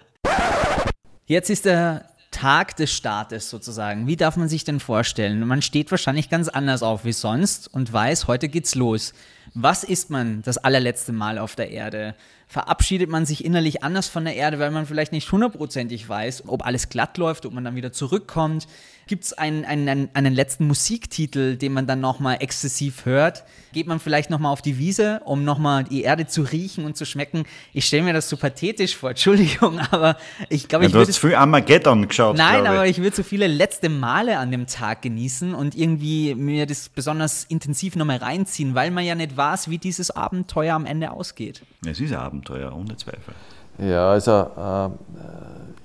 Jetzt 1.27 1.51
ist 1.51 1.65
der 1.65 2.09
Tag 2.31 2.77
des 2.77 2.93
Startes 2.93 3.51
sozusagen. 3.51 4.07
Wie 4.07 4.15
darf 4.15 4.37
man 4.37 4.49
sich 4.49 4.63
denn 4.63 4.79
vorstellen? 4.79 5.45
Man 5.45 5.61
steht 5.61 5.91
wahrscheinlich 5.91 6.31
ganz 6.31 6.49
anders 6.49 6.85
auf 6.85 7.05
wie 7.05 7.13
sonst 7.13 7.67
und 7.75 7.93
weiß, 7.93 8.29
heute 8.29 8.49
geht's 8.49 8.77
los. 8.77 9.13
Was 9.55 9.83
ist 9.83 10.09
man 10.11 10.43
das 10.43 10.57
allerletzte 10.57 11.13
Mal 11.13 11.39
auf 11.39 11.57
der 11.57 11.71
Erde? 11.73 12.15
Verabschiedet 12.49 13.11
man 13.11 13.27
sich 13.27 13.45
innerlich 13.45 13.83
anders 13.83 14.07
von 14.09 14.25
der 14.25 14.37
Erde, 14.37 14.61
weil 14.61 14.71
man 14.71 14.87
vielleicht 14.87 15.11
nicht 15.11 15.31
hundertprozentig 15.33 16.09
weiß, 16.09 16.45
ob 16.47 16.65
alles 16.65 16.89
glatt 16.89 17.19
läuft, 17.19 17.45
ob 17.45 17.53
man 17.53 17.65
dann 17.65 17.75
wieder 17.75 17.93
zurückkommt? 17.93 18.69
Gibt 19.09 19.23
es 19.23 19.33
einen, 19.33 19.65
einen, 19.65 20.09
einen 20.15 20.35
letzten 20.35 20.67
Musiktitel, 20.67 21.57
den 21.57 21.73
man 21.73 21.87
dann 21.87 22.01
nochmal 22.01 22.39
exzessiv 22.41 23.05
hört? 23.05 23.45
Geht 23.73 23.87
man 23.87 24.01
vielleicht 24.01 24.31
nochmal 24.31 24.53
auf 24.53 24.63
die 24.63 24.79
Wiese, 24.79 25.21
um 25.25 25.45
nochmal 25.45 25.85
die 25.85 26.03
Erde 26.03 26.27
zu 26.27 26.43
riechen 26.43 26.85
und 26.85 26.97
zu 26.97 27.05
schmecken? 27.05 27.45
Ich 27.73 27.85
stelle 27.85 28.03
mir 28.03 28.13
das 28.13 28.29
so 28.29 28.37
pathetisch 28.37 28.97
vor, 28.97 29.11
Entschuldigung, 29.11 29.79
aber 29.79 30.17
ich 30.49 30.67
glaube, 30.67 30.85
Ja, 30.85 30.89
ich 30.89 30.93
du 30.93 31.01
hast 31.01 31.19
viel 31.19 31.37
Armageddon 31.37 32.09
geschaut, 32.09 32.37
Nein, 32.37 32.67
aber 32.67 32.87
ich. 32.87 32.99
würde 33.01 33.15
so 33.15 33.23
viele 33.23 33.47
letzte 33.47 33.89
Male 33.89 34.39
an 34.39 34.51
dem 34.51 34.67
Tag 34.67 35.03
genießen 35.03 35.55
und 35.55 35.77
irgendwie 35.77 36.35
mir 36.35 36.67
das 36.67 36.89
besonders 36.89 37.45
intensiv 37.45 37.95
nochmal 37.95 38.19
reinziehen, 38.19 38.75
weil 38.75 38.91
man 38.91 39.05
ja 39.05 39.15
nicht 39.15 39.37
weiß, 39.37 39.71
wie 39.71 39.79
dieses 39.79 40.11
Abenteuer 40.11 40.75
am 40.75 40.85
Ende 40.85 41.13
ausgeht. 41.13 41.63
Es 41.87 42.01
ist 42.01 42.13
ein 42.13 42.36
Abenteuer, 42.37 42.75
ohne 42.75 42.97
Zweifel. 42.97 43.35
Ja, 43.79 44.11
also 44.11 44.31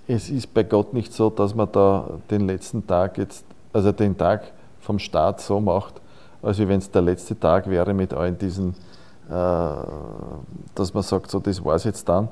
äh, 0.08 0.14
es 0.14 0.30
ist 0.30 0.54
bei 0.54 0.64
Gott 0.64 0.93
nicht 0.93 1.14
so, 1.14 1.30
dass 1.30 1.56
man 1.56 1.72
da 1.72 2.10
den 2.30 2.47
letzten 2.47 2.86
Tag 2.86 3.18
jetzt, 3.18 3.45
also 3.74 3.91
den 3.91 4.18
Tag 4.18 4.52
vom 4.80 4.99
Start 4.99 5.41
so 5.41 5.60
macht, 5.60 5.95
als 6.41 6.58
wenn 6.60 6.80
es 6.80 6.89
der 6.89 7.02
letzte 7.02 7.39
Tag 7.39 7.70
wäre 7.70 7.93
mit 7.93 8.14
allen 8.14 8.38
diesen, 8.38 8.70
äh, 9.30 9.34
dass 10.76 10.93
man 10.93 11.04
sagt, 11.04 11.32
so 11.32 11.39
das 11.39 11.64
war 11.64 11.76
es 11.76 11.84
jetzt 11.84 12.08
dann. 12.08 12.30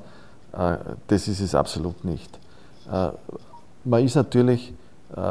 Äh, 0.54 0.78
das 1.08 1.28
ist 1.28 1.42
es 1.42 1.56
absolut 1.56 2.04
nicht. 2.06 2.40
Äh, 2.92 3.10
man 3.84 4.04
ist 4.04 4.16
natürlich, 4.16 4.74
äh, 5.16 5.22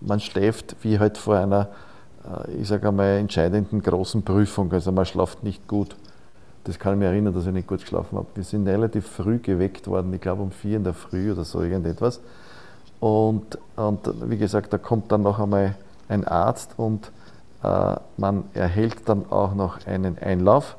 man 0.00 0.20
schläft 0.20 0.76
wie 0.82 0.98
halt 0.98 1.18
vor 1.18 1.36
einer, 1.36 1.68
äh, 2.24 2.52
ich 2.52 2.68
sage 2.68 2.88
einmal, 2.88 3.18
entscheidenden 3.18 3.82
großen 3.82 4.22
Prüfung. 4.22 4.72
Also 4.72 4.92
man 4.92 5.04
schlaft 5.04 5.42
nicht 5.42 5.68
gut. 5.68 5.94
Das 6.64 6.78
kann 6.78 6.94
ich 6.94 6.98
mich 7.00 7.08
erinnern, 7.08 7.34
dass 7.34 7.46
ich 7.46 7.52
nicht 7.52 7.66
gut 7.66 7.80
geschlafen 7.80 8.16
habe. 8.16 8.26
Wir 8.34 8.44
sind 8.44 8.66
relativ 8.68 9.06
früh 9.06 9.38
geweckt 9.38 9.88
worden, 9.88 10.12
ich 10.14 10.20
glaube 10.20 10.42
um 10.42 10.52
vier 10.52 10.76
in 10.76 10.84
der 10.84 10.94
Früh 10.94 11.32
oder 11.32 11.44
so 11.44 11.60
irgendetwas. 11.60 12.20
Und, 13.00 13.58
und 13.74 14.30
wie 14.30 14.38
gesagt, 14.38 14.72
da 14.72 14.78
kommt 14.78 15.10
dann 15.10 15.22
noch 15.22 15.40
einmal 15.40 15.74
ein 16.08 16.24
Arzt 16.24 16.74
und 16.76 17.10
äh, 17.64 17.96
man 18.16 18.44
erhält 18.54 19.08
dann 19.08 19.30
auch 19.30 19.54
noch 19.54 19.86
einen 19.86 20.18
Einlauf, 20.18 20.76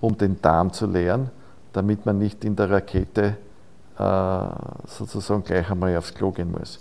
um 0.00 0.16
den 0.16 0.40
Darm 0.40 0.72
zu 0.72 0.86
leeren, 0.86 1.30
damit 1.72 2.06
man 2.06 2.18
nicht 2.18 2.44
in 2.44 2.56
der 2.56 2.70
Rakete 2.70 3.36
äh, 3.98 4.42
sozusagen 4.86 5.44
gleich 5.44 5.70
einmal 5.70 5.96
aufs 5.96 6.14
Klo 6.14 6.30
gehen 6.30 6.52
muss. 6.52 6.78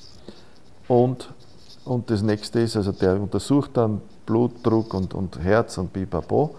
Und, 0.87 1.29
und 1.83 2.09
das 2.09 2.21
nächste 2.21 2.61
ist, 2.61 2.77
also 2.77 2.93
der 2.93 3.21
untersucht 3.21 3.71
dann 3.73 4.01
Blutdruck 4.25 4.93
und, 4.93 5.13
und 5.13 5.39
Herz 5.39 5.77
und 5.77 5.91
Bipapo. 5.93 6.55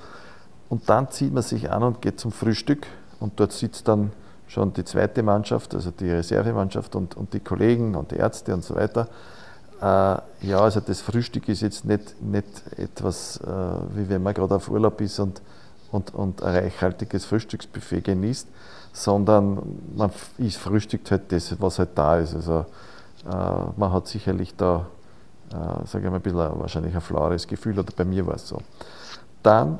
Und 0.69 0.89
dann 0.89 1.11
zieht 1.11 1.33
man 1.33 1.43
sich 1.43 1.71
an 1.71 1.83
und 1.83 2.03
geht 2.03 2.19
zum 2.19 2.33
Frühstück. 2.33 2.87
Und 3.21 3.39
dort 3.39 3.53
sitzt 3.53 3.89
dann 3.89 4.13
schon 4.49 4.73
die 4.73 4.85
zweite 4.85 5.23
Mannschaft, 5.23 5.75
also 5.75 5.91
die 5.91 6.11
Reservemannschaft 6.11 6.95
und, 6.97 7.17
und 7.17 7.33
die 7.33 7.41
Kollegen 7.41 7.95
und 7.95 8.11
die 8.11 8.17
Ärzte 8.17 8.55
und 8.55 8.65
so 8.65 8.75
weiter. 8.77 9.09
Äh, 9.81 10.47
ja, 10.47 10.61
also 10.61 10.81
das 10.81 11.01
Frühstück 11.01 11.49
ist 11.49 11.63
jetzt 11.63 11.85
nicht, 11.85 12.21
nicht 12.23 12.47
etwas, 12.79 13.39
äh, 13.39 13.49
wie 13.95 14.09
wenn 14.09 14.23
man 14.23 14.35
gerade 14.35 14.55
auf 14.55 14.69
Urlaub 14.69 15.01
ist 15.01 15.19
und, 15.19 15.43
und, 15.93 16.15
und 16.15 16.43
ein 16.43 16.55
reichhaltiges 16.55 17.25
Frühstücksbuffet 17.27 18.03
genießt, 18.03 18.49
sondern 18.93 19.61
man 19.97 20.11
ist, 20.39 20.57
frühstückt 20.57 21.11
halt 21.11 21.31
das, 21.31 21.61
was 21.61 21.79
halt 21.79 21.91
da 21.95 22.19
ist. 22.19 22.35
Also 22.35 22.67
äh, 23.29 23.71
man 23.77 23.93
hat 23.93 24.07
sicherlich 24.09 24.55
da, 24.57 24.87
äh, 25.51 25.87
sage 25.87 26.05
ich 26.07 26.11
mal, 26.11 26.17
ein 26.17 26.23
bisschen 26.23 26.41
ein- 26.41 26.59
wahrscheinlich 26.59 26.95
ein 26.95 27.01
flaueres 27.01 27.47
Gefühl, 27.47 27.79
oder 27.79 27.93
bei 27.95 28.05
mir 28.05 28.27
war 28.27 28.37
es 28.37 28.49
so. 28.49 28.59
Dann 29.43 29.79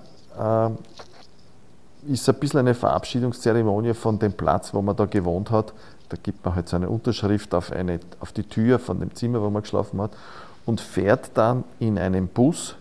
ist 2.07 2.29
ein 2.29 2.35
bisschen 2.37 2.61
eine 2.61 2.75
Verabschiedungszeremonie 2.75 3.95
von 3.95 4.19
dem 4.19 4.33
Platz, 4.33 4.73
wo 4.73 4.83
man 4.83 4.97
da 4.97 5.07
gewohnt 5.07 5.51
hat. 5.51 5.73
Da 6.09 6.17
gibt 6.23 6.45
man 6.45 6.55
halt 6.55 6.69
so 6.69 6.77
eine 6.77 6.89
Unterschrift 6.89 7.55
auf, 7.55 7.73
eine, 7.73 8.01
auf 8.21 8.33
die 8.33 8.45
Tür 8.45 8.79
von 8.79 9.01
dem 9.01 9.15
Zimmer, 9.15 9.43
wo 9.43 9.51
man 9.51 9.63
geschlafen 9.63 10.01
hat 10.01 10.13
und 10.65 10.81
fährt 10.81 11.31
dann 11.35 11.65
in 11.81 11.99
einem 11.99 12.29
Bus. 12.29 12.77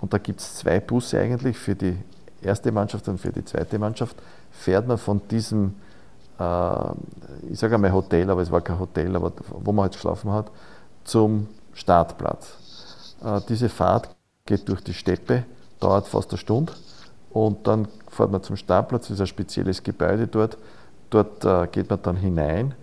Und 0.00 0.12
da 0.12 0.18
gibt 0.18 0.40
es 0.40 0.56
zwei 0.56 0.80
Busse 0.80 1.20
eigentlich 1.20 1.56
für 1.56 1.74
die 1.74 1.96
erste 2.42 2.72
Mannschaft 2.72 3.08
und 3.08 3.18
für 3.18 3.32
die 3.32 3.44
zweite 3.44 3.78
Mannschaft. 3.78 4.16
Fährt 4.50 4.88
man 4.88 4.98
von 4.98 5.20
diesem, 5.28 5.74
äh, 6.38 6.90
ich 7.50 7.58
sage 7.58 7.76
einmal 7.76 7.92
Hotel, 7.92 8.28
aber 8.28 8.42
es 8.42 8.50
war 8.50 8.60
kein 8.60 8.78
Hotel, 8.78 9.14
aber 9.14 9.32
wo 9.50 9.72
man 9.72 9.84
halt 9.84 9.92
geschlafen 9.92 10.32
hat, 10.32 10.50
zum 11.04 11.46
Startplatz. 11.74 12.56
Äh, 13.24 13.40
diese 13.48 13.68
Fahrt 13.68 14.10
geht 14.46 14.68
durch 14.68 14.82
die 14.82 14.94
Steppe, 14.94 15.44
dauert 15.80 16.08
fast 16.08 16.30
eine 16.30 16.38
Stunde 16.38 16.72
und 17.34 17.66
dann 17.66 17.88
fährt 18.08 18.30
man 18.30 18.42
zum 18.42 18.56
Startplatz, 18.56 19.08
das 19.08 19.16
ist 19.16 19.20
ein 19.20 19.26
spezielles 19.26 19.82
Gebäude 19.82 20.28
dort. 20.28 20.56
Dort 21.10 21.44
äh, 21.44 21.66
geht 21.66 21.90
man 21.90 22.00
dann 22.00 22.16
hinein, 22.16 22.74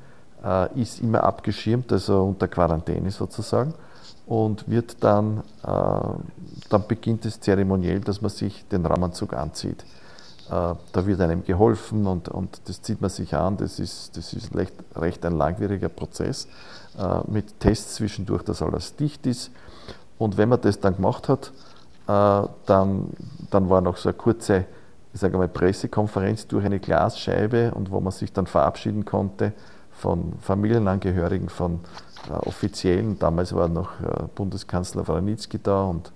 äh, 0.43 0.79
ist 0.79 1.01
immer 1.01 1.23
abgeschirmt, 1.23 1.91
also 1.91 2.25
unter 2.25 2.49
Quarantäne 2.49 3.11
sozusagen 3.11 3.73
und 4.27 4.69
wird 4.69 5.01
dann, 5.03 5.39
äh, 5.63 5.69
dann 6.69 6.87
beginnt 6.87 7.25
es 7.25 7.39
zeremoniell, 7.39 8.01
dass 8.01 8.21
man 8.21 8.29
sich 8.29 8.67
den 8.67 8.85
Raumanzug 8.85 9.33
anzieht. 9.33 9.85
Äh, 10.49 10.75
da 10.91 11.05
wird 11.05 11.21
einem 11.21 11.45
geholfen 11.45 12.05
und, 12.05 12.27
und 12.27 12.61
das 12.65 12.81
zieht 12.81 12.99
man 12.99 13.09
sich 13.09 13.33
an. 13.33 13.55
Das 13.55 13.79
ist, 13.79 14.17
das 14.17 14.33
ist 14.33 14.53
recht, 14.53 14.73
recht 14.97 15.25
ein 15.25 15.37
langwieriger 15.37 15.89
Prozess 15.89 16.49
äh, 16.99 17.19
mit 17.31 17.57
Tests 17.61 17.95
zwischendurch, 17.95 18.43
dass 18.43 18.61
alles 18.61 18.97
dicht 18.97 19.25
ist. 19.25 19.49
Und 20.17 20.35
wenn 20.35 20.49
man 20.49 20.59
das 20.59 20.81
dann 20.81 20.97
gemacht 20.97 21.29
hat, 21.29 21.53
dann, 22.07 23.09
dann 23.49 23.69
war 23.69 23.81
noch 23.81 23.97
so 23.97 24.09
eine 24.09 24.17
kurze 24.17 24.65
ich 25.13 25.19
sage 25.19 25.37
mal, 25.37 25.47
Pressekonferenz 25.47 26.47
durch 26.47 26.65
eine 26.65 26.79
Glasscheibe 26.79 27.73
und 27.73 27.91
wo 27.91 27.99
man 27.99 28.11
sich 28.11 28.31
dann 28.31 28.47
verabschieden 28.47 29.05
konnte 29.05 29.53
von 29.91 30.33
Familienangehörigen, 30.41 31.49
von 31.49 31.81
äh, 32.29 32.33
Offiziellen. 32.33 33.19
Damals 33.19 33.53
war 33.53 33.67
noch 33.67 33.99
äh, 33.99 34.23
Bundeskanzler 34.33 35.07
Wranitzky 35.07 35.59
da 35.61 35.83
und 35.83 36.11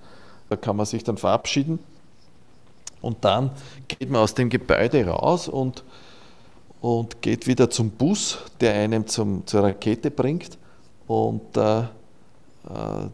da 0.50 0.56
kann 0.56 0.78
man 0.78 0.86
sich 0.86 1.04
dann 1.04 1.18
verabschieden. 1.18 1.80
Und 3.02 3.24
dann 3.26 3.52
geht 3.88 4.10
man 4.10 4.22
aus 4.22 4.34
dem 4.34 4.50
Gebäude 4.50 5.06
raus 5.06 5.48
und, 5.48 5.84
und 6.82 7.22
geht 7.22 7.48
wieder 7.48 7.70
zum 7.70 7.92
Bus, 7.92 8.40
der 8.62 8.74
einem 8.74 9.06
zum, 9.08 9.46
zur 9.46 9.64
Rakete 9.64 10.10
bringt. 10.10 10.58
Und 11.06 11.58
äh, 11.58 11.82
äh, 11.82 11.84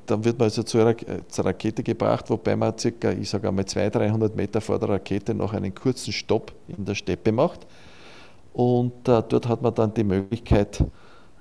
dann 0.06 0.24
wird 0.24 0.40
man 0.40 0.46
also 0.46 0.64
zur, 0.64 0.88
äh, 0.88 0.96
zur 1.28 1.46
Rakete 1.46 1.84
gebracht, 1.84 2.30
wobei 2.30 2.56
man 2.56 2.78
circa, 2.78 3.12
ich 3.12 3.30
sage 3.30 3.50
einmal 3.50 3.66
200, 3.66 3.96
300 3.96 4.36
Meter 4.36 4.62
vor 4.62 4.80
der 4.80 4.90
Rakete 4.90 5.34
noch 5.34 5.54
einen 5.54 5.76
kurzen 5.76 6.14
Stopp 6.14 6.54
in 6.68 6.86
der 6.86 6.96
Steppe 6.96 7.32
macht. 7.32 7.68
Und 8.54 9.08
äh, 9.08 9.22
dort 9.28 9.48
hat 9.48 9.62
man 9.62 9.74
dann 9.74 9.94
die 9.94 10.04
Möglichkeit, 10.04 10.84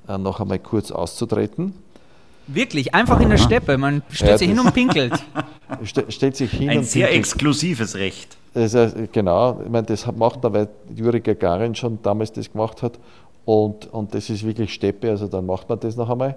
äh, 0.09 0.19
noch 0.19 0.41
einmal 0.41 0.59
kurz 0.59 0.91
auszutreten. 0.91 1.75
Wirklich, 2.49 2.95
einfach 2.95 3.21
in 3.21 3.31
der 3.31 3.39
Steppe. 3.39 3.79
Man 3.79 4.03
stellt 4.11 4.31
Ja, 4.33 4.39
sich 4.39 4.49
hin 4.49 4.59
und 4.59 4.75
pinkelt. 4.75 5.13
Ste 5.85 6.05
stellt 6.09 6.35
sich 6.35 6.51
hin 6.51 6.71
Ein 6.71 6.79
und 6.79 6.85
sehr 6.85 7.07
pinkelt. 7.07 7.21
exklusives 7.27 7.95
Recht. 7.95 8.37
Heißt, 8.57 8.77
genau, 9.13 9.61
ich 9.65 9.71
meine, 9.71 9.87
das 9.87 10.05
macht 10.13 10.43
er, 10.43 10.53
weil 10.53 10.69
Juri 10.97 11.21
Gagarin 11.21 11.77
schon 11.77 12.01
damals 12.03 12.33
das 12.33 12.51
gemacht 12.51 12.83
hat. 12.83 12.99
Und, 13.45 13.87
und 13.93 14.13
das 14.15 14.29
ist 14.31 14.45
wirklich 14.45 14.75
Steppe, 14.75 15.11
also 15.11 15.29
dann 15.29 15.47
macht 15.47 15.69
man 15.69 15.79
das 15.79 15.95
noch 15.95 16.11
einmal. 16.11 16.37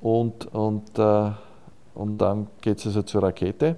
Und, 0.00 0.46
und, 0.54 0.98
äh, 0.98 1.30
und 1.94 2.18
dann 2.18 2.48
geht 2.60 2.78
es 2.78 2.86
also 2.86 3.02
zur 3.02 3.22
Rakete. 3.22 3.76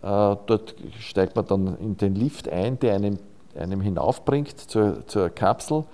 dort 0.00 0.74
steigt 0.98 1.36
man 1.36 1.46
dann 1.46 1.78
in 1.78 1.96
den 1.96 2.14
Lift 2.14 2.48
ein, 2.48 2.78
der 2.78 2.94
einem, 2.94 3.18
einem 3.54 3.80
hinaufbringt 3.80 4.58
zur, 4.58 5.06
zur 5.06 5.28
Kapsel, 5.30 5.84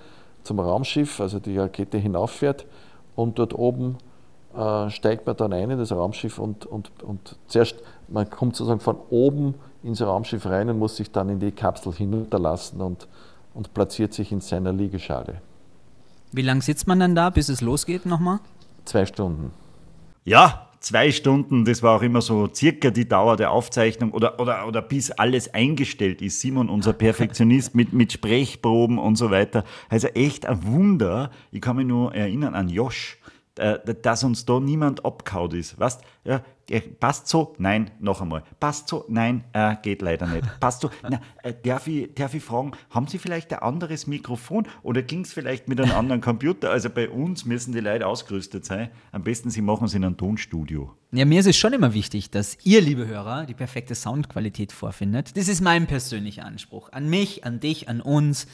zum 0.43 0.59
Raumschiff, 0.59 1.19
also 1.19 1.39
die 1.39 1.57
Rakete 1.57 1.97
hinauffährt. 1.97 2.65
Und 3.15 3.37
dort 3.39 3.53
oben 3.53 3.97
äh, 4.55 4.89
steigt 4.89 5.25
man 5.25 5.37
dann 5.37 5.53
ein 5.53 5.69
in 5.71 5.77
das 5.77 5.91
Raumschiff 5.91 6.37
und, 6.37 6.65
und, 6.65 6.91
und 7.03 7.37
zuerst, 7.47 7.75
man 8.09 8.29
kommt 8.29 8.55
sozusagen 8.55 8.81
von 8.81 8.97
oben 9.09 9.55
ins 9.83 10.01
Raumschiff 10.01 10.45
rein 10.45 10.69
und 10.69 10.77
muss 10.77 10.97
sich 10.97 11.11
dann 11.11 11.29
in 11.29 11.39
die 11.39 11.51
Kapsel 11.51 11.93
hinunterlassen 11.93 12.81
und, 12.81 13.07
und 13.53 13.73
platziert 13.73 14.13
sich 14.13 14.31
in 14.31 14.41
seiner 14.41 14.73
Liegeschale. 14.73 15.41
Wie 16.33 16.41
lange 16.41 16.61
sitzt 16.61 16.87
man 16.87 16.99
dann 16.99 17.15
da, 17.15 17.29
bis 17.29 17.49
es 17.49 17.61
losgeht 17.61 18.05
nochmal? 18.05 18.39
Zwei 18.85 19.05
Stunden. 19.05 19.51
Ja, 20.23 20.67
zwei 20.81 21.11
Stunden, 21.11 21.63
das 21.65 21.81
war 21.81 21.97
auch 21.97 22.01
immer 22.01 22.21
so 22.21 22.49
circa 22.53 22.89
die 22.89 23.07
Dauer 23.07 23.37
der 23.37 23.51
Aufzeichnung 23.51 24.11
oder, 24.11 24.39
oder, 24.39 24.67
oder 24.67 24.81
bis 24.81 25.11
alles 25.11 25.53
eingestellt 25.53 26.21
ist. 26.21 26.41
Simon, 26.41 26.69
unser 26.69 26.93
Perfektionist 26.93 27.75
mit, 27.75 27.93
mit 27.93 28.11
Sprechproben 28.11 28.97
und 28.97 29.15
so 29.15 29.31
weiter. 29.31 29.63
Also 29.89 30.07
echt 30.09 30.45
ein 30.45 30.65
Wunder. 30.65 31.31
Ich 31.51 31.61
kann 31.61 31.77
mich 31.77 31.85
nur 31.85 32.13
erinnern 32.13 32.55
an 32.55 32.67
Josh, 32.69 33.17
äh, 33.57 33.77
dass 34.01 34.23
uns 34.23 34.45
da 34.45 34.59
niemand 34.59 35.05
abgehauen 35.05 35.51
ist. 35.51 35.79
Weißt 35.79 36.01
ja, 36.23 36.41
passt 36.79 37.27
so? 37.27 37.55
Nein, 37.57 37.91
noch 37.99 38.21
einmal. 38.21 38.43
Passt 38.59 38.87
so? 38.87 39.05
Nein, 39.09 39.43
äh, 39.53 39.75
geht 39.81 40.01
leider 40.01 40.27
nicht. 40.27 40.43
Passt 40.59 40.81
so? 40.81 40.89
Na, 41.03 41.21
äh, 41.43 41.53
darf, 41.63 41.87
ich, 41.87 42.13
darf 42.15 42.33
ich 42.33 42.43
fragen, 42.43 42.71
haben 42.89 43.07
Sie 43.07 43.17
vielleicht 43.17 43.51
ein 43.53 43.59
anderes 43.59 44.07
Mikrofon 44.07 44.67
oder 44.83 45.01
ging 45.01 45.21
es 45.21 45.33
vielleicht 45.33 45.67
mit 45.67 45.81
einem 45.81 45.91
anderen 45.91 46.21
Computer? 46.21 46.71
Also 46.71 46.89
bei 46.89 47.09
uns 47.09 47.45
müssen 47.45 47.73
die 47.73 47.79
Leute 47.79 48.07
ausgerüstet 48.07 48.65
sein. 48.65 48.89
Am 49.11 49.23
besten, 49.23 49.49
Sie 49.49 49.61
machen 49.61 49.85
es 49.85 49.93
in 49.93 50.05
einem 50.05 50.17
Tonstudio. 50.17 50.95
Ja, 51.11 51.25
mir 51.25 51.41
ist 51.41 51.47
es 51.47 51.57
schon 51.57 51.73
immer 51.73 51.93
wichtig, 51.93 52.29
dass 52.29 52.57
ihr, 52.63 52.79
liebe 52.79 53.05
Hörer, 53.05 53.45
die 53.45 53.53
perfekte 53.53 53.95
Soundqualität 53.95 54.71
vorfindet. 54.71 55.35
Das 55.35 55.49
ist 55.49 55.59
mein 55.61 55.87
persönlicher 55.87 56.45
Anspruch. 56.45 56.89
An 56.93 57.09
mich, 57.09 57.43
an 57.43 57.59
dich, 57.59 57.89
an 57.89 57.99
uns. 57.99 58.47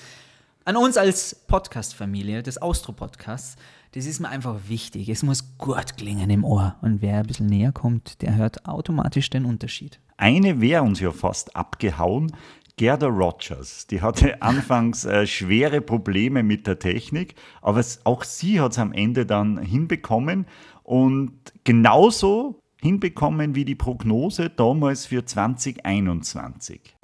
An 0.66 0.76
uns 0.76 0.98
als 0.98 1.36
Podcast-Familie 1.48 2.44
des 2.44 2.62
Austro-Podcasts 2.62 3.58
das 3.98 4.06
ist 4.06 4.20
mir 4.20 4.30
einfach 4.30 4.56
wichtig. 4.68 5.10
Es 5.10 5.24
muss 5.24 5.58
gut 5.58 5.98
klingen 5.98 6.30
im 6.30 6.44
Ohr. 6.44 6.76
Und 6.82 7.02
wer 7.02 7.18
ein 7.18 7.26
bisschen 7.26 7.48
näher 7.48 7.72
kommt, 7.72 8.22
der 8.22 8.36
hört 8.36 8.68
automatisch 8.68 9.32
den 9.32 9.44
Unterschied. 9.44 10.00
Eine 10.18 10.62
wäre 10.62 10.84
uns 10.84 11.00
ja 11.00 11.12
fast 11.12 11.56
abgehauen. 11.56 12.32
Gerda 12.76 13.08
Rogers, 13.08 13.88
die 13.88 14.04
hatte 14.04 14.40
anfangs 14.44 15.04
äh, 15.04 15.26
schwere 15.26 15.82
Probleme 15.82 16.44
mit 16.44 16.68
der 16.68 16.78
Technik, 16.78 17.34
aber 17.64 17.80
es, 17.80 18.06
auch 18.06 18.24
sie 18.24 18.62
hat 18.62 18.74
es 18.74 18.78
am 18.78 18.94
Ende 18.94 19.26
dann 19.26 19.58
hinbekommen 19.58 20.46
und 20.84 21.32
genauso 21.64 22.62
hinbekommen 22.80 23.56
wie 23.56 23.66
die 23.66 23.74
Prognose 23.74 24.52
damals 24.52 25.08
für 25.08 25.26
2021. 25.26 26.96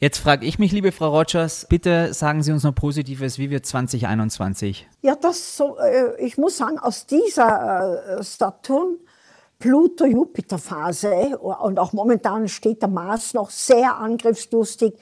Jetzt 0.00 0.18
frage 0.18 0.46
ich 0.46 0.60
mich, 0.60 0.70
liebe 0.70 0.92
Frau 0.92 1.08
Rogers, 1.08 1.66
bitte 1.68 2.14
sagen 2.14 2.44
Sie 2.44 2.52
uns 2.52 2.62
noch 2.62 2.72
Positives, 2.72 3.36
wie 3.36 3.50
wird 3.50 3.66
2021? 3.66 4.86
Ja, 5.02 5.16
das 5.16 5.56
so, 5.56 5.76
äh, 5.76 6.24
ich 6.24 6.38
muss 6.38 6.56
sagen, 6.56 6.78
aus 6.78 7.06
dieser 7.06 8.18
äh, 8.18 8.22
Saturn, 8.22 8.98
Pluto, 9.58 10.06
Jupiter-Phase 10.06 11.38
und 11.38 11.80
auch 11.80 11.92
momentan 11.92 12.46
steht 12.46 12.80
der 12.80 12.88
Mars 12.88 13.34
noch 13.34 13.50
sehr 13.50 13.96
angriffslustig, 13.96 14.94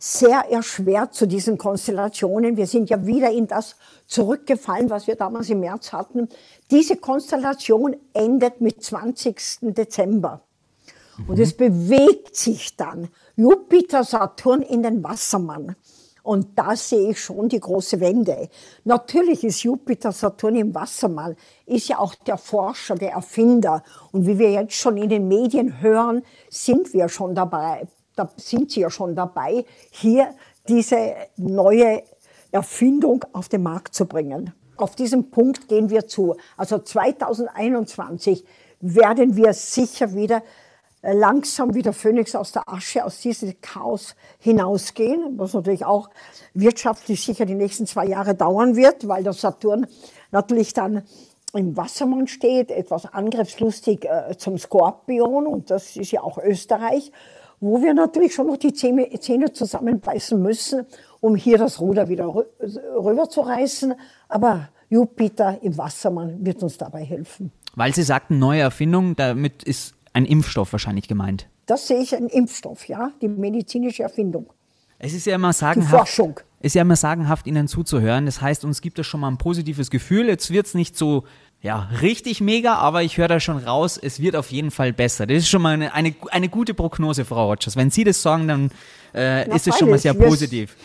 sehr 0.00 0.50
erschwert 0.50 1.14
zu 1.14 1.26
diesen 1.26 1.56
Konstellationen. 1.56 2.56
Wir 2.56 2.66
sind 2.66 2.90
ja 2.90 3.06
wieder 3.06 3.30
in 3.30 3.46
das 3.46 3.76
zurückgefallen, 4.08 4.90
was 4.90 5.06
wir 5.06 5.14
damals 5.14 5.48
im 5.50 5.60
März 5.60 5.92
hatten. 5.92 6.28
Diese 6.72 6.96
Konstellation 6.96 7.94
endet 8.14 8.60
mit 8.60 8.82
20. 8.82 9.58
Dezember. 9.60 10.42
Und 11.28 11.38
es 11.38 11.56
bewegt 11.56 12.34
sich 12.34 12.76
dann 12.76 13.08
Jupiter, 13.40 14.04
Saturn 14.04 14.60
in 14.60 14.82
den 14.82 15.02
Wassermann. 15.02 15.74
Und 16.22 16.58
da 16.58 16.76
sehe 16.76 17.12
ich 17.12 17.20
schon 17.20 17.48
die 17.48 17.58
große 17.58 17.98
Wende. 17.98 18.50
Natürlich 18.84 19.42
ist 19.44 19.62
Jupiter, 19.62 20.12
Saturn 20.12 20.56
im 20.56 20.74
Wassermann, 20.74 21.34
ist 21.64 21.88
ja 21.88 22.00
auch 22.00 22.14
der 22.14 22.36
Forscher, 22.36 22.96
der 22.96 23.12
Erfinder. 23.12 23.82
Und 24.12 24.26
wie 24.26 24.38
wir 24.38 24.50
jetzt 24.50 24.74
schon 24.74 24.98
in 24.98 25.08
den 25.08 25.26
Medien 25.26 25.80
hören, 25.80 26.22
sind 26.50 26.92
wir 26.92 27.08
schon 27.08 27.34
dabei, 27.34 27.88
da 28.14 28.28
sind 28.36 28.72
sie 28.72 28.80
ja 28.80 28.90
schon 28.90 29.16
dabei, 29.16 29.64
hier 29.90 30.34
diese 30.68 31.14
neue 31.38 32.02
Erfindung 32.50 33.24
auf 33.32 33.48
den 33.48 33.62
Markt 33.62 33.94
zu 33.94 34.04
bringen. 34.04 34.52
Auf 34.76 34.96
diesen 34.96 35.30
Punkt 35.30 35.66
gehen 35.66 35.88
wir 35.88 36.06
zu. 36.06 36.36
Also 36.58 36.78
2021 36.78 38.44
werden 38.80 39.36
wir 39.36 39.54
sicher 39.54 40.14
wieder 40.14 40.42
langsam 41.02 41.74
wie 41.74 41.82
der 41.82 41.92
Phönix 41.92 42.34
aus 42.34 42.52
der 42.52 42.68
Asche 42.68 43.04
aus 43.04 43.20
diesem 43.20 43.60
Chaos 43.60 44.14
hinausgehen, 44.38 45.38
was 45.38 45.54
natürlich 45.54 45.84
auch 45.84 46.10
wirtschaftlich 46.54 47.24
sicher 47.24 47.46
die 47.46 47.54
nächsten 47.54 47.86
zwei 47.86 48.06
Jahre 48.06 48.34
dauern 48.34 48.76
wird, 48.76 49.08
weil 49.08 49.22
der 49.22 49.32
Saturn 49.32 49.86
natürlich 50.30 50.74
dann 50.74 51.02
im 51.54 51.76
Wassermann 51.76 52.28
steht, 52.28 52.70
etwas 52.70 53.06
angriffslustig 53.06 54.04
äh, 54.04 54.36
zum 54.36 54.58
Skorpion 54.58 55.46
und 55.46 55.70
das 55.70 55.96
ist 55.96 56.12
ja 56.12 56.22
auch 56.22 56.38
Österreich, 56.38 57.10
wo 57.60 57.82
wir 57.82 57.92
natürlich 57.92 58.34
schon 58.34 58.46
noch 58.46 58.56
die 58.56 58.72
Zähne, 58.72 59.52
zusammenbeißen 59.52 60.40
müssen, 60.40 60.86
um 61.20 61.36
hier 61.36 61.58
das 61.58 61.80
Ruder 61.80 62.08
wieder 62.08 62.26
rüber 62.26 63.28
zu 63.28 63.42
reißen. 63.42 63.94
Aber 64.28 64.68
Jupiter 64.88 65.58
im 65.62 65.76
Wassermann 65.76 66.44
wird 66.44 66.62
uns 66.62 66.78
dabei 66.78 67.04
helfen. 67.04 67.52
Weil 67.74 67.94
Sie 67.94 68.02
sagten, 68.02 68.38
neue 68.38 68.62
Erfindung, 68.62 69.14
damit 69.14 69.62
ist 69.62 69.94
ein 70.12 70.24
Impfstoff 70.24 70.72
wahrscheinlich 70.72 71.08
gemeint. 71.08 71.48
Das 71.66 71.86
sehe 71.86 72.00
ich 72.00 72.14
ein 72.14 72.26
Impfstoff, 72.26 72.88
ja, 72.88 73.12
die 73.20 73.28
medizinische 73.28 74.02
Erfindung. 74.02 74.46
Es 74.98 75.14
ist 75.14 75.26
ja 75.26 75.34
immer 75.34 75.52
sagenhaft. 75.52 75.92
Die 75.92 75.96
Forschung. 75.96 76.40
Es 76.60 76.66
ist 76.66 76.74
ja 76.74 76.82
immer 76.82 76.96
sagenhaft, 76.96 77.46
Ihnen 77.46 77.68
zuzuhören. 77.68 78.26
Das 78.26 78.42
heißt, 78.42 78.64
uns 78.64 78.82
gibt 78.82 78.98
es 78.98 79.06
schon 79.06 79.20
mal 79.20 79.28
ein 79.28 79.38
positives 79.38 79.90
Gefühl. 79.90 80.26
Jetzt 80.28 80.50
wird 80.50 80.66
es 80.66 80.74
nicht 80.74 80.96
so, 80.96 81.24
ja, 81.62 81.88
richtig 82.02 82.42
mega, 82.42 82.74
aber 82.74 83.02
ich 83.02 83.16
höre 83.16 83.28
da 83.28 83.40
schon 83.40 83.56
raus, 83.56 83.98
es 84.02 84.20
wird 84.20 84.36
auf 84.36 84.50
jeden 84.50 84.70
Fall 84.70 84.92
besser. 84.92 85.26
Das 85.26 85.38
ist 85.38 85.48
schon 85.48 85.62
mal 85.62 85.74
eine, 85.74 85.94
eine, 85.94 86.14
eine 86.30 86.48
gute 86.50 86.74
Prognose, 86.74 87.24
Frau 87.24 87.48
Rogers. 87.48 87.76
Wenn 87.76 87.90
Sie 87.90 88.04
das 88.04 88.20
sagen, 88.20 88.48
dann 88.48 88.70
äh, 89.14 89.48
ist 89.54 89.68
es 89.68 89.78
schon 89.78 89.88
mal 89.88 89.98
sehr 89.98 90.14
positiv. 90.14 90.76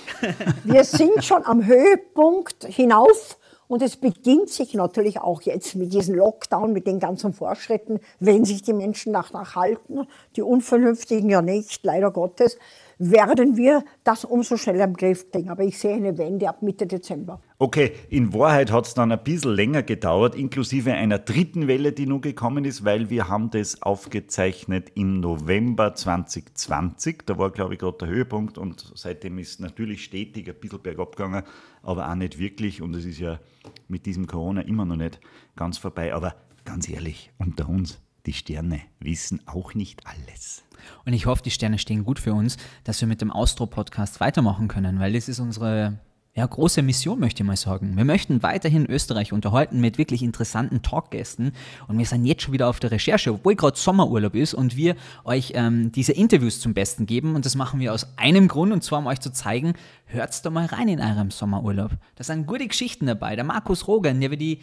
Wir 0.63 0.85
sind 0.85 1.23
schon 1.23 1.43
am 1.45 1.65
Höhepunkt 1.65 2.65
hinauf 2.69 3.37
und 3.67 3.81
es 3.81 3.97
beginnt 3.97 4.49
sich 4.49 4.73
natürlich 4.73 5.19
auch 5.19 5.41
jetzt 5.41 5.75
mit 5.75 5.93
diesem 5.93 6.15
Lockdown, 6.15 6.73
mit 6.73 6.87
den 6.87 6.99
ganzen 6.99 7.33
Vorschritten, 7.33 7.99
wenn 8.19 8.45
sich 8.45 8.61
die 8.61 8.73
Menschen 8.73 9.13
danach 9.13 9.55
halten, 9.55 10.07
die 10.35 10.41
Unvernünftigen 10.41 11.29
ja 11.29 11.41
nicht, 11.41 11.83
leider 11.83 12.11
Gottes, 12.11 12.57
werden 12.97 13.57
wir 13.57 13.83
das 14.03 14.25
umso 14.25 14.57
schneller 14.57 14.85
im 14.85 14.93
Griff 14.93 15.31
kriegen. 15.31 15.49
Aber 15.49 15.63
ich 15.63 15.77
sehe 15.77 15.95
eine 15.95 16.17
Wende 16.17 16.49
ab 16.49 16.61
Mitte 16.61 16.87
Dezember. 16.87 17.41
Okay, 17.57 17.93
in 18.09 18.33
Wahrheit 18.33 18.71
hat 18.71 18.87
es 18.87 18.93
dann 18.93 19.11
ein 19.11 19.23
bisschen 19.23 19.53
länger 19.53 19.83
gedauert, 19.83 20.35
inklusive 20.35 20.93
einer 20.93 21.19
dritten 21.19 21.67
Welle, 21.67 21.93
die 21.93 22.05
nun 22.05 22.21
gekommen 22.21 22.65
ist, 22.65 22.83
weil 22.83 23.09
wir 23.09 23.29
haben 23.29 23.49
das 23.49 23.81
aufgezeichnet 23.81 24.91
im 24.95 25.19
November 25.19 25.95
2020. 25.95 27.23
Da 27.25 27.37
war, 27.37 27.51
glaube 27.51 27.73
ich, 27.73 27.79
gerade 27.79 27.97
der 27.99 28.07
Höhepunkt 28.09 28.57
und 28.57 28.91
seitdem 28.95 29.39
ist 29.39 29.59
natürlich 29.59 30.03
stetig 30.03 30.49
ein 30.49 30.55
bisschen 30.55 30.81
bergab 30.81 31.15
gegangen, 31.15 31.43
aber 31.81 32.09
auch 32.09 32.15
nicht 32.15 32.39
wirklich. 32.39 32.81
Und 32.81 32.95
es 32.95 33.05
ist 33.05 33.19
ja 33.19 33.39
mit 33.87 34.05
diesem 34.05 34.27
Corona 34.27 34.61
immer 34.61 34.85
noch 34.85 34.97
nicht 34.97 35.19
ganz 35.55 35.77
vorbei. 35.77 36.13
Aber 36.13 36.35
ganz 36.65 36.89
ehrlich, 36.89 37.31
unter 37.37 37.69
uns, 37.69 38.01
die 38.25 38.33
Sterne 38.33 38.81
wissen 38.99 39.41
auch 39.47 39.73
nicht 39.73 40.05
alles. 40.05 40.63
Und 41.05 41.13
ich 41.13 41.25
hoffe, 41.25 41.43
die 41.43 41.51
Sterne 41.51 41.79
stehen 41.79 42.03
gut 42.03 42.19
für 42.19 42.33
uns, 42.33 42.57
dass 42.83 43.01
wir 43.01 43.07
mit 43.07 43.21
dem 43.21 43.31
Austro-Podcast 43.31 44.19
weitermachen 44.19 44.67
können, 44.67 44.99
weil 44.99 45.13
das 45.13 45.29
ist 45.29 45.39
unsere 45.39 45.99
ja, 46.35 46.45
große 46.45 46.81
Mission, 46.81 47.17
möchte 47.19 47.43
ich 47.43 47.47
mal 47.47 47.55
sagen. 47.55 47.95
Wir 47.95 48.03
möchten 48.03 48.43
weiterhin 48.43 48.85
Österreich 48.87 49.31
unterhalten 49.31 49.79
mit 49.79 49.97
wirklich 49.97 50.21
interessanten 50.21 50.81
Talkgästen 50.81 51.53
und 51.87 51.97
wir 51.97 52.05
sind 52.05 52.25
jetzt 52.25 52.41
schon 52.41 52.53
wieder 52.53 52.67
auf 52.67 52.81
der 52.81 52.91
Recherche, 52.91 53.33
obwohl 53.33 53.55
gerade 53.55 53.77
Sommerurlaub 53.77 54.35
ist 54.35 54.53
und 54.53 54.75
wir 54.75 54.97
euch 55.23 55.53
ähm, 55.55 55.93
diese 55.93 56.11
Interviews 56.11 56.59
zum 56.59 56.73
Besten 56.73 57.05
geben 57.05 57.35
und 57.35 57.45
das 57.45 57.55
machen 57.55 57.79
wir 57.79 57.93
aus 57.93 58.17
einem 58.17 58.49
Grund 58.49 58.73
und 58.73 58.83
zwar 58.83 58.99
um 58.99 59.07
euch 59.07 59.21
zu 59.21 59.31
zeigen, 59.31 59.75
hört's 60.07 60.41
da 60.41 60.49
mal 60.49 60.65
rein 60.65 60.89
in 60.89 60.99
eurem 60.99 61.31
Sommerurlaub. 61.31 61.91
Da 62.15 62.25
sind 62.25 62.47
gute 62.47 62.67
Geschichten 62.67 63.05
dabei. 63.05 63.37
Der 63.37 63.45
Markus 63.45 63.87
Rogan, 63.87 64.19
der 64.19 64.29
wir 64.29 64.37
die 64.37 64.59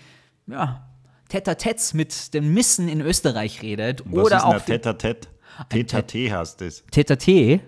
ja, 0.48 0.91
Tete-a-Tets 1.32 1.94
mit 1.94 2.34
den 2.34 2.52
Missen 2.52 2.88
in 2.88 3.00
Österreich 3.00 3.62
redet. 3.62 4.02
Was 4.04 4.26
oder 4.26 4.36
ist 4.36 4.42
auch 4.42 4.52
ein 4.52 4.66
Tete-a-Tete? 4.66 5.28
Tete-a-Tete 5.70 6.36
heißt 6.36 6.60
es. 6.60 6.84
Tete-a-Tete? 6.90 7.62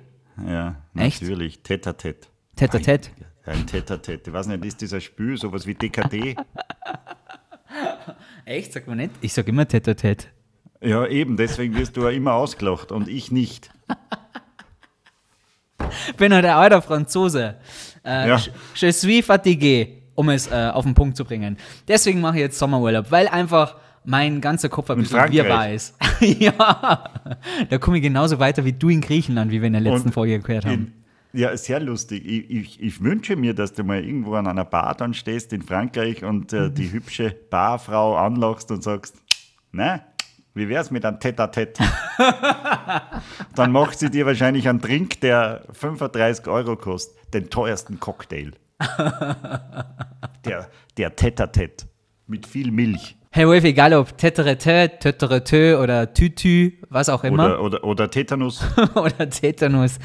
Ja, 0.47 0.75
natürlich. 0.93 1.63
Tete-a-Tete. 1.63 2.29
Tete-a-Tete? 2.57 3.09
Ein 3.47 3.67
Tete-a-Tete. 3.67 4.29
Ich 4.29 4.35
weiß 4.35 4.49
nicht, 4.49 4.63
ist 4.67 4.83
dieser 4.83 5.01
Spiel 5.01 5.39
sowas 5.39 5.67
wie 5.67 5.73
DKD? 5.73 6.37
Echt? 8.45 8.75
Sagt 8.75 8.87
man 8.87 8.99
nicht? 8.99 9.13
Ich 9.23 9.33
sage 9.33 9.49
immer 9.49 9.67
Tete-a-Tete. 9.67 10.27
Ja, 10.83 11.07
eben. 11.07 11.39
Deswegen 11.39 11.75
wirst 11.75 11.97
du 11.97 12.03
ja 12.03 12.11
immer 12.11 12.35
ausgelacht 12.35 12.93
und 12.93 13.09
ich 13.09 13.33
nicht. 13.33 13.71
bin 16.19 16.35
halt 16.35 16.45
ein 16.45 16.53
alter 16.53 16.83
Franzose. 16.83 17.57
Äh, 18.05 18.29
Ja. 18.29 18.41
Je 18.75 18.93
suis 18.93 19.25
fatigué, 19.25 20.03
um 20.15 20.29
es 20.29 20.47
äh, 20.51 20.71
auf 20.73 20.85
den 20.85 20.95
Punkt 20.95 21.17
zu 21.17 21.25
bringen. 21.25 21.57
Deswegen 21.89 22.21
mache 22.21 22.37
ich 22.37 22.41
jetzt 22.41 22.59
Sommerurlaub, 22.59 23.11
weil 23.11 23.29
einfach 23.29 23.77
mein 24.05 24.41
ganzer 24.41 24.69
Kopf 24.69 24.91
ein 24.91 24.99
In 24.99 25.03
bisschen 25.05 25.33
wir 25.33 25.49
weiß. 25.49 25.95
ja, 26.21 27.11
da 27.71 27.79
komme 27.79 27.97
ich 27.97 28.03
genauso 28.03 28.39
weiter 28.39 28.65
wie 28.65 28.73
du 28.73 28.89
in 28.91 29.01
Griechenland, 29.01 29.51
wie 29.51 29.61
wir 29.61 29.67
in 29.67 29.73
der 29.73 29.83
letzten 29.83 30.09
Und 30.09 30.13
Folge 30.13 30.39
gehört 30.41 30.67
haben. 30.67 30.93
Ja, 31.33 31.57
sehr 31.57 31.81
lustig. 31.81 32.25
Ich, 32.25 32.51
ich, 32.51 32.81
ich 32.83 33.03
wünsche 33.03 33.35
mir, 33.35 33.55
dass 33.55 33.73
du 33.73 33.83
mal 33.83 34.05
irgendwo 34.05 34.35
an 34.35 34.47
einer 34.47 34.65
Bar 34.65 34.95
dann 34.95 35.15
stehst 35.15 35.53
in 35.53 35.63
Frankreich 35.63 36.23
und 36.25 36.53
äh, 36.53 36.69
Mhm. 36.69 36.75
die 36.75 36.93
hübsche 36.93 37.35
Barfrau 37.51 38.17
anlachst 38.17 38.71
und 38.71 38.85
sagst, 38.85 39.17
na, 39.73 40.01
wie 40.55 40.69
wär's 40.69 40.93
mit 40.93 41.05
einem 41.05 41.19
Tete-a-Tete? 41.19 41.83
dann 43.57 43.73
macht 43.73 43.99
sie 43.99 44.11
dir 44.11 44.27
wahrscheinlich 44.27 44.69
einen 44.69 44.81
Drink, 44.81 45.21
der 45.23 45.63
35 45.73 46.47
Euro 46.47 46.77
kostet, 46.77 47.17
den 47.35 47.51
teuersten 47.51 47.99
Cocktail. 47.99 48.53
der 50.45 50.69
der 50.97 51.17
Tete-a-Tete 51.17 51.87
mit 52.27 52.47
viel 52.47 52.71
Milch. 52.71 53.17
Hey 53.31 53.49
Wolf, 53.49 53.65
egal 53.65 53.95
ob 53.95 54.17
Teterete, 54.17 54.93
Teterete 55.01 55.81
oder 55.81 56.15
Tütü, 56.15 56.75
was 56.89 57.09
auch 57.09 57.25
immer. 57.25 57.47
Oder, 57.47 57.63
oder, 57.63 57.85
oder 57.85 58.11
Tetanus. 58.11 58.65
oder 58.95 59.29
Tetanus. 59.29 59.99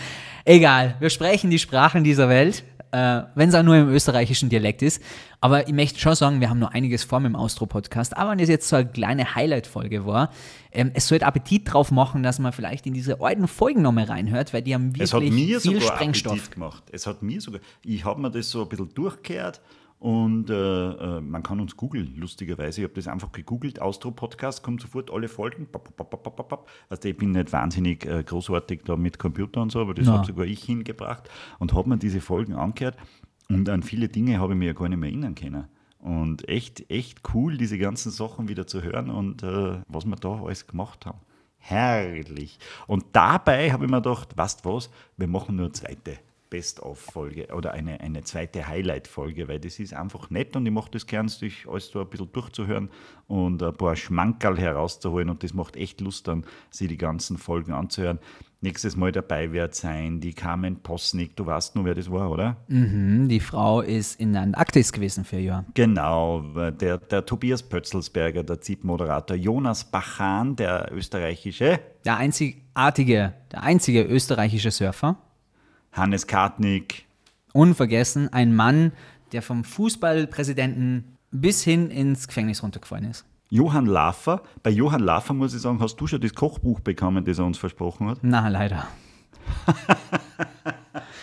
Egal, 0.45 0.95
wir 0.99 1.11
sprechen 1.11 1.51
die 1.51 1.59
Sprachen 1.59 2.03
dieser 2.03 2.27
Welt, 2.27 2.63
äh, 2.91 3.21
wenn 3.35 3.49
es 3.49 3.55
auch 3.55 3.63
nur 3.63 3.75
im 3.75 3.89
österreichischen 3.89 4.49
Dialekt 4.49 4.81
ist. 4.81 5.01
Aber 5.41 5.67
ich 5.67 5.73
möchte 5.73 5.99
schon 5.99 6.15
sagen, 6.15 6.41
wir 6.41 6.49
haben 6.49 6.59
noch 6.59 6.71
einiges 6.71 7.03
vor 7.03 7.19
mit 7.19 7.31
dem 7.31 7.35
Austro-Podcast. 7.35 8.17
Aber 8.17 8.31
wenn 8.31 8.39
das 8.39 8.49
jetzt 8.49 8.67
so 8.67 8.77
eine 8.77 8.87
kleine 8.87 9.35
Highlight-Folge 9.35 10.05
war, 10.05 10.31
ähm, 10.71 10.91
es 10.93 11.07
sollte 11.07 11.25
Appetit 11.25 11.71
drauf 11.71 11.91
machen, 11.91 12.23
dass 12.23 12.39
man 12.39 12.51
vielleicht 12.51 12.85
in 12.85 12.93
diese 12.93 13.21
alten 13.21 13.47
Folgen 13.47 13.81
nochmal 13.81 14.05
reinhört, 14.05 14.53
weil 14.53 14.61
die 14.61 14.73
haben 14.73 14.93
Es 14.97 15.13
hat 15.13 15.21
wirklich 15.21 15.47
mir 15.47 15.61
viel 15.61 15.81
sogar 15.81 15.95
Sprengstoff. 15.95 16.33
Appetit 16.33 16.51
gemacht. 16.51 16.83
Es 16.91 17.07
hat 17.07 17.21
mir 17.21 17.41
sogar, 17.41 17.61
ich 17.83 18.03
habe 18.05 18.21
mir 18.21 18.31
das 18.31 18.49
so 18.49 18.63
ein 18.63 18.69
bisschen 18.69 18.93
durchgehört 18.93 19.61
und 19.99 20.49
äh, 20.49 20.91
äh, 20.91 21.21
man 21.21 21.43
kann 21.43 21.59
uns 21.59 21.75
googeln, 21.75 22.15
lustigerweise. 22.15 22.79
Ich 22.79 22.85
habe 22.85 22.93
das 22.93 23.07
einfach 23.09 23.33
gegoogelt, 23.33 23.81
Austro-Podcast, 23.81 24.63
kommt 24.63 24.81
sofort 24.81 25.11
alle 25.11 25.27
Folgen. 25.27 25.67
Pap, 25.69 25.95
pap, 25.95 26.47
pap. 26.47 26.69
Also 26.87 27.09
ich 27.09 27.17
bin 27.17 27.31
nicht 27.31 27.51
wahnsinnig 27.51 28.05
äh, 28.05 28.23
großartig 28.23 28.83
da 28.85 28.95
mit 28.95 29.19
Computer 29.19 29.61
und 29.61 29.73
so, 29.73 29.81
aber 29.81 29.93
das 29.93 30.07
habe 30.07 30.25
sogar 30.25 30.45
ich 30.45 30.63
hingebracht 30.63 31.29
und 31.59 31.73
habe 31.73 31.89
mir 31.89 31.97
diese 31.97 32.21
Folgen 32.21 32.53
angehört 32.53 32.95
und 33.49 33.67
an 33.67 33.83
viele 33.83 34.07
Dinge 34.07 34.39
habe 34.39 34.53
ich 34.53 34.59
mir 34.59 34.67
ja 34.67 34.73
gar 34.73 34.87
nicht 34.87 34.99
mehr 34.99 35.09
erinnern 35.09 35.35
können. 35.35 35.65
Und 35.99 36.47
echt, 36.47 36.89
echt 36.89 37.21
cool, 37.33 37.57
diese 37.57 37.77
ganzen 37.77 38.09
Sachen 38.09 38.47
wieder 38.47 38.67
zu 38.67 38.81
hören 38.81 39.09
und 39.09 39.43
äh, 39.43 39.81
was 39.89 40.05
wir 40.05 40.15
da 40.15 40.41
alles 40.41 40.65
gemacht 40.65 41.05
haben. 41.05 41.19
Herrlich. 41.57 42.57
Und 42.87 43.03
dabei 43.11 43.73
habe 43.73 43.83
ich 43.83 43.91
mir 43.91 44.01
gedacht, 44.01 44.37
weißt 44.37 44.63
was, 44.63 44.89
wir 45.17 45.27
machen 45.27 45.57
nur 45.57 45.73
zweite 45.73 46.19
Best-of-Folge 46.49 47.47
oder 47.53 47.71
eine, 47.71 48.01
eine 48.01 48.23
zweite 48.23 48.67
Highlight-Folge, 48.67 49.47
weil 49.47 49.59
das 49.59 49.79
ist 49.79 49.93
einfach 49.93 50.29
nett 50.29 50.55
und 50.55 50.65
ich 50.65 50.71
mache 50.71 50.91
das 50.91 51.05
gern, 51.05 51.27
sich 51.27 51.67
alles 51.67 51.89
so 51.89 51.99
ein 51.99 52.07
bisschen 52.07 52.31
durchzuhören 52.31 52.89
und 53.27 53.61
ein 53.61 53.73
paar 53.73 53.95
Schmankerl 53.95 54.57
herauszuholen 54.57 55.29
und 55.29 55.43
das 55.43 55.53
macht 55.53 55.75
echt 55.75 56.01
Lust 56.01 56.27
dann, 56.27 56.45
sich 56.71 56.87
die 56.87 56.97
ganzen 56.97 57.37
Folgen 57.37 57.73
anzuhören. 57.73 58.19
Nächstes 58.61 58.97
Mal 58.97 59.13
dabei 59.13 59.53
wird 59.53 59.73
sein 59.73 60.19
die 60.19 60.33
Carmen 60.33 60.81
Posnick, 60.81 61.37
du 61.37 61.45
weißt 61.45 61.75
nur, 61.75 61.85
wer 61.85 61.95
das 61.95 62.11
war, 62.11 62.29
oder? 62.29 62.57
Mhm, 62.67 63.29
die 63.29 63.39
Frau 63.39 63.79
ist 63.79 64.19
in 64.19 64.35
Antarktis 64.35 64.91
gewesen 64.91 65.23
für 65.23 65.37
Jahr. 65.37 65.63
Genau, 65.75 66.41
der, 66.71 66.97
der 66.97 67.25
Tobias 67.25 67.63
Pötzelsberger, 67.63 68.43
der 68.43 68.59
ZIP-Moderator, 68.59 69.37
Jonas 69.37 69.89
Bachan, 69.89 70.57
der 70.57 70.91
österreichische, 70.91 71.79
Der 72.03 72.17
einzigartige, 72.17 73.33
der 73.51 73.63
einzige 73.63 74.03
österreichische 74.03 74.71
Surfer. 74.71 75.17
Hannes 75.91 76.27
Kartnick, 76.27 77.05
Unvergessen, 77.53 78.31
ein 78.31 78.55
Mann, 78.55 78.91
der 79.31 79.41
vom 79.41 79.63
Fußballpräsidenten 79.63 81.17
bis 81.31 81.63
hin 81.63 81.89
ins 81.89 82.27
Gefängnis 82.27 82.63
runtergefallen 82.63 83.05
ist. 83.05 83.25
Johann 83.49 83.87
Laffer. 83.87 84.43
Bei 84.61 84.69
Johann 84.69 85.01
Laffer 85.01 85.33
muss 85.33 85.55
ich 85.55 85.61
sagen, 85.61 85.79
hast 85.79 85.95
du 85.97 86.05
schon 86.07 86.21
das 86.21 86.33
Kochbuch 86.35 86.79
bekommen, 86.79 87.25
das 87.25 87.39
er 87.39 87.45
uns 87.45 87.57
versprochen 87.57 88.07
hat? 88.07 88.19
Na, 88.21 88.47
leider. 88.47 88.87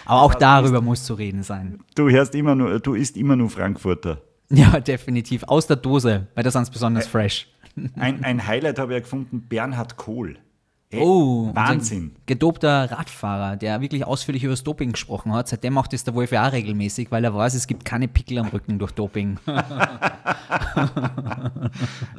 Aber 0.04 0.22
auch 0.22 0.34
darüber 0.38 0.80
muss 0.80 1.04
zu 1.04 1.14
reden 1.14 1.44
sein. 1.44 1.78
Du 1.94 2.10
hörst 2.10 2.34
immer 2.34 2.56
nur, 2.56 2.80
du 2.80 2.94
isst 2.94 3.16
immer 3.16 3.36
nur 3.36 3.50
Frankfurter. 3.50 4.22
Ja, 4.48 4.78
definitiv. 4.78 5.42
Aus 5.42 5.66
der 5.66 5.74
Dose, 5.74 6.28
weil 6.36 6.44
das 6.44 6.52
sonst 6.52 6.70
besonders 6.70 7.08
fresh. 7.08 7.48
Ein, 7.96 8.22
ein 8.22 8.46
Highlight 8.46 8.78
habe 8.78 8.92
ich 8.92 8.98
ja 8.98 9.00
gefunden, 9.00 9.40
Bernhard 9.48 9.96
Kohl. 9.96 10.38
Ey, 10.96 11.02
Oh, 11.02 11.50
Wahnsinn. 11.54 12.12
Gedopter 12.26 12.90
Radfahrer, 12.90 13.56
der 13.56 13.80
wirklich 13.80 14.04
ausführlich 14.04 14.44
über 14.44 14.52
das 14.52 14.64
Doping 14.64 14.92
gesprochen 14.92 15.32
hat. 15.32 15.48
Seitdem 15.48 15.74
macht 15.74 15.92
das 15.92 16.04
der 16.04 16.14
Wolf 16.14 16.32
ja 16.32 16.46
auch 16.48 16.52
regelmäßig, 16.52 17.10
weil 17.10 17.24
er 17.24 17.34
weiß, 17.34 17.54
es 17.54 17.66
gibt 17.66 17.84
keine 17.84 18.08
Pickel 18.08 18.38
am 18.38 18.48
Rücken 18.48 18.78
durch 18.78 18.92
Doping. 18.92 19.38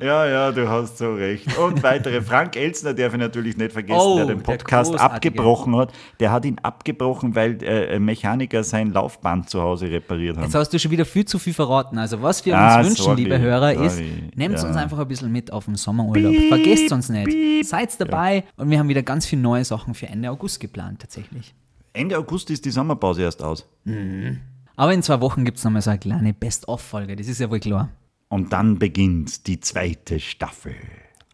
Ja, 0.01 0.25
ja, 0.28 0.51
du 0.51 0.67
hast 0.69 0.97
so 0.97 1.13
recht. 1.15 1.57
Und 1.57 1.82
weitere. 1.84 2.21
Frank 2.21 2.55
Elzner 2.55 2.93
darf 2.93 3.13
ich 3.13 3.19
natürlich 3.19 3.57
nicht 3.57 3.71
vergessen, 3.71 3.99
Oh, 3.99 4.17
der 4.17 4.25
den 4.28 4.38
der 4.38 4.43
Podcast 4.43 4.91
großartige. 4.91 5.30
abgebrochen 5.39 5.75
hat. 5.75 5.91
Der 6.19 6.32
hat 6.32 6.45
ihn 6.45 6.57
abgebrochen, 6.61 7.36
weil 7.36 7.61
äh, 7.63 7.95
ein 7.95 8.05
Mechaniker 8.05 8.63
sein 8.63 8.91
Laufband 8.91 9.49
zu 9.49 9.61
Hause 9.61 9.89
repariert 9.89 10.38
hat. 10.38 10.43
Jetzt 10.45 10.55
hast 10.55 10.73
du 10.73 10.80
schon 10.80 10.91
wieder 10.91 11.05
viel 11.05 11.25
zu 11.25 11.39
viel 11.39 11.53
verraten. 11.53 11.97
Also, 11.97 12.21
was 12.21 12.45
wir 12.45 12.57
Ah, 12.57 12.78
uns 12.80 12.89
wünschen, 12.89 13.03
sorry, 13.03 13.23
liebe 13.23 13.39
Hörer, 13.39 13.73
ist, 13.73 13.95
sorry, 13.97 14.11
nehmt 14.36 14.57
ja. 14.59 14.67
uns 14.67 14.75
einfach 14.78 14.99
ein 14.99 15.07
bisschen 15.07 15.32
mit 15.32 15.51
auf 15.51 15.65
den 15.65 15.75
Sommerurlaub. 15.75 16.36
Vergesst 16.49 16.91
uns 16.91 17.09
nicht. 17.09 17.67
Seid 17.67 17.99
dabei 17.99 18.43
und 18.57 18.66
wir 18.70 18.80
haben 18.80 18.89
wieder 18.89 19.03
ganz 19.03 19.26
viele 19.26 19.41
neue 19.41 19.63
Sachen 19.65 19.93
für 19.93 20.07
Ende 20.07 20.30
August 20.32 20.59
geplant, 20.59 21.01
tatsächlich. 21.01 21.53
Ende 21.93 22.18
August 22.18 22.49
ist 22.49 22.65
die 22.65 22.72
Sommerpause 22.72 23.22
erst 23.24 23.41
aus. 23.43 23.65
Aber 24.76 24.93
in 24.93 25.01
zwei 25.03 25.20
Wochen 25.22 25.45
gibt 25.45 25.57
es 25.57 25.63
nochmal 25.63 25.82
so 25.82 25.89
eine 25.89 25.99
kleine 25.99 26.34
Best-of-Folge, 26.34 27.15
das 27.15 27.28
ist 27.28 27.39
ja 27.39 27.49
wohl 27.49 27.59
klar. 27.59 27.89
Und 28.30 28.51
dann 28.53 28.78
beginnt 28.78 29.47
die 29.47 29.59
zweite 29.59 30.20
Staffel. 30.20 30.76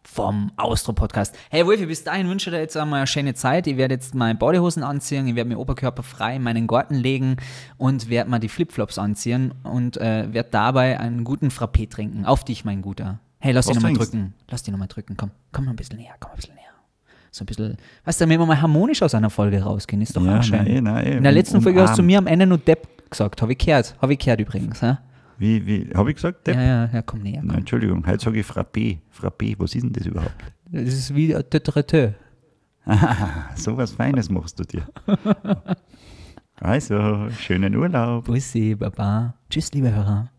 vom 0.04 0.52
Austro-Podcast. 0.58 1.36
Hey 1.50 1.66
Wolfi, 1.66 1.88
bis 1.88 2.04
dahin 2.04 2.30
wünsche 2.30 2.50
ich 2.50 2.56
dir 2.56 2.62
jetzt 2.62 2.78
einmal 2.78 3.00
eine 3.00 3.08
schöne 3.08 3.34
Zeit. 3.34 3.66
Ich 3.66 3.78
werde 3.78 3.96
jetzt 3.96 4.14
meine 4.14 4.38
Bodyhosen 4.38 4.84
anziehen, 4.84 5.28
ich 5.28 5.34
werde 5.36 5.50
mir 5.50 5.58
Oberkörper 5.58 6.04
frei 6.04 6.36
in 6.36 6.44
meinen 6.44 6.68
Garten 6.68 6.94
legen 6.94 7.38
und 7.78 8.10
werde 8.10 8.30
mal 8.30 8.38
die 8.40 8.50
Flipflops 8.50 9.00
anziehen 9.00 9.56
und 9.64 9.98
äh, 9.98 10.32
werde 10.32 10.50
dabei 10.52 11.00
einen 11.00 11.24
guten 11.24 11.48
Frappé 11.50 11.90
trinken. 11.90 12.26
Auf 12.26 12.44
dich, 12.46 12.64
mein 12.64 12.84
Guter. 12.84 13.20
Hey, 13.40 13.54
lass 13.54 13.66
Was 13.66 13.74
dich 13.74 13.82
nochmal 13.84 13.98
drücken. 13.98 14.34
Lass 14.50 14.62
dich 14.62 14.72
nochmal 14.72 14.88
drücken. 14.88 15.18
Komm, 15.18 15.32
komm 15.52 15.66
mal 15.66 15.72
ein 15.72 15.78
bisschen 15.78 15.98
näher, 15.98 16.14
komm 16.20 16.30
mal 16.30 16.34
ein 16.36 16.38
bisschen 16.38 16.56
näher. 16.56 16.73
So 17.36 17.44
ein 17.44 17.46
bisschen, 17.48 17.78
weißt 18.06 18.22
du, 18.22 18.26
damit 18.26 18.38
wir 18.40 18.46
mal 18.46 18.62
harmonisch 18.62 19.02
aus 19.02 19.16
einer 19.16 19.32
Folge 19.32 19.60
rausgehen, 19.64 20.02
ist 20.04 20.16
doch 20.16 20.24
Ja, 20.24 20.44
schön. 20.44 20.64
nein, 20.66 20.84
nein, 20.84 21.06
In 21.18 21.24
der 21.24 21.32
letzten 21.32 21.62
Folge 21.62 21.82
hast 21.82 21.98
du 21.98 22.04
mir 22.04 22.20
am 22.20 22.28
Ende 22.28 22.46
nur 22.46 22.60
Depp 22.60 23.10
gesagt. 23.10 23.42
Habe 23.42 23.54
ich 23.54 23.58
gehört. 23.58 23.96
Habe 24.00 24.14
ich 24.14 24.20
gehört 24.20 24.40
übrigens. 24.40 24.82
Ja, 24.82 25.00
Wie, 25.40 25.66
wie, 25.66 25.90
habe 25.96 26.12
ich 26.12 26.18
gesagt? 26.18 26.46
Depp? 26.46 26.56
ja, 26.58 26.62
ja, 26.62 26.90
ja 26.94 27.02
komm 27.02 27.22
näher. 27.24 27.42
Komm. 27.42 27.58
Entschuldigung, 27.58 28.06
heute 28.06 28.24
sage 28.24 28.40
ich 28.40 28.46
Frappé. 28.46 29.00
Frappé, 29.12 29.56
was 29.58 29.74
ist 29.74 29.82
denn 29.84 29.94
das 29.94 30.06
überhaupt? 30.06 30.36
Das 30.72 30.84
ist 30.94 31.16
wie 31.16 31.36
ein 31.36 31.44
Tetrete. 31.50 32.14
So 33.56 33.78
was 33.78 33.94
Feines 33.94 34.30
machst 34.30 34.60
du 34.60 34.64
dir. 34.64 34.84
Also, 36.60 37.30
schönen 37.40 37.76
Urlaub. 37.76 38.26
Bussi, 38.26 38.76
Baba. 38.76 39.34
Tschüss, 39.50 39.74
liebe 39.74 39.94
Hörer. 39.94 40.30